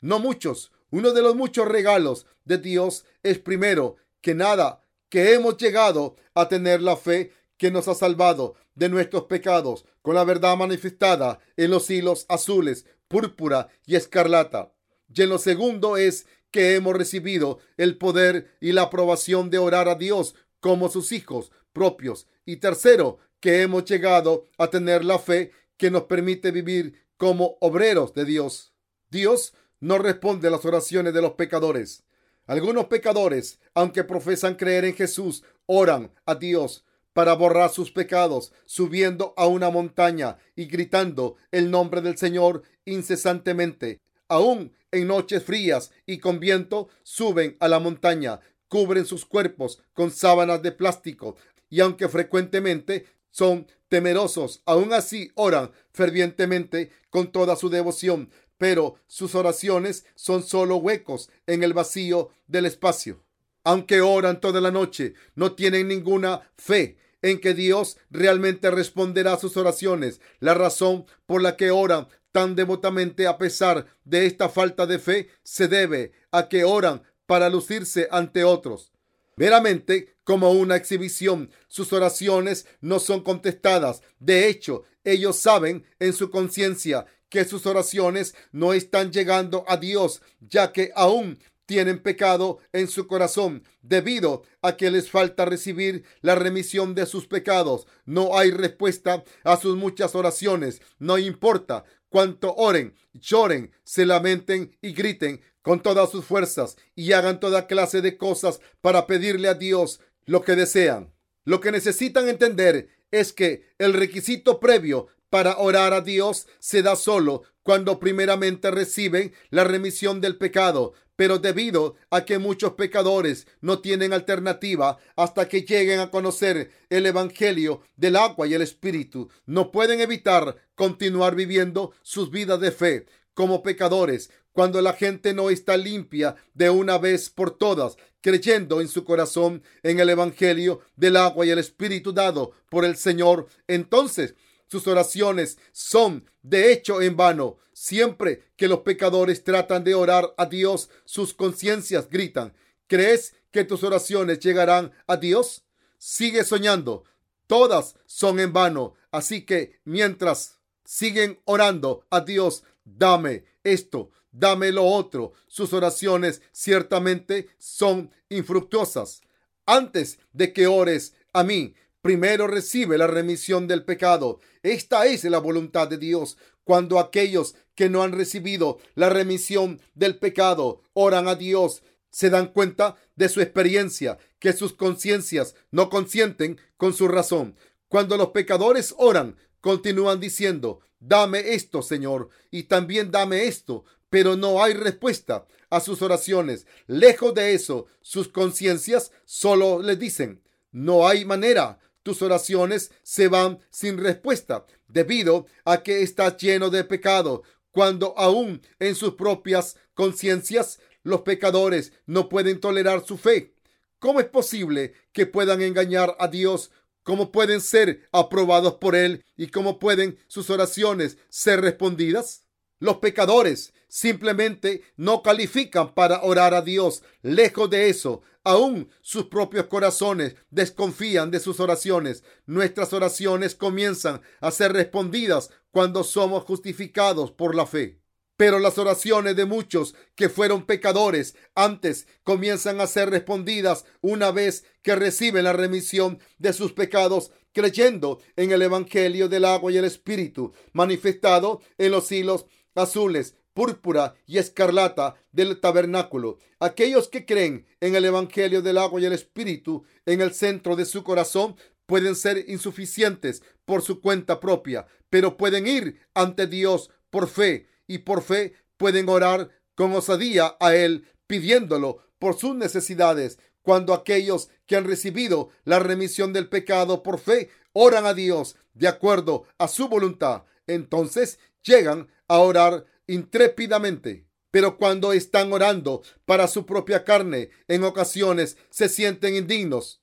No 0.00 0.18
muchos 0.18 0.72
Uno 0.90 1.12
de 1.12 1.20
los 1.20 1.36
muchos 1.36 1.68
regalos 1.68 2.26
de 2.46 2.56
Dios 2.56 3.04
es 3.22 3.38
primero 3.38 3.96
que 4.22 4.34
nada 4.34 4.80
que 5.10 5.34
hemos 5.34 5.58
llegado 5.58 6.16
a 6.32 6.48
tener 6.48 6.80
la 6.80 6.96
fe 6.96 7.32
que 7.58 7.70
nos 7.70 7.88
ha 7.88 7.94
salvado 7.94 8.54
de 8.74 8.88
nuestros 8.88 9.24
pecados 9.24 9.84
con 10.00 10.14
la 10.14 10.24
verdad 10.24 10.56
manifestada 10.56 11.40
en 11.58 11.70
los 11.70 11.90
hilos 11.90 12.24
azules, 12.30 12.86
púrpura 13.08 13.68
y 13.84 13.96
escarlata. 13.96 14.72
Y 15.14 15.20
en 15.20 15.28
lo 15.28 15.38
segundo 15.38 15.98
es 15.98 16.26
que 16.50 16.74
hemos 16.74 16.96
recibido 16.96 17.58
el 17.76 17.98
poder 17.98 18.56
y 18.60 18.72
la 18.72 18.82
aprobación 18.82 19.50
de 19.50 19.58
orar 19.58 19.90
a 19.90 19.96
Dios 19.96 20.34
como 20.60 20.88
sus 20.88 21.12
hijos 21.12 21.50
propios. 21.72 22.26
Y 22.44 22.56
tercero, 22.56 23.18
que 23.40 23.62
hemos 23.62 23.84
llegado 23.84 24.46
a 24.58 24.68
tener 24.68 25.04
la 25.04 25.18
fe 25.18 25.52
que 25.76 25.90
nos 25.90 26.04
permite 26.04 26.50
vivir 26.50 27.06
como 27.16 27.56
obreros 27.60 28.14
de 28.14 28.24
Dios. 28.24 28.72
Dios 29.10 29.54
no 29.80 29.98
responde 29.98 30.48
a 30.48 30.50
las 30.50 30.64
oraciones 30.64 31.14
de 31.14 31.22
los 31.22 31.32
pecadores. 31.32 32.04
Algunos 32.46 32.86
pecadores, 32.86 33.60
aunque 33.74 34.04
profesan 34.04 34.54
creer 34.54 34.84
en 34.84 34.94
Jesús, 34.94 35.44
oran 35.66 36.12
a 36.24 36.34
Dios 36.34 36.84
para 37.12 37.34
borrar 37.34 37.70
sus 37.70 37.90
pecados, 37.90 38.52
subiendo 38.64 39.34
a 39.36 39.46
una 39.46 39.70
montaña 39.70 40.38
y 40.56 40.66
gritando 40.66 41.36
el 41.50 41.70
nombre 41.70 42.00
del 42.00 42.16
Señor 42.16 42.62
incesantemente. 42.84 44.00
Aún 44.28 44.72
en 44.90 45.06
noches 45.06 45.42
frías 45.42 45.90
y 46.06 46.18
con 46.18 46.40
viento, 46.40 46.88
suben 47.02 47.56
a 47.60 47.68
la 47.68 47.78
montaña, 47.78 48.40
cubren 48.68 49.04
sus 49.04 49.24
cuerpos 49.24 49.82
con 49.92 50.10
sábanas 50.10 50.62
de 50.62 50.72
plástico 50.72 51.36
y 51.70 51.80
aunque 51.80 52.08
frecuentemente 52.08 53.06
son 53.30 53.66
temerosos, 53.88 54.62
aún 54.66 54.92
así 54.92 55.30
oran 55.34 55.70
fervientemente 55.92 56.90
con 57.10 57.32
toda 57.32 57.56
su 57.56 57.68
devoción, 57.70 58.30
pero 58.56 58.96
sus 59.06 59.34
oraciones 59.34 60.04
son 60.14 60.42
solo 60.42 60.76
huecos 60.76 61.30
en 61.46 61.62
el 61.62 61.72
vacío 61.72 62.30
del 62.46 62.66
espacio. 62.66 63.22
Aunque 63.64 64.00
oran 64.00 64.40
toda 64.40 64.60
la 64.60 64.70
noche, 64.70 65.14
no 65.34 65.52
tienen 65.52 65.88
ninguna 65.88 66.50
fe 66.56 66.96
en 67.22 67.40
que 67.40 67.54
Dios 67.54 67.98
realmente 68.10 68.70
responderá 68.70 69.34
a 69.34 69.38
sus 69.38 69.56
oraciones. 69.56 70.20
La 70.40 70.54
razón 70.54 71.06
por 71.26 71.42
la 71.42 71.56
que 71.56 71.70
oran 71.70 72.08
tan 72.32 72.54
devotamente 72.54 73.26
a 73.26 73.38
pesar 73.38 73.86
de 74.04 74.26
esta 74.26 74.48
falta 74.48 74.86
de 74.86 74.98
fe 74.98 75.28
se 75.42 75.68
debe 75.68 76.12
a 76.30 76.48
que 76.48 76.64
oran 76.64 77.02
para 77.28 77.50
lucirse 77.50 78.08
ante 78.10 78.42
otros. 78.42 78.90
Meramente 79.36 80.16
como 80.24 80.50
una 80.50 80.76
exhibición, 80.76 81.50
sus 81.68 81.92
oraciones 81.92 82.66
no 82.80 82.98
son 83.00 83.22
contestadas. 83.22 84.00
De 84.18 84.48
hecho, 84.48 84.84
ellos 85.04 85.38
saben 85.38 85.84
en 86.00 86.14
su 86.14 86.30
conciencia 86.30 87.04
que 87.28 87.44
sus 87.44 87.66
oraciones 87.66 88.34
no 88.50 88.72
están 88.72 89.12
llegando 89.12 89.66
a 89.68 89.76
Dios, 89.76 90.22
ya 90.40 90.72
que 90.72 90.90
aún 90.94 91.38
tienen 91.66 92.02
pecado 92.02 92.60
en 92.72 92.88
su 92.88 93.06
corazón 93.06 93.62
debido 93.82 94.42
a 94.62 94.78
que 94.78 94.90
les 94.90 95.10
falta 95.10 95.44
recibir 95.44 96.04
la 96.22 96.34
remisión 96.34 96.94
de 96.94 97.04
sus 97.04 97.26
pecados. 97.26 97.86
No 98.06 98.38
hay 98.38 98.52
respuesta 98.52 99.22
a 99.44 99.58
sus 99.58 99.76
muchas 99.76 100.14
oraciones. 100.14 100.80
No 100.98 101.18
importa 101.18 101.84
cuánto 102.08 102.54
oren, 102.54 102.94
lloren, 103.12 103.70
se 103.84 104.06
lamenten 104.06 104.74
y 104.80 104.92
griten 104.92 105.42
con 105.68 105.82
todas 105.82 106.10
sus 106.10 106.24
fuerzas 106.24 106.78
y 106.94 107.12
hagan 107.12 107.40
toda 107.40 107.66
clase 107.66 108.00
de 108.00 108.16
cosas 108.16 108.58
para 108.80 109.06
pedirle 109.06 109.48
a 109.48 109.54
Dios 109.54 110.00
lo 110.24 110.40
que 110.40 110.56
desean. 110.56 111.12
Lo 111.44 111.60
que 111.60 111.70
necesitan 111.70 112.26
entender 112.26 112.88
es 113.10 113.34
que 113.34 113.66
el 113.76 113.92
requisito 113.92 114.60
previo 114.60 115.08
para 115.28 115.58
orar 115.58 115.92
a 115.92 116.00
Dios 116.00 116.46
se 116.58 116.80
da 116.80 116.96
solo 116.96 117.42
cuando 117.62 118.00
primeramente 118.00 118.70
reciben 118.70 119.34
la 119.50 119.62
remisión 119.62 120.22
del 120.22 120.38
pecado, 120.38 120.94
pero 121.16 121.38
debido 121.38 121.96
a 122.08 122.24
que 122.24 122.38
muchos 122.38 122.72
pecadores 122.72 123.46
no 123.60 123.80
tienen 123.80 124.14
alternativa 124.14 124.96
hasta 125.16 125.50
que 125.50 125.64
lleguen 125.64 126.00
a 126.00 126.10
conocer 126.10 126.70
el 126.88 127.04
Evangelio 127.04 127.82
del 127.94 128.16
agua 128.16 128.46
y 128.46 128.54
el 128.54 128.62
Espíritu, 128.62 129.28
no 129.44 129.70
pueden 129.70 130.00
evitar 130.00 130.56
continuar 130.74 131.34
viviendo 131.34 131.92
sus 132.00 132.30
vidas 132.30 132.58
de 132.58 132.72
fe 132.72 133.04
como 133.34 133.62
pecadores 133.62 134.30
cuando 134.58 134.82
la 134.82 134.92
gente 134.92 135.34
no 135.34 135.50
está 135.50 135.76
limpia 135.76 136.34
de 136.52 136.68
una 136.68 136.98
vez 136.98 137.30
por 137.30 137.56
todas, 137.56 137.96
creyendo 138.20 138.80
en 138.80 138.88
su 138.88 139.04
corazón 139.04 139.62
en 139.84 140.00
el 140.00 140.10
Evangelio 140.10 140.80
del 140.96 141.16
agua 141.16 141.46
y 141.46 141.50
el 141.50 141.60
Espíritu 141.60 142.12
dado 142.12 142.50
por 142.68 142.84
el 142.84 142.96
Señor, 142.96 143.46
entonces 143.68 144.34
sus 144.66 144.88
oraciones 144.88 145.58
son 145.70 146.28
de 146.42 146.72
hecho 146.72 147.00
en 147.00 147.16
vano. 147.16 147.58
Siempre 147.72 148.50
que 148.56 148.66
los 148.66 148.80
pecadores 148.80 149.44
tratan 149.44 149.84
de 149.84 149.94
orar 149.94 150.34
a 150.36 150.46
Dios, 150.46 150.90
sus 151.04 151.34
conciencias 151.34 152.08
gritan. 152.10 152.52
¿Crees 152.88 153.36
que 153.52 153.62
tus 153.62 153.84
oraciones 153.84 154.40
llegarán 154.40 154.90
a 155.06 155.18
Dios? 155.18 155.62
Sigue 155.98 156.42
soñando. 156.42 157.04
Todas 157.46 157.94
son 158.06 158.40
en 158.40 158.52
vano. 158.52 158.94
Así 159.12 159.42
que 159.42 159.78
mientras 159.84 160.58
siguen 160.84 161.38
orando 161.44 162.04
a 162.10 162.22
Dios, 162.22 162.64
dame 162.84 163.44
esto, 163.62 164.10
dame 164.32 164.72
lo 164.72 164.84
otro. 164.84 165.32
Sus 165.46 165.72
oraciones 165.72 166.42
ciertamente 166.52 167.48
son 167.58 168.10
infructuosas. 168.28 169.22
Antes 169.66 170.18
de 170.32 170.52
que 170.52 170.66
ores 170.66 171.14
a 171.32 171.44
mí, 171.44 171.74
primero 172.00 172.46
recibe 172.46 172.98
la 172.98 173.06
remisión 173.06 173.66
del 173.66 173.84
pecado. 173.84 174.40
Esta 174.62 175.06
es 175.06 175.24
la 175.24 175.38
voluntad 175.38 175.88
de 175.88 175.98
Dios. 175.98 176.38
Cuando 176.64 176.98
aquellos 176.98 177.54
que 177.74 177.88
no 177.88 178.02
han 178.02 178.12
recibido 178.12 178.78
la 178.94 179.08
remisión 179.08 179.80
del 179.94 180.18
pecado 180.18 180.82
oran 180.94 181.28
a 181.28 181.34
Dios, 181.34 181.82
se 182.10 182.30
dan 182.30 182.48
cuenta 182.48 182.96
de 183.16 183.28
su 183.28 183.40
experiencia, 183.40 184.18
que 184.38 184.52
sus 184.52 184.72
conciencias 184.72 185.54
no 185.70 185.88
consienten 185.90 186.58
con 186.76 186.92
su 186.92 187.08
razón. 187.08 187.56
Cuando 187.88 188.16
los 188.16 188.28
pecadores 188.28 188.94
oran, 188.98 189.36
continúan 189.60 190.20
diciendo, 190.20 190.80
dame 191.00 191.54
esto, 191.54 191.82
Señor, 191.82 192.28
y 192.50 192.64
también 192.64 193.10
dame 193.10 193.44
esto, 193.46 193.84
pero 194.10 194.36
no 194.36 194.62
hay 194.62 194.74
respuesta 194.74 195.46
a 195.70 195.80
sus 195.80 196.02
oraciones. 196.02 196.66
Lejos 196.86 197.34
de 197.34 197.54
eso, 197.54 197.86
sus 198.00 198.28
conciencias 198.28 199.12
solo 199.24 199.82
le 199.82 199.96
dicen, 199.96 200.42
no 200.70 201.06
hay 201.08 201.24
manera, 201.24 201.78
tus 202.02 202.22
oraciones 202.22 202.90
se 203.02 203.28
van 203.28 203.58
sin 203.70 203.98
respuesta 203.98 204.64
debido 204.86 205.46
a 205.64 205.82
que 205.82 206.02
estás 206.02 206.36
lleno 206.38 206.70
de 206.70 206.84
pecado, 206.84 207.42
cuando 207.70 208.14
aún 208.16 208.62
en 208.78 208.94
sus 208.94 209.14
propias 209.14 209.76
conciencias 209.94 210.80
los 211.02 211.20
pecadores 211.22 211.92
no 212.06 212.28
pueden 212.28 212.60
tolerar 212.60 213.04
su 213.04 213.18
fe. 213.18 213.54
¿Cómo 213.98 214.20
es 214.20 214.26
posible 214.26 214.94
que 215.12 215.26
puedan 215.26 215.60
engañar 215.60 216.16
a 216.18 216.28
Dios? 216.28 216.70
¿Cómo 217.02 217.32
pueden 217.32 217.60
ser 217.60 218.08
aprobados 218.12 218.74
por 218.74 218.94
Él? 218.94 219.24
¿Y 219.36 219.48
cómo 219.48 219.78
pueden 219.78 220.18
sus 220.28 220.50
oraciones 220.50 221.18
ser 221.28 221.60
respondidas? 221.60 222.44
Los 222.78 222.98
pecadores 222.98 223.72
simplemente 223.88 224.82
no 224.96 225.22
califican 225.22 225.94
para 225.94 226.22
orar 226.22 226.54
a 226.54 226.62
Dios. 226.62 227.02
Lejos 227.22 227.68
de 227.70 227.88
eso, 227.88 228.22
aún 228.44 228.90
sus 229.00 229.24
propios 229.24 229.66
corazones 229.66 230.36
desconfían 230.50 231.30
de 231.30 231.40
sus 231.40 231.60
oraciones. 231.60 232.22
Nuestras 232.46 232.92
oraciones 232.92 233.54
comienzan 233.54 234.20
a 234.40 234.50
ser 234.50 234.72
respondidas 234.72 235.50
cuando 235.70 236.04
somos 236.04 236.44
justificados 236.44 237.32
por 237.32 237.54
la 237.54 237.66
fe. 237.66 238.00
Pero 238.36 238.60
las 238.60 238.78
oraciones 238.78 239.34
de 239.34 239.46
muchos 239.46 239.96
que 240.14 240.28
fueron 240.28 240.64
pecadores 240.64 241.34
antes 241.56 242.06
comienzan 242.22 242.80
a 242.80 242.86
ser 242.86 243.10
respondidas 243.10 243.84
una 244.00 244.30
vez 244.30 244.64
que 244.82 244.94
reciben 244.94 245.42
la 245.42 245.52
remisión 245.52 246.20
de 246.38 246.52
sus 246.52 246.72
pecados 246.72 247.32
creyendo 247.52 248.20
en 248.36 248.52
el 248.52 248.62
Evangelio 248.62 249.28
del 249.28 249.44
agua 249.44 249.72
y 249.72 249.76
el 249.76 249.84
Espíritu 249.84 250.52
manifestado 250.72 251.60
en 251.78 251.90
los 251.90 252.12
hilos 252.12 252.46
azules, 252.76 253.34
púrpura 253.58 254.14
y 254.24 254.38
escarlata 254.38 255.16
del 255.32 255.58
tabernáculo. 255.58 256.38
Aquellos 256.60 257.08
que 257.08 257.26
creen 257.26 257.66
en 257.80 257.96
el 257.96 258.04
Evangelio 258.04 258.62
del 258.62 258.78
agua 258.78 259.00
y 259.00 259.04
el 259.04 259.12
Espíritu 259.12 259.84
en 260.06 260.20
el 260.20 260.32
centro 260.32 260.76
de 260.76 260.84
su 260.84 261.02
corazón 261.02 261.56
pueden 261.84 262.14
ser 262.14 262.44
insuficientes 262.46 263.42
por 263.64 263.82
su 263.82 264.00
cuenta 264.00 264.38
propia, 264.38 264.86
pero 265.10 265.36
pueden 265.36 265.66
ir 265.66 265.98
ante 266.14 266.46
Dios 266.46 266.90
por 267.10 267.26
fe 267.26 267.66
y 267.88 267.98
por 267.98 268.22
fe 268.22 268.54
pueden 268.76 269.08
orar 269.08 269.50
con 269.74 269.92
osadía 269.92 270.56
a 270.60 270.76
Él 270.76 271.08
pidiéndolo 271.26 271.98
por 272.20 272.38
sus 272.38 272.54
necesidades. 272.54 273.40
Cuando 273.62 273.92
aquellos 273.92 274.50
que 274.66 274.76
han 274.76 274.84
recibido 274.84 275.48
la 275.64 275.80
remisión 275.80 276.32
del 276.32 276.48
pecado 276.48 277.02
por 277.02 277.18
fe 277.18 277.50
oran 277.72 278.06
a 278.06 278.14
Dios 278.14 278.54
de 278.74 278.86
acuerdo 278.86 279.46
a 279.58 279.66
su 279.66 279.88
voluntad, 279.88 280.44
entonces 280.68 281.40
llegan 281.64 282.06
a 282.28 282.38
orar 282.38 282.84
intrépidamente. 283.08 284.28
Pero 284.50 284.78
cuando 284.78 285.12
están 285.12 285.52
orando 285.52 286.02
para 286.24 286.46
su 286.46 286.64
propia 286.64 287.04
carne, 287.04 287.50
en 287.66 287.84
ocasiones 287.84 288.56
se 288.70 288.88
sienten 288.88 289.34
indignos. 289.34 290.00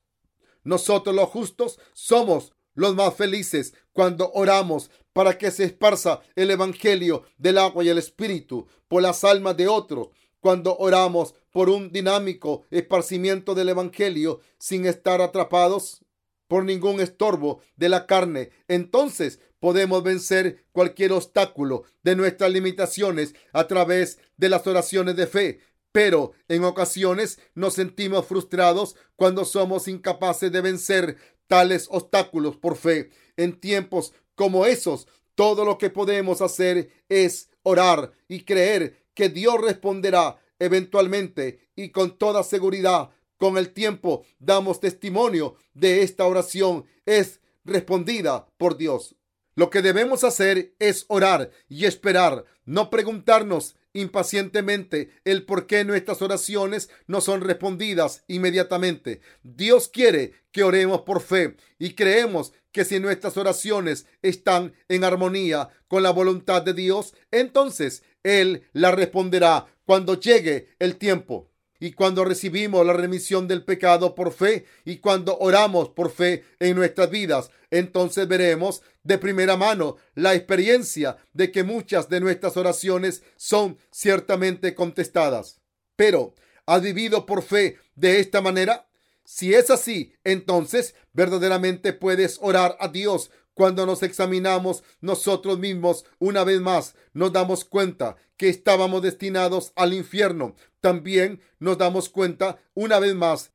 Nosotros 0.63 1.15
los 1.15 1.29
justos 1.29 1.79
somos 1.93 2.53
los 2.75 2.95
más 2.95 3.15
felices 3.15 3.73
cuando 3.93 4.31
oramos 4.33 4.91
para 5.13 5.37
que 5.37 5.49
se 5.49 5.63
esparza 5.63 6.21
el 6.35 6.51
Evangelio 6.51 7.23
del 7.37 7.57
agua 7.57 7.83
y 7.83 7.89
el 7.89 7.97
Espíritu 7.97 8.67
por 8.87 9.01
las 9.01 9.23
almas 9.23 9.55
de 9.57 9.67
otros. 9.67 10.09
cuando 10.41 10.77
oramos 10.77 11.33
por 11.49 11.69
un 11.69 11.91
dinámico 11.91 12.65
esparcimiento 12.69 13.55
del 13.55 13.69
Evangelio 13.69 14.41
sin 14.59 14.85
estar 14.85 15.19
atrapados 15.19 16.05
por 16.47 16.65
ningún 16.65 16.99
estorbo 16.99 17.61
de 17.77 17.89
la 17.89 18.05
carne, 18.05 18.51
entonces 18.67 19.39
podemos 19.65 20.03
vencer 20.03 20.63
cualquier 20.71 21.11
obstáculo 21.11 21.85
de 22.03 22.15
nuestras 22.15 22.51
limitaciones 22.51 23.33
a 23.51 23.65
través 23.65 24.19
de 24.37 24.47
las 24.47 24.67
oraciones 24.67 25.15
de 25.15 25.25
fe. 25.25 25.59
Pero 25.91 26.33
en 26.47 26.63
ocasiones 26.63 27.39
nos 27.55 27.73
sentimos 27.73 28.27
frustrados 28.27 28.95
cuando 29.15 29.43
somos 29.43 29.87
incapaces 29.87 30.51
de 30.51 30.61
vencer 30.61 31.17
tales 31.47 31.87
obstáculos 31.89 32.57
por 32.57 32.77
fe. 32.77 33.09
En 33.37 33.59
tiempos 33.59 34.13
como 34.35 34.67
esos, 34.67 35.07
todo 35.33 35.65
lo 35.65 35.79
que 35.79 35.89
podemos 35.89 36.43
hacer 36.43 36.91
es 37.09 37.49
orar 37.63 38.11
y 38.27 38.43
creer 38.43 39.07
que 39.15 39.29
Dios 39.29 39.59
responderá 39.59 40.37
eventualmente 40.59 41.71
y 41.75 41.89
con 41.89 42.19
toda 42.19 42.43
seguridad. 42.43 43.09
Con 43.37 43.57
el 43.57 43.73
tiempo 43.73 44.27
damos 44.37 44.79
testimonio 44.79 45.55
de 45.73 46.03
esta 46.03 46.27
oración 46.27 46.85
es 47.07 47.41
respondida 47.63 48.47
por 48.59 48.77
Dios. 48.77 49.15
Lo 49.55 49.69
que 49.69 49.81
debemos 49.81 50.23
hacer 50.23 50.75
es 50.79 51.05
orar 51.07 51.49
y 51.69 51.85
esperar, 51.85 52.45
no 52.65 52.89
preguntarnos 52.89 53.75
impacientemente 53.93 55.11
el 55.23 55.45
por 55.45 55.65
qué 55.65 55.85
nuestras 55.85 56.21
oraciones 56.21 56.89
no 57.07 57.21
son 57.21 57.39
respondidas 57.39 58.23
inmediatamente. 58.27 59.21
Dios 59.43 59.87
quiere 59.87 60.33
que 60.51 60.63
oremos 60.63 61.01
por 61.01 61.21
fe 61.21 61.55
y 61.79 61.93
creemos 61.93 62.51
que 62.73 62.83
si 62.83 62.99
nuestras 62.99 63.37
oraciones 63.37 64.05
están 64.21 64.73
en 64.89 65.05
armonía 65.05 65.69
con 65.87 66.03
la 66.03 66.11
voluntad 66.11 66.61
de 66.61 66.73
Dios, 66.73 67.13
entonces 67.31 68.03
Él 68.23 68.63
la 68.73 68.91
responderá 68.91 69.65
cuando 69.85 70.19
llegue 70.19 70.75
el 70.79 70.97
tiempo. 70.97 71.49
Y 71.85 71.91
cuando 71.91 72.25
recibimos 72.25 72.83
la 72.83 72.93
remisión 72.93 73.47
del 73.47 73.63
pecado 73.63 74.15
por 74.15 74.31
fe 74.31 74.65
y 74.85 74.97
cuando 74.97 75.37
oramos 75.37 75.89
por 75.89 76.09
fe 76.09 76.43
en 76.57 76.75
nuestras 76.75 77.11
vidas, 77.11 77.51
entonces 77.69 78.27
veremos 78.27 78.81
de 79.03 79.19
primera 79.19 79.55
mano 79.55 79.97
la 80.15 80.33
experiencia 80.33 81.17
de 81.33 81.51
que 81.51 81.63
muchas 81.63 82.09
de 82.09 82.21
nuestras 82.21 82.57
oraciones 82.57 83.21
son 83.35 83.77
ciertamente 83.91 84.73
contestadas. 84.73 85.61
Pero, 85.95 86.33
¿has 86.65 86.81
vivido 86.81 87.27
por 87.27 87.43
fe 87.43 87.77
de 87.93 88.19
esta 88.19 88.41
manera? 88.41 88.87
Si 89.23 89.53
es 89.53 89.69
así, 89.69 90.11
entonces 90.23 90.95
verdaderamente 91.13 91.93
puedes 91.93 92.39
orar 92.41 92.77
a 92.79 92.87
Dios 92.87 93.29
cuando 93.53 93.85
nos 93.85 94.01
examinamos 94.01 94.83
nosotros 95.01 95.59
mismos 95.59 96.03
una 96.17 96.43
vez 96.43 96.59
más, 96.61 96.95
nos 97.13 97.31
damos 97.31 97.63
cuenta 97.63 98.17
que 98.37 98.49
estábamos 98.49 99.01
destinados 99.01 99.71
al 99.75 99.93
infierno. 99.93 100.55
También 100.85 101.41
nos 101.57 101.79
damos 101.79 102.09
cuenta 102.09 102.59
una 102.75 102.99
vez 102.99 103.15
más 103.15 103.51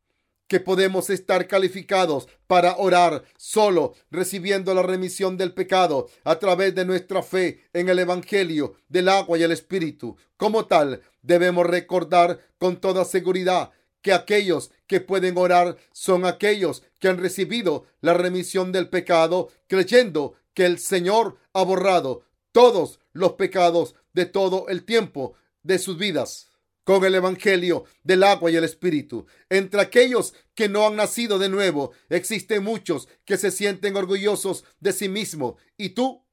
que 0.49 0.59
podemos 0.59 1.11
estar 1.11 1.47
calificados 1.47 2.27
para 2.49 2.77
orar 2.77 3.23
solo 3.37 3.95
recibiendo 4.11 4.75
la 4.75 4.83
remisión 4.83 5.37
del 5.37 5.55
pecado 5.55 6.09
a 6.25 6.41
través 6.41 6.75
de 6.75 6.85
nuestra 6.85 7.23
fe 7.23 7.69
en 7.73 7.89
el 7.89 8.01
Evangelio 8.01 8.75
del 8.89 9.09
agua 9.09 9.39
y 9.39 9.45
el 9.45 9.53
Espíritu. 9.53 10.17
Como 10.37 10.67
tal, 10.67 11.03
debemos 11.23 11.67
recordar 11.67 12.41
con 12.59 12.81
toda 12.81 13.05
seguridad 13.05 13.71
que 14.03 14.13
aquellos 14.13 14.73
que 14.89 15.01
pueden 15.01 15.39
orar 15.39 15.77
son 15.93 16.27
aquellos 16.27 16.83
que 16.99 17.07
han 17.07 17.19
recibido 17.19 17.87
la 18.01 18.13
remisión 18.13 18.73
del 18.73 18.89
pecado, 18.89 19.51
creyendo 19.69 20.35
que 20.53 20.67
el 20.67 20.81
Señor 20.81 21.37
ha 21.53 21.63
borrado 21.63 22.25
todos 22.51 22.99
los 23.13 23.35
pecados 23.35 23.95
de 24.15 24.27
todo 24.27 24.67
el 24.67 24.85
tiempo 24.85 25.35
de 25.63 25.79
sus 25.79 25.97
vidas 25.97 26.50
con 26.85 27.05
el 27.05 27.15
Evangelio 27.15 27.85
del 28.03 28.23
agua 28.23 28.51
y 28.51 28.57
el 28.57 28.65
Espíritu. 28.65 29.27
Entre 29.49 29.81
aquellos 29.81 30.35
que 30.55 30.69
no 30.69 30.87
han 30.87 30.97
nacido 30.97 31.39
de 31.39 31.49
nuevo, 31.49 31.93
existen 32.09 32.65
muchos 32.65 33.09
que 33.25 33.37
se 33.37 33.51
sienten 33.51 33.97
orgullosos 33.97 34.65
de 34.81 34.93
sí 34.93 35.09
mismos. 35.09 35.55
¿Y 35.77 35.91
tú? 35.91 36.25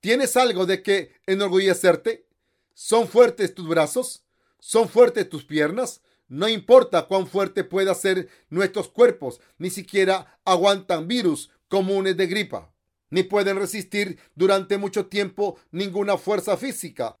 ¿Tienes 0.00 0.36
algo 0.36 0.66
de 0.66 0.82
que 0.82 1.12
enorgullecerte? 1.26 2.26
¿Son 2.74 3.08
fuertes 3.08 3.54
tus 3.54 3.66
brazos? 3.68 4.24
¿Son 4.60 4.88
fuertes 4.88 5.28
tus 5.28 5.44
piernas? 5.44 6.02
No 6.28 6.48
importa 6.48 7.06
cuán 7.06 7.26
fuerte 7.26 7.64
pueda 7.64 7.94
ser 7.94 8.28
nuestros 8.50 8.88
cuerpos, 8.88 9.40
ni 9.58 9.70
siquiera 9.70 10.40
aguantan 10.44 11.06
virus 11.06 11.50
comunes 11.68 12.16
de 12.16 12.26
gripa, 12.26 12.72
ni 13.10 13.22
pueden 13.22 13.58
resistir 13.58 14.18
durante 14.34 14.76
mucho 14.76 15.06
tiempo 15.06 15.58
ninguna 15.70 16.18
fuerza 16.18 16.56
física. 16.56 17.16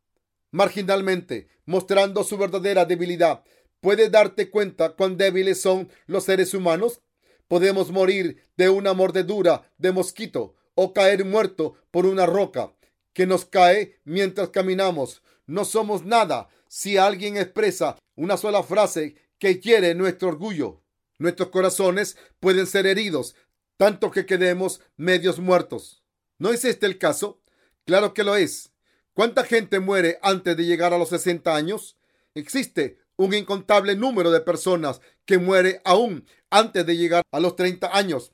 Marginalmente, 0.50 1.48
mostrando 1.64 2.24
su 2.24 2.38
verdadera 2.38 2.84
debilidad, 2.84 3.44
¿puedes 3.80 4.10
darte 4.10 4.50
cuenta 4.50 4.90
cuán 4.90 5.16
débiles 5.16 5.60
son 5.60 5.88
los 6.06 6.24
seres 6.24 6.54
humanos? 6.54 7.02
Podemos 7.48 7.90
morir 7.90 8.42
de 8.56 8.68
una 8.68 8.92
mordedura 8.92 9.70
de 9.78 9.92
mosquito 9.92 10.54
o 10.74 10.92
caer 10.92 11.24
muerto 11.24 11.74
por 11.90 12.06
una 12.06 12.26
roca 12.26 12.72
que 13.12 13.26
nos 13.26 13.44
cae 13.44 14.00
mientras 14.04 14.50
caminamos. 14.50 15.22
No 15.46 15.64
somos 15.64 16.04
nada 16.04 16.48
si 16.68 16.96
alguien 16.96 17.36
expresa 17.36 17.96
una 18.14 18.36
sola 18.36 18.62
frase 18.62 19.14
que 19.38 19.60
quiere 19.60 19.94
nuestro 19.94 20.28
orgullo. 20.28 20.82
Nuestros 21.18 21.48
corazones 21.48 22.16
pueden 22.40 22.66
ser 22.66 22.86
heridos, 22.86 23.34
tanto 23.76 24.10
que 24.10 24.26
quedemos 24.26 24.80
medios 24.96 25.38
muertos. 25.38 26.02
¿No 26.38 26.52
es 26.52 26.64
este 26.64 26.86
el 26.86 26.98
caso? 26.98 27.40
Claro 27.86 28.12
que 28.12 28.24
lo 28.24 28.36
es. 28.36 28.72
¿Cuánta 29.16 29.44
gente 29.44 29.80
muere 29.80 30.18
antes 30.20 30.58
de 30.58 30.66
llegar 30.66 30.92
a 30.92 30.98
los 30.98 31.08
60 31.08 31.56
años? 31.56 31.96
Existe 32.34 32.98
un 33.16 33.32
incontable 33.32 33.96
número 33.96 34.30
de 34.30 34.42
personas 34.42 35.00
que 35.24 35.38
muere 35.38 35.80
aún 35.86 36.26
antes 36.50 36.84
de 36.84 36.98
llegar 36.98 37.22
a 37.32 37.40
los 37.40 37.56
30 37.56 37.96
años. 37.96 38.32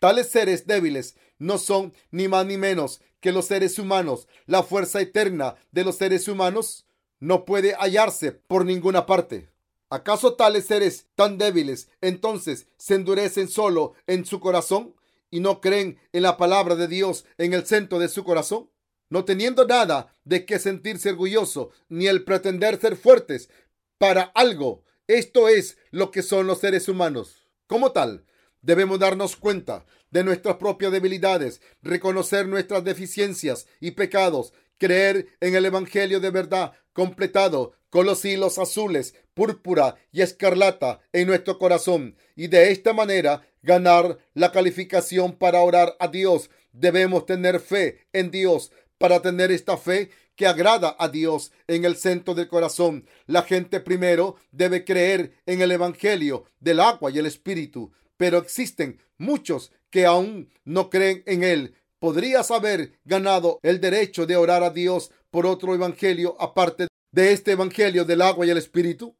Tales 0.00 0.30
seres 0.30 0.66
débiles 0.66 1.16
no 1.38 1.58
son 1.58 1.92
ni 2.10 2.28
más 2.28 2.46
ni 2.46 2.56
menos 2.56 3.02
que 3.20 3.30
los 3.30 3.44
seres 3.44 3.78
humanos. 3.78 4.26
La 4.46 4.62
fuerza 4.62 5.02
eterna 5.02 5.56
de 5.70 5.84
los 5.84 5.96
seres 5.96 6.26
humanos 6.26 6.86
no 7.20 7.44
puede 7.44 7.74
hallarse 7.74 8.32
por 8.32 8.64
ninguna 8.64 9.04
parte. 9.04 9.50
¿Acaso 9.90 10.32
tales 10.32 10.64
seres 10.64 11.08
tan 11.14 11.36
débiles 11.36 11.90
entonces 12.00 12.68
se 12.78 12.94
endurecen 12.94 13.48
solo 13.48 13.92
en 14.06 14.24
su 14.24 14.40
corazón 14.40 14.94
y 15.30 15.40
no 15.40 15.60
creen 15.60 15.98
en 16.14 16.22
la 16.22 16.38
palabra 16.38 16.74
de 16.74 16.88
Dios 16.88 17.26
en 17.36 17.52
el 17.52 17.66
centro 17.66 17.98
de 17.98 18.08
su 18.08 18.24
corazón? 18.24 18.71
No 19.12 19.26
teniendo 19.26 19.66
nada 19.66 20.10
de 20.24 20.46
qué 20.46 20.58
sentirse 20.58 21.10
orgulloso 21.10 21.68
ni 21.90 22.06
el 22.06 22.24
pretender 22.24 22.80
ser 22.80 22.96
fuertes 22.96 23.50
para 23.98 24.22
algo. 24.22 24.84
Esto 25.06 25.50
es 25.50 25.76
lo 25.90 26.10
que 26.10 26.22
son 26.22 26.46
los 26.46 26.60
seres 26.60 26.88
humanos. 26.88 27.46
Como 27.66 27.92
tal, 27.92 28.24
debemos 28.62 28.98
darnos 28.98 29.36
cuenta 29.36 29.84
de 30.10 30.24
nuestras 30.24 30.56
propias 30.56 30.92
debilidades, 30.92 31.60
reconocer 31.82 32.48
nuestras 32.48 32.84
deficiencias 32.84 33.66
y 33.80 33.90
pecados 33.90 34.54
creer 34.82 35.28
en 35.40 35.54
el 35.54 35.64
Evangelio 35.64 36.18
de 36.18 36.30
verdad 36.30 36.72
completado 36.92 37.72
con 37.88 38.04
los 38.04 38.24
hilos 38.24 38.58
azules, 38.58 39.14
púrpura 39.32 39.94
y 40.10 40.22
escarlata 40.22 41.00
en 41.12 41.28
nuestro 41.28 41.58
corazón 41.58 42.16
y 42.34 42.48
de 42.48 42.72
esta 42.72 42.92
manera 42.92 43.46
ganar 43.62 44.18
la 44.34 44.50
calificación 44.50 45.36
para 45.36 45.60
orar 45.60 45.94
a 46.00 46.08
Dios. 46.08 46.50
Debemos 46.72 47.26
tener 47.26 47.60
fe 47.60 48.08
en 48.12 48.32
Dios 48.32 48.72
para 49.02 49.20
tener 49.20 49.50
esta 49.50 49.76
fe 49.76 50.10
que 50.36 50.46
agrada 50.46 50.94
a 50.96 51.08
Dios 51.08 51.50
en 51.66 51.84
el 51.84 51.96
centro 51.96 52.36
del 52.36 52.46
corazón. 52.46 53.04
La 53.26 53.42
gente 53.42 53.80
primero 53.80 54.36
debe 54.52 54.84
creer 54.84 55.32
en 55.44 55.60
el 55.60 55.72
Evangelio 55.72 56.44
del 56.60 56.78
agua 56.78 57.10
y 57.10 57.18
el 57.18 57.26
Espíritu, 57.26 57.90
pero 58.16 58.38
existen 58.38 59.00
muchos 59.18 59.72
que 59.90 60.06
aún 60.06 60.52
no 60.64 60.88
creen 60.88 61.24
en 61.26 61.42
él 61.42 61.74
podrías 61.98 62.52
haber 62.52 62.92
ganado 63.04 63.58
el 63.64 63.80
derecho 63.80 64.24
de 64.24 64.36
orar 64.36 64.62
a 64.62 64.70
Dios 64.70 65.10
por 65.32 65.46
otro 65.46 65.74
evangelio 65.74 66.36
aparte 66.38 66.86
de 67.10 67.32
este 67.32 67.50
evangelio 67.50 68.04
del 68.04 68.22
agua 68.22 68.46
y 68.46 68.50
el 68.50 68.58
espíritu? 68.58 69.16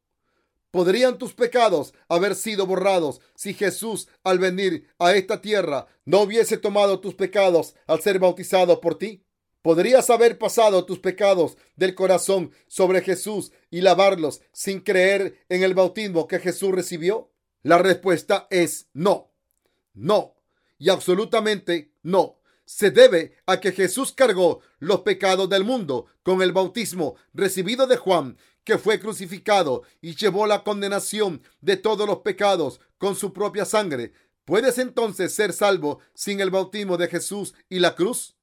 ¿Podrían 0.70 1.18
tus 1.18 1.34
pecados 1.34 1.92
haber 2.08 2.36
sido 2.36 2.68
borrados 2.68 3.20
si 3.34 3.52
Jesús 3.52 4.06
al 4.22 4.38
venir 4.38 4.86
a 5.00 5.12
esta 5.14 5.40
tierra 5.40 5.88
no 6.04 6.20
hubiese 6.20 6.56
tomado 6.56 7.00
tus 7.00 7.14
pecados 7.14 7.74
al 7.88 8.00
ser 8.00 8.20
bautizado 8.20 8.80
por 8.80 8.96
ti? 8.96 9.24
¿Podrías 9.62 10.10
haber 10.10 10.38
pasado 10.38 10.84
tus 10.84 10.98
pecados 10.98 11.56
del 11.76 11.94
corazón 11.94 12.50
sobre 12.66 13.00
Jesús 13.00 13.52
y 13.70 13.80
lavarlos 13.80 14.42
sin 14.52 14.80
creer 14.80 15.38
en 15.48 15.62
el 15.62 15.74
bautismo 15.74 16.26
que 16.26 16.40
Jesús 16.40 16.72
recibió? 16.72 17.30
La 17.62 17.78
respuesta 17.78 18.48
es 18.50 18.88
no, 18.92 19.30
no 19.94 20.34
y 20.78 20.88
absolutamente 20.88 21.92
no 22.02 22.40
se 22.64 22.90
debe 22.90 23.36
a 23.46 23.60
que 23.60 23.70
Jesús 23.70 24.12
cargó 24.12 24.60
los 24.80 25.02
pecados 25.02 25.48
del 25.48 25.62
mundo 25.62 26.06
con 26.24 26.42
el 26.42 26.52
bautismo 26.52 27.14
recibido 27.32 27.86
de 27.86 27.96
Juan, 27.96 28.36
que 28.64 28.78
fue 28.78 28.98
crucificado 28.98 29.82
y 30.00 30.16
llevó 30.16 30.46
la 30.46 30.64
condenación 30.64 31.42
de 31.60 31.76
todos 31.76 32.06
los 32.06 32.18
pecados 32.18 32.80
con 32.98 33.14
su 33.14 33.32
propia 33.32 33.64
sangre. 33.64 34.12
¿Puedes 34.44 34.78
entonces 34.78 35.32
ser 35.32 35.52
salvo 35.52 36.00
sin 36.14 36.40
el 36.40 36.50
bautismo 36.50 36.96
de 36.96 37.06
Jesús 37.06 37.54
y 37.68 37.78
la 37.78 37.94
cruz? 37.94 38.34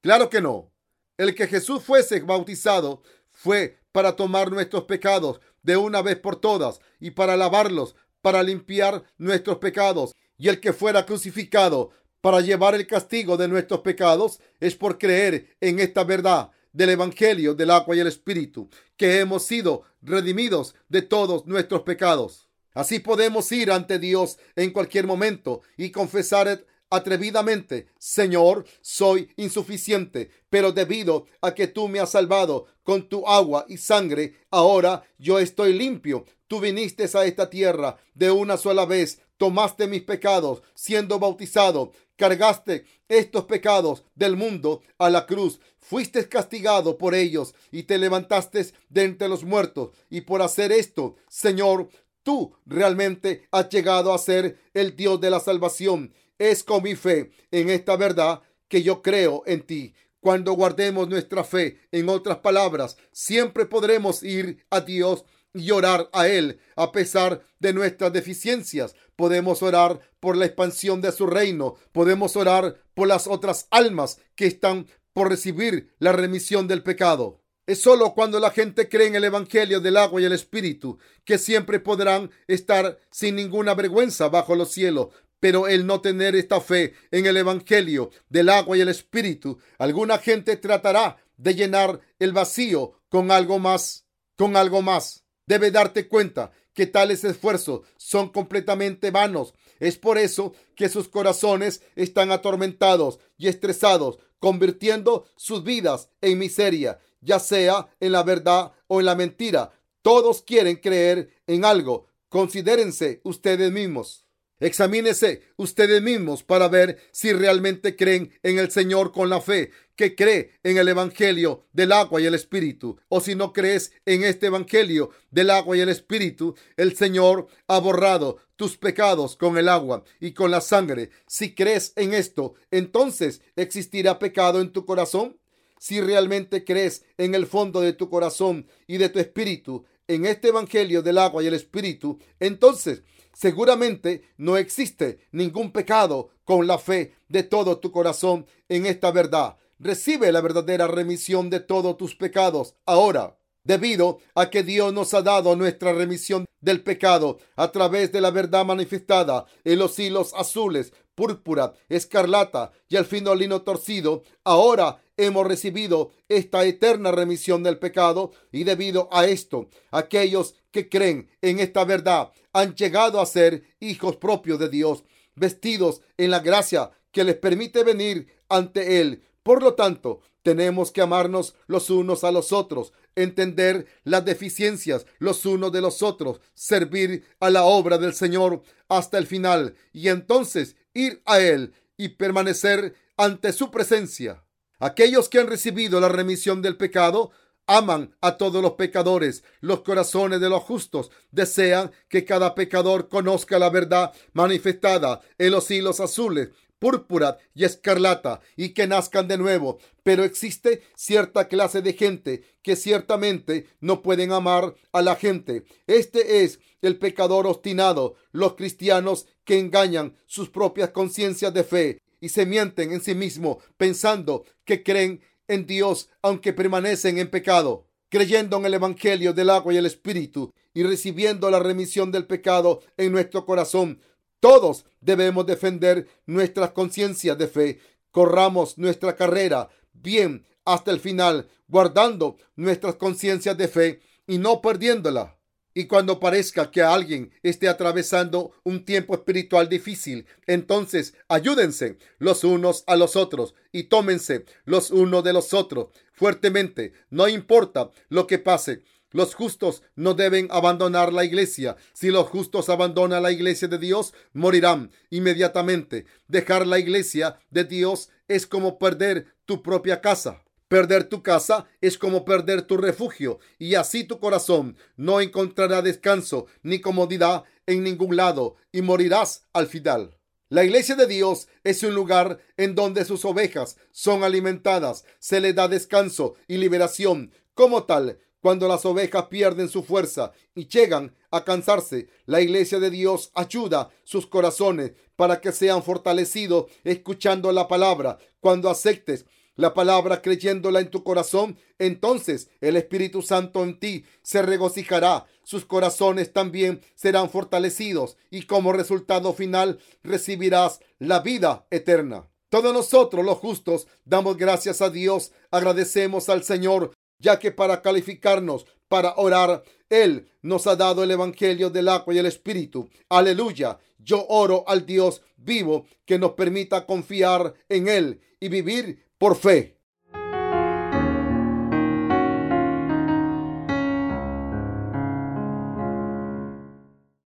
Claro 0.00 0.30
que 0.30 0.40
no. 0.40 0.72
El 1.16 1.34
que 1.34 1.46
Jesús 1.46 1.82
fuese 1.82 2.20
bautizado 2.20 3.02
fue 3.30 3.78
para 3.92 4.16
tomar 4.16 4.50
nuestros 4.50 4.84
pecados 4.84 5.40
de 5.62 5.76
una 5.76 6.02
vez 6.02 6.16
por 6.16 6.36
todas 6.36 6.80
y 7.00 7.12
para 7.12 7.36
lavarlos, 7.36 7.96
para 8.20 8.42
limpiar 8.42 9.04
nuestros 9.18 9.58
pecados. 9.58 10.14
Y 10.38 10.48
el 10.48 10.60
que 10.60 10.72
fuera 10.72 11.06
crucificado 11.06 11.90
para 12.20 12.40
llevar 12.40 12.74
el 12.74 12.86
castigo 12.86 13.36
de 13.36 13.48
nuestros 13.48 13.80
pecados 13.80 14.40
es 14.60 14.74
por 14.74 14.98
creer 14.98 15.56
en 15.60 15.80
esta 15.80 16.04
verdad 16.04 16.50
del 16.72 16.90
Evangelio 16.90 17.54
del 17.54 17.70
agua 17.70 17.96
y 17.96 18.00
el 18.00 18.06
Espíritu, 18.06 18.68
que 18.96 19.20
hemos 19.20 19.44
sido 19.44 19.84
redimidos 20.02 20.74
de 20.88 21.02
todos 21.02 21.46
nuestros 21.46 21.82
pecados. 21.82 22.48
Así 22.74 22.98
podemos 22.98 23.50
ir 23.52 23.70
ante 23.70 23.98
Dios 23.98 24.38
en 24.54 24.70
cualquier 24.70 25.06
momento 25.06 25.62
y 25.78 25.90
confesar 25.90 26.66
atrevidamente, 26.90 27.88
Señor, 27.98 28.64
soy 28.80 29.30
insuficiente, 29.36 30.30
pero 30.48 30.72
debido 30.72 31.26
a 31.40 31.54
que 31.54 31.66
tú 31.66 31.88
me 31.88 32.00
has 32.00 32.10
salvado 32.10 32.66
con 32.82 33.08
tu 33.08 33.26
agua 33.26 33.66
y 33.68 33.78
sangre, 33.78 34.34
ahora 34.50 35.02
yo 35.18 35.38
estoy 35.38 35.72
limpio. 35.72 36.24
Tú 36.46 36.60
viniste 36.60 37.08
a 37.12 37.24
esta 37.24 37.50
tierra 37.50 37.96
de 38.14 38.30
una 38.30 38.56
sola 38.56 38.86
vez, 38.86 39.20
tomaste 39.36 39.88
mis 39.88 40.02
pecados 40.02 40.62
siendo 40.74 41.18
bautizado, 41.18 41.92
cargaste 42.16 42.84
estos 43.08 43.44
pecados 43.44 44.04
del 44.14 44.36
mundo 44.36 44.82
a 44.98 45.10
la 45.10 45.26
cruz, 45.26 45.60
fuiste 45.78 46.28
castigado 46.28 46.98
por 46.98 47.14
ellos 47.14 47.54
y 47.70 47.84
te 47.84 47.98
levantaste 47.98 48.72
de 48.88 49.04
entre 49.04 49.28
los 49.28 49.44
muertos. 49.44 49.90
Y 50.10 50.22
por 50.22 50.42
hacer 50.42 50.72
esto, 50.72 51.16
Señor, 51.28 51.88
tú 52.26 52.56
realmente 52.66 53.46
has 53.52 53.68
llegado 53.68 54.12
a 54.12 54.18
ser 54.18 54.58
el 54.74 54.96
Dios 54.96 55.20
de 55.20 55.30
la 55.30 55.38
salvación 55.38 56.12
es 56.38 56.64
con 56.64 56.82
mi 56.82 56.96
fe 56.96 57.30
en 57.52 57.70
esta 57.70 57.96
verdad 57.96 58.42
que 58.66 58.82
yo 58.82 59.00
creo 59.00 59.44
en 59.46 59.62
ti. 59.62 59.94
Cuando 60.18 60.52
guardemos 60.54 61.08
nuestra 61.08 61.44
fe, 61.44 61.78
en 61.92 62.08
otras 62.08 62.38
palabras, 62.38 62.96
siempre 63.12 63.64
podremos 63.64 64.24
ir 64.24 64.66
a 64.70 64.80
Dios 64.80 65.24
y 65.54 65.70
orar 65.70 66.10
a 66.12 66.26
Él 66.26 66.58
a 66.74 66.90
pesar 66.90 67.46
de 67.60 67.72
nuestras 67.72 68.12
deficiencias. 68.12 68.96
Podemos 69.14 69.62
orar 69.62 70.00
por 70.18 70.36
la 70.36 70.46
expansión 70.46 71.00
de 71.00 71.12
su 71.12 71.28
reino. 71.28 71.76
Podemos 71.92 72.34
orar 72.34 72.82
por 72.94 73.06
las 73.06 73.28
otras 73.28 73.68
almas 73.70 74.18
que 74.34 74.46
están 74.46 74.88
por 75.12 75.28
recibir 75.28 75.94
la 76.00 76.10
remisión 76.10 76.66
del 76.66 76.82
pecado. 76.82 77.40
Es 77.66 77.80
solo 77.82 78.14
cuando 78.14 78.38
la 78.38 78.50
gente 78.50 78.88
cree 78.88 79.08
en 79.08 79.16
el 79.16 79.24
Evangelio 79.24 79.80
del 79.80 79.96
agua 79.96 80.20
y 80.20 80.24
el 80.24 80.32
Espíritu 80.32 80.98
que 81.24 81.36
siempre 81.36 81.80
podrán 81.80 82.30
estar 82.46 83.00
sin 83.10 83.34
ninguna 83.34 83.74
vergüenza 83.74 84.28
bajo 84.28 84.54
los 84.54 84.70
cielos, 84.70 85.08
pero 85.40 85.66
el 85.66 85.84
no 85.84 86.00
tener 86.00 86.36
esta 86.36 86.60
fe 86.60 86.94
en 87.10 87.26
el 87.26 87.36
Evangelio 87.36 88.10
del 88.28 88.50
agua 88.50 88.76
y 88.76 88.82
el 88.82 88.88
Espíritu, 88.88 89.58
alguna 89.78 90.18
gente 90.18 90.56
tratará 90.56 91.16
de 91.36 91.56
llenar 91.56 92.00
el 92.20 92.32
vacío 92.32 93.00
con 93.08 93.32
algo 93.32 93.58
más, 93.58 94.06
con 94.36 94.56
algo 94.56 94.80
más. 94.80 95.24
Debe 95.46 95.72
darte 95.72 96.06
cuenta 96.06 96.52
que 96.72 96.86
tales 96.86 97.24
esfuerzos 97.24 97.80
son 97.96 98.28
completamente 98.28 99.10
vanos. 99.10 99.54
Es 99.80 99.98
por 99.98 100.18
eso 100.18 100.52
que 100.76 100.88
sus 100.88 101.08
corazones 101.08 101.82
están 101.96 102.30
atormentados 102.30 103.18
y 103.36 103.48
estresados, 103.48 104.18
convirtiendo 104.38 105.26
sus 105.36 105.64
vidas 105.64 106.10
en 106.20 106.38
miseria, 106.38 107.00
ya 107.20 107.38
sea 107.38 107.88
en 108.00 108.12
la 108.12 108.22
verdad 108.22 108.72
o 108.86 109.00
en 109.00 109.06
la 109.06 109.14
mentira. 109.14 109.72
Todos 110.02 110.42
quieren 110.42 110.76
creer 110.76 111.30
en 111.46 111.64
algo. 111.64 112.08
Considérense 112.28 113.20
ustedes 113.24 113.72
mismos. 113.72 114.26
Examínese 114.58 115.42
ustedes 115.56 116.00
mismos 116.00 116.42
para 116.42 116.68
ver 116.68 116.98
si 117.12 117.32
realmente 117.32 117.94
creen 117.94 118.32
en 118.42 118.58
el 118.58 118.70
Señor 118.70 119.12
con 119.12 119.28
la 119.28 119.42
fe 119.42 119.70
que 119.96 120.14
cree 120.14 120.52
en 120.62 120.78
el 120.78 120.88
Evangelio 120.88 121.66
del 121.72 121.92
agua 121.92 122.22
y 122.22 122.26
el 122.26 122.34
Espíritu. 122.34 122.98
O 123.08 123.20
si 123.20 123.34
no 123.34 123.52
crees 123.52 123.92
en 124.06 124.24
este 124.24 124.46
Evangelio 124.46 125.10
del 125.30 125.50
agua 125.50 125.76
y 125.76 125.80
el 125.80 125.90
Espíritu, 125.90 126.54
el 126.78 126.96
Señor 126.96 127.48
ha 127.66 127.78
borrado 127.80 128.38
tus 128.56 128.78
pecados 128.78 129.36
con 129.36 129.58
el 129.58 129.68
agua 129.68 130.04
y 130.20 130.32
con 130.32 130.50
la 130.50 130.62
sangre. 130.62 131.10
Si 131.26 131.54
crees 131.54 131.92
en 131.96 132.14
esto, 132.14 132.54
entonces 132.70 133.42
existirá 133.56 134.18
pecado 134.18 134.62
en 134.62 134.72
tu 134.72 134.86
corazón. 134.86 135.38
Si 135.78 136.00
realmente 136.00 136.64
crees 136.64 137.04
en 137.18 137.34
el 137.34 137.46
fondo 137.46 137.80
de 137.80 137.92
tu 137.92 138.08
corazón 138.08 138.66
y 138.86 138.98
de 138.98 139.08
tu 139.08 139.18
espíritu 139.18 139.84
en 140.08 140.24
este 140.26 140.48
Evangelio 140.48 141.02
del 141.02 141.18
agua 141.18 141.42
y 141.42 141.46
el 141.46 141.54
Espíritu, 141.54 142.18
entonces 142.38 143.02
Seguramente 143.36 144.22
no 144.38 144.56
existe 144.56 145.18
ningún 145.30 145.70
pecado 145.70 146.30
con 146.44 146.66
la 146.66 146.78
fe 146.78 147.16
de 147.28 147.42
todo 147.42 147.80
tu 147.80 147.92
corazón 147.92 148.46
en 148.70 148.86
esta 148.86 149.10
verdad. 149.10 149.58
Recibe 149.78 150.32
la 150.32 150.40
verdadera 150.40 150.86
remisión 150.86 151.50
de 151.50 151.60
todos 151.60 151.98
tus 151.98 152.16
pecados 152.16 152.76
ahora, 152.86 153.36
debido 153.62 154.20
a 154.34 154.48
que 154.48 154.62
Dios 154.62 154.94
nos 154.94 155.12
ha 155.12 155.20
dado 155.20 155.54
nuestra 155.54 155.92
remisión 155.92 156.46
del 156.62 156.82
pecado 156.82 157.36
a 157.56 157.70
través 157.72 158.10
de 158.10 158.22
la 158.22 158.30
verdad 158.30 158.64
manifestada 158.64 159.44
en 159.64 159.80
los 159.80 159.98
hilos 159.98 160.32
azules, 160.34 160.94
púrpura, 161.14 161.74
escarlata 161.90 162.72
y 162.88 162.96
el 162.96 163.04
finolino 163.04 163.60
torcido. 163.60 164.22
Ahora 164.44 165.02
hemos 165.16 165.46
recibido 165.46 166.12
esta 166.28 166.64
eterna 166.64 167.12
remisión 167.12 167.62
del 167.62 167.78
pecado 167.78 168.32
y 168.52 168.64
debido 168.64 169.08
a 169.12 169.26
esto, 169.26 169.68
aquellos 169.90 170.54
que 170.70 170.88
creen 170.88 171.28
en 171.40 171.60
esta 171.60 171.84
verdad 171.84 172.32
han 172.52 172.74
llegado 172.74 173.20
a 173.20 173.26
ser 173.26 173.64
hijos 173.80 174.16
propios 174.16 174.58
de 174.58 174.68
Dios, 174.68 175.04
vestidos 175.34 176.02
en 176.16 176.30
la 176.30 176.40
gracia 176.40 176.90
que 177.12 177.24
les 177.24 177.36
permite 177.36 177.82
venir 177.84 178.26
ante 178.48 179.00
Él. 179.00 179.22
Por 179.42 179.62
lo 179.62 179.74
tanto, 179.74 180.20
tenemos 180.42 180.92
que 180.92 181.00
amarnos 181.00 181.54
los 181.66 181.90
unos 181.90 182.22
a 182.24 182.30
los 182.30 182.52
otros, 182.52 182.92
entender 183.16 183.86
las 184.04 184.24
deficiencias 184.24 185.06
los 185.18 185.44
unos 185.44 185.72
de 185.72 185.80
los 185.80 186.02
otros, 186.02 186.40
servir 186.54 187.24
a 187.40 187.50
la 187.50 187.64
obra 187.64 187.98
del 187.98 188.14
Señor 188.14 188.62
hasta 188.88 189.18
el 189.18 189.26
final 189.26 189.74
y 189.92 190.08
entonces 190.08 190.76
ir 190.94 191.20
a 191.24 191.40
Él 191.40 191.74
y 191.96 192.10
permanecer 192.10 192.94
ante 193.16 193.52
su 193.52 193.70
presencia. 193.70 194.45
Aquellos 194.78 195.28
que 195.28 195.38
han 195.38 195.46
recibido 195.46 196.00
la 196.00 196.08
remisión 196.08 196.60
del 196.60 196.76
pecado 196.76 197.30
aman 197.66 198.14
a 198.20 198.36
todos 198.36 198.62
los 198.62 198.72
pecadores. 198.72 199.42
Los 199.60 199.80
corazones 199.80 200.40
de 200.40 200.50
los 200.50 200.62
justos 200.62 201.10
desean 201.30 201.90
que 202.08 202.24
cada 202.24 202.54
pecador 202.54 203.08
conozca 203.08 203.58
la 203.58 203.70
verdad 203.70 204.12
manifestada 204.32 205.20
en 205.38 205.52
los 205.52 205.70
hilos 205.70 206.00
azules, 206.00 206.50
púrpura 206.78 207.38
y 207.54 207.64
escarlata 207.64 208.40
y 208.54 208.74
que 208.74 208.86
nazcan 208.86 209.28
de 209.28 209.38
nuevo. 209.38 209.78
Pero 210.02 210.24
existe 210.24 210.82
cierta 210.94 211.48
clase 211.48 211.80
de 211.80 211.94
gente 211.94 212.44
que 212.62 212.76
ciertamente 212.76 213.66
no 213.80 214.02
pueden 214.02 214.30
amar 214.30 214.74
a 214.92 215.02
la 215.02 215.16
gente. 215.16 215.64
Este 215.86 216.44
es 216.44 216.60
el 216.82 216.98
pecador 216.98 217.46
obstinado, 217.46 218.16
los 218.30 218.54
cristianos 218.54 219.26
que 219.44 219.58
engañan 219.58 220.16
sus 220.26 220.50
propias 220.50 220.90
conciencias 220.90 221.52
de 221.54 221.64
fe 221.64 222.02
y 222.26 222.28
se 222.28 222.44
mienten 222.44 222.90
en 222.90 223.00
sí 223.00 223.14
mismos 223.14 223.58
pensando 223.76 224.44
que 224.64 224.82
creen 224.82 225.20
en 225.46 225.64
Dios 225.64 226.08
aunque 226.22 226.52
permanecen 226.52 227.18
en 227.18 227.30
pecado, 227.30 227.86
creyendo 228.08 228.56
en 228.56 228.66
el 228.66 228.74
Evangelio 228.74 229.32
del 229.32 229.48
agua 229.48 229.72
y 229.72 229.76
el 229.76 229.86
Espíritu 229.86 230.52
y 230.74 230.82
recibiendo 230.82 231.48
la 231.52 231.60
remisión 231.60 232.10
del 232.10 232.26
pecado 232.26 232.82
en 232.96 233.12
nuestro 233.12 233.46
corazón. 233.46 234.00
Todos 234.40 234.86
debemos 235.00 235.46
defender 235.46 236.08
nuestras 236.26 236.72
conciencias 236.72 237.38
de 237.38 237.46
fe. 237.46 237.78
Corramos 238.10 238.76
nuestra 238.76 239.14
carrera 239.14 239.68
bien 239.92 240.44
hasta 240.64 240.90
el 240.90 240.98
final, 240.98 241.48
guardando 241.68 242.38
nuestras 242.56 242.96
conciencias 242.96 243.56
de 243.56 243.68
fe 243.68 244.00
y 244.26 244.38
no 244.38 244.60
perdiéndola. 244.60 245.35
Y 245.78 245.84
cuando 245.88 246.18
parezca 246.18 246.70
que 246.70 246.80
alguien 246.80 247.30
esté 247.42 247.68
atravesando 247.68 248.52
un 248.64 248.86
tiempo 248.86 249.14
espiritual 249.14 249.68
difícil, 249.68 250.24
entonces 250.46 251.12
ayúdense 251.28 251.98
los 252.18 252.44
unos 252.44 252.82
a 252.86 252.96
los 252.96 253.14
otros 253.14 253.54
y 253.72 253.82
tómense 253.82 254.46
los 254.64 254.90
unos 254.90 255.22
de 255.22 255.34
los 255.34 255.52
otros 255.52 255.88
fuertemente. 256.14 256.94
No 257.10 257.28
importa 257.28 257.90
lo 258.08 258.26
que 258.26 258.38
pase. 258.38 258.84
Los 259.10 259.34
justos 259.34 259.82
no 259.96 260.14
deben 260.14 260.48
abandonar 260.50 261.12
la 261.12 261.26
iglesia. 261.26 261.76
Si 261.92 262.08
los 262.10 262.26
justos 262.26 262.70
abandonan 262.70 263.22
la 263.22 263.30
iglesia 263.30 263.68
de 263.68 263.76
Dios, 263.76 264.14
morirán 264.32 264.90
inmediatamente. 265.10 266.06
Dejar 266.26 266.66
la 266.66 266.78
iglesia 266.78 267.38
de 267.50 267.64
Dios 267.64 268.08
es 268.28 268.46
como 268.46 268.78
perder 268.78 269.26
tu 269.44 269.62
propia 269.62 270.00
casa. 270.00 270.42
Perder 270.68 271.08
tu 271.08 271.22
casa 271.22 271.66
es 271.80 271.96
como 271.96 272.24
perder 272.24 272.62
tu 272.62 272.76
refugio 272.76 273.38
y 273.56 273.76
así 273.76 274.02
tu 274.02 274.18
corazón 274.18 274.76
no 274.96 275.20
encontrará 275.20 275.80
descanso 275.80 276.46
ni 276.62 276.80
comodidad 276.80 277.44
en 277.66 277.84
ningún 277.84 278.16
lado 278.16 278.56
y 278.72 278.82
morirás 278.82 279.44
al 279.52 279.68
final. 279.68 280.18
La 280.48 280.64
iglesia 280.64 280.96
de 280.96 281.06
Dios 281.06 281.46
es 281.62 281.84
un 281.84 281.94
lugar 281.94 282.40
en 282.56 282.74
donde 282.74 283.04
sus 283.04 283.24
ovejas 283.24 283.76
son 283.92 284.24
alimentadas, 284.24 285.04
se 285.20 285.40
le 285.40 285.52
da 285.52 285.68
descanso 285.68 286.34
y 286.48 286.56
liberación. 286.56 287.32
Como 287.54 287.84
tal, 287.84 288.18
cuando 288.40 288.68
las 288.68 288.84
ovejas 288.84 289.26
pierden 289.26 289.68
su 289.68 289.82
fuerza 289.82 290.32
y 290.54 290.68
llegan 290.68 291.16
a 291.30 291.44
cansarse, 291.44 292.08
la 292.26 292.40
iglesia 292.40 292.78
de 292.78 292.90
Dios 292.90 293.30
ayuda 293.34 293.90
sus 294.04 294.26
corazones 294.26 294.92
para 295.16 295.40
que 295.40 295.50
sean 295.50 295.82
fortalecidos 295.82 296.66
escuchando 296.84 297.50
la 297.50 297.66
palabra. 297.66 298.18
Cuando 298.40 298.70
aceptes 298.70 299.26
la 299.56 299.74
palabra 299.74 300.22
creyéndola 300.22 300.80
en 300.80 300.90
tu 300.90 301.02
corazón, 301.02 301.58
entonces 301.78 302.48
el 302.60 302.76
Espíritu 302.76 303.22
Santo 303.22 303.64
en 303.64 303.78
ti 303.78 304.04
se 304.22 304.42
regocijará. 304.42 305.26
Sus 305.42 305.64
corazones 305.64 306.32
también 306.32 306.82
serán 306.94 307.30
fortalecidos 307.30 308.16
y 308.30 308.42
como 308.42 308.72
resultado 308.72 309.32
final 309.32 309.78
recibirás 310.02 310.80
la 310.98 311.20
vida 311.20 311.66
eterna. 311.70 312.28
Todos 312.48 312.72
nosotros 312.72 313.24
los 313.24 313.38
justos 313.38 313.86
damos 314.04 314.36
gracias 314.36 314.80
a 314.80 314.90
Dios, 314.90 315.32
agradecemos 315.50 316.28
al 316.28 316.44
Señor, 316.44 316.92
ya 317.18 317.38
que 317.38 317.50
para 317.50 317.82
calificarnos 317.82 318.66
para 318.88 319.14
orar, 319.16 319.64
Él 319.88 320.28
nos 320.42 320.66
ha 320.66 320.76
dado 320.76 321.02
el 321.02 321.10
Evangelio 321.10 321.70
del 321.70 321.88
agua 321.88 322.14
y 322.14 322.18
el 322.18 322.26
Espíritu. 322.26 322.88
Aleluya. 323.08 323.78
Yo 323.98 324.24
oro 324.28 324.64
al 324.68 324.86
Dios 324.86 325.22
vivo 325.36 325.86
que 326.04 326.18
nos 326.18 326.32
permita 326.32 326.86
confiar 326.86 327.54
en 327.68 327.88
Él 327.88 328.20
y 328.38 328.48
vivir 328.48 329.05
por 329.18 329.36
fe. 329.36 329.75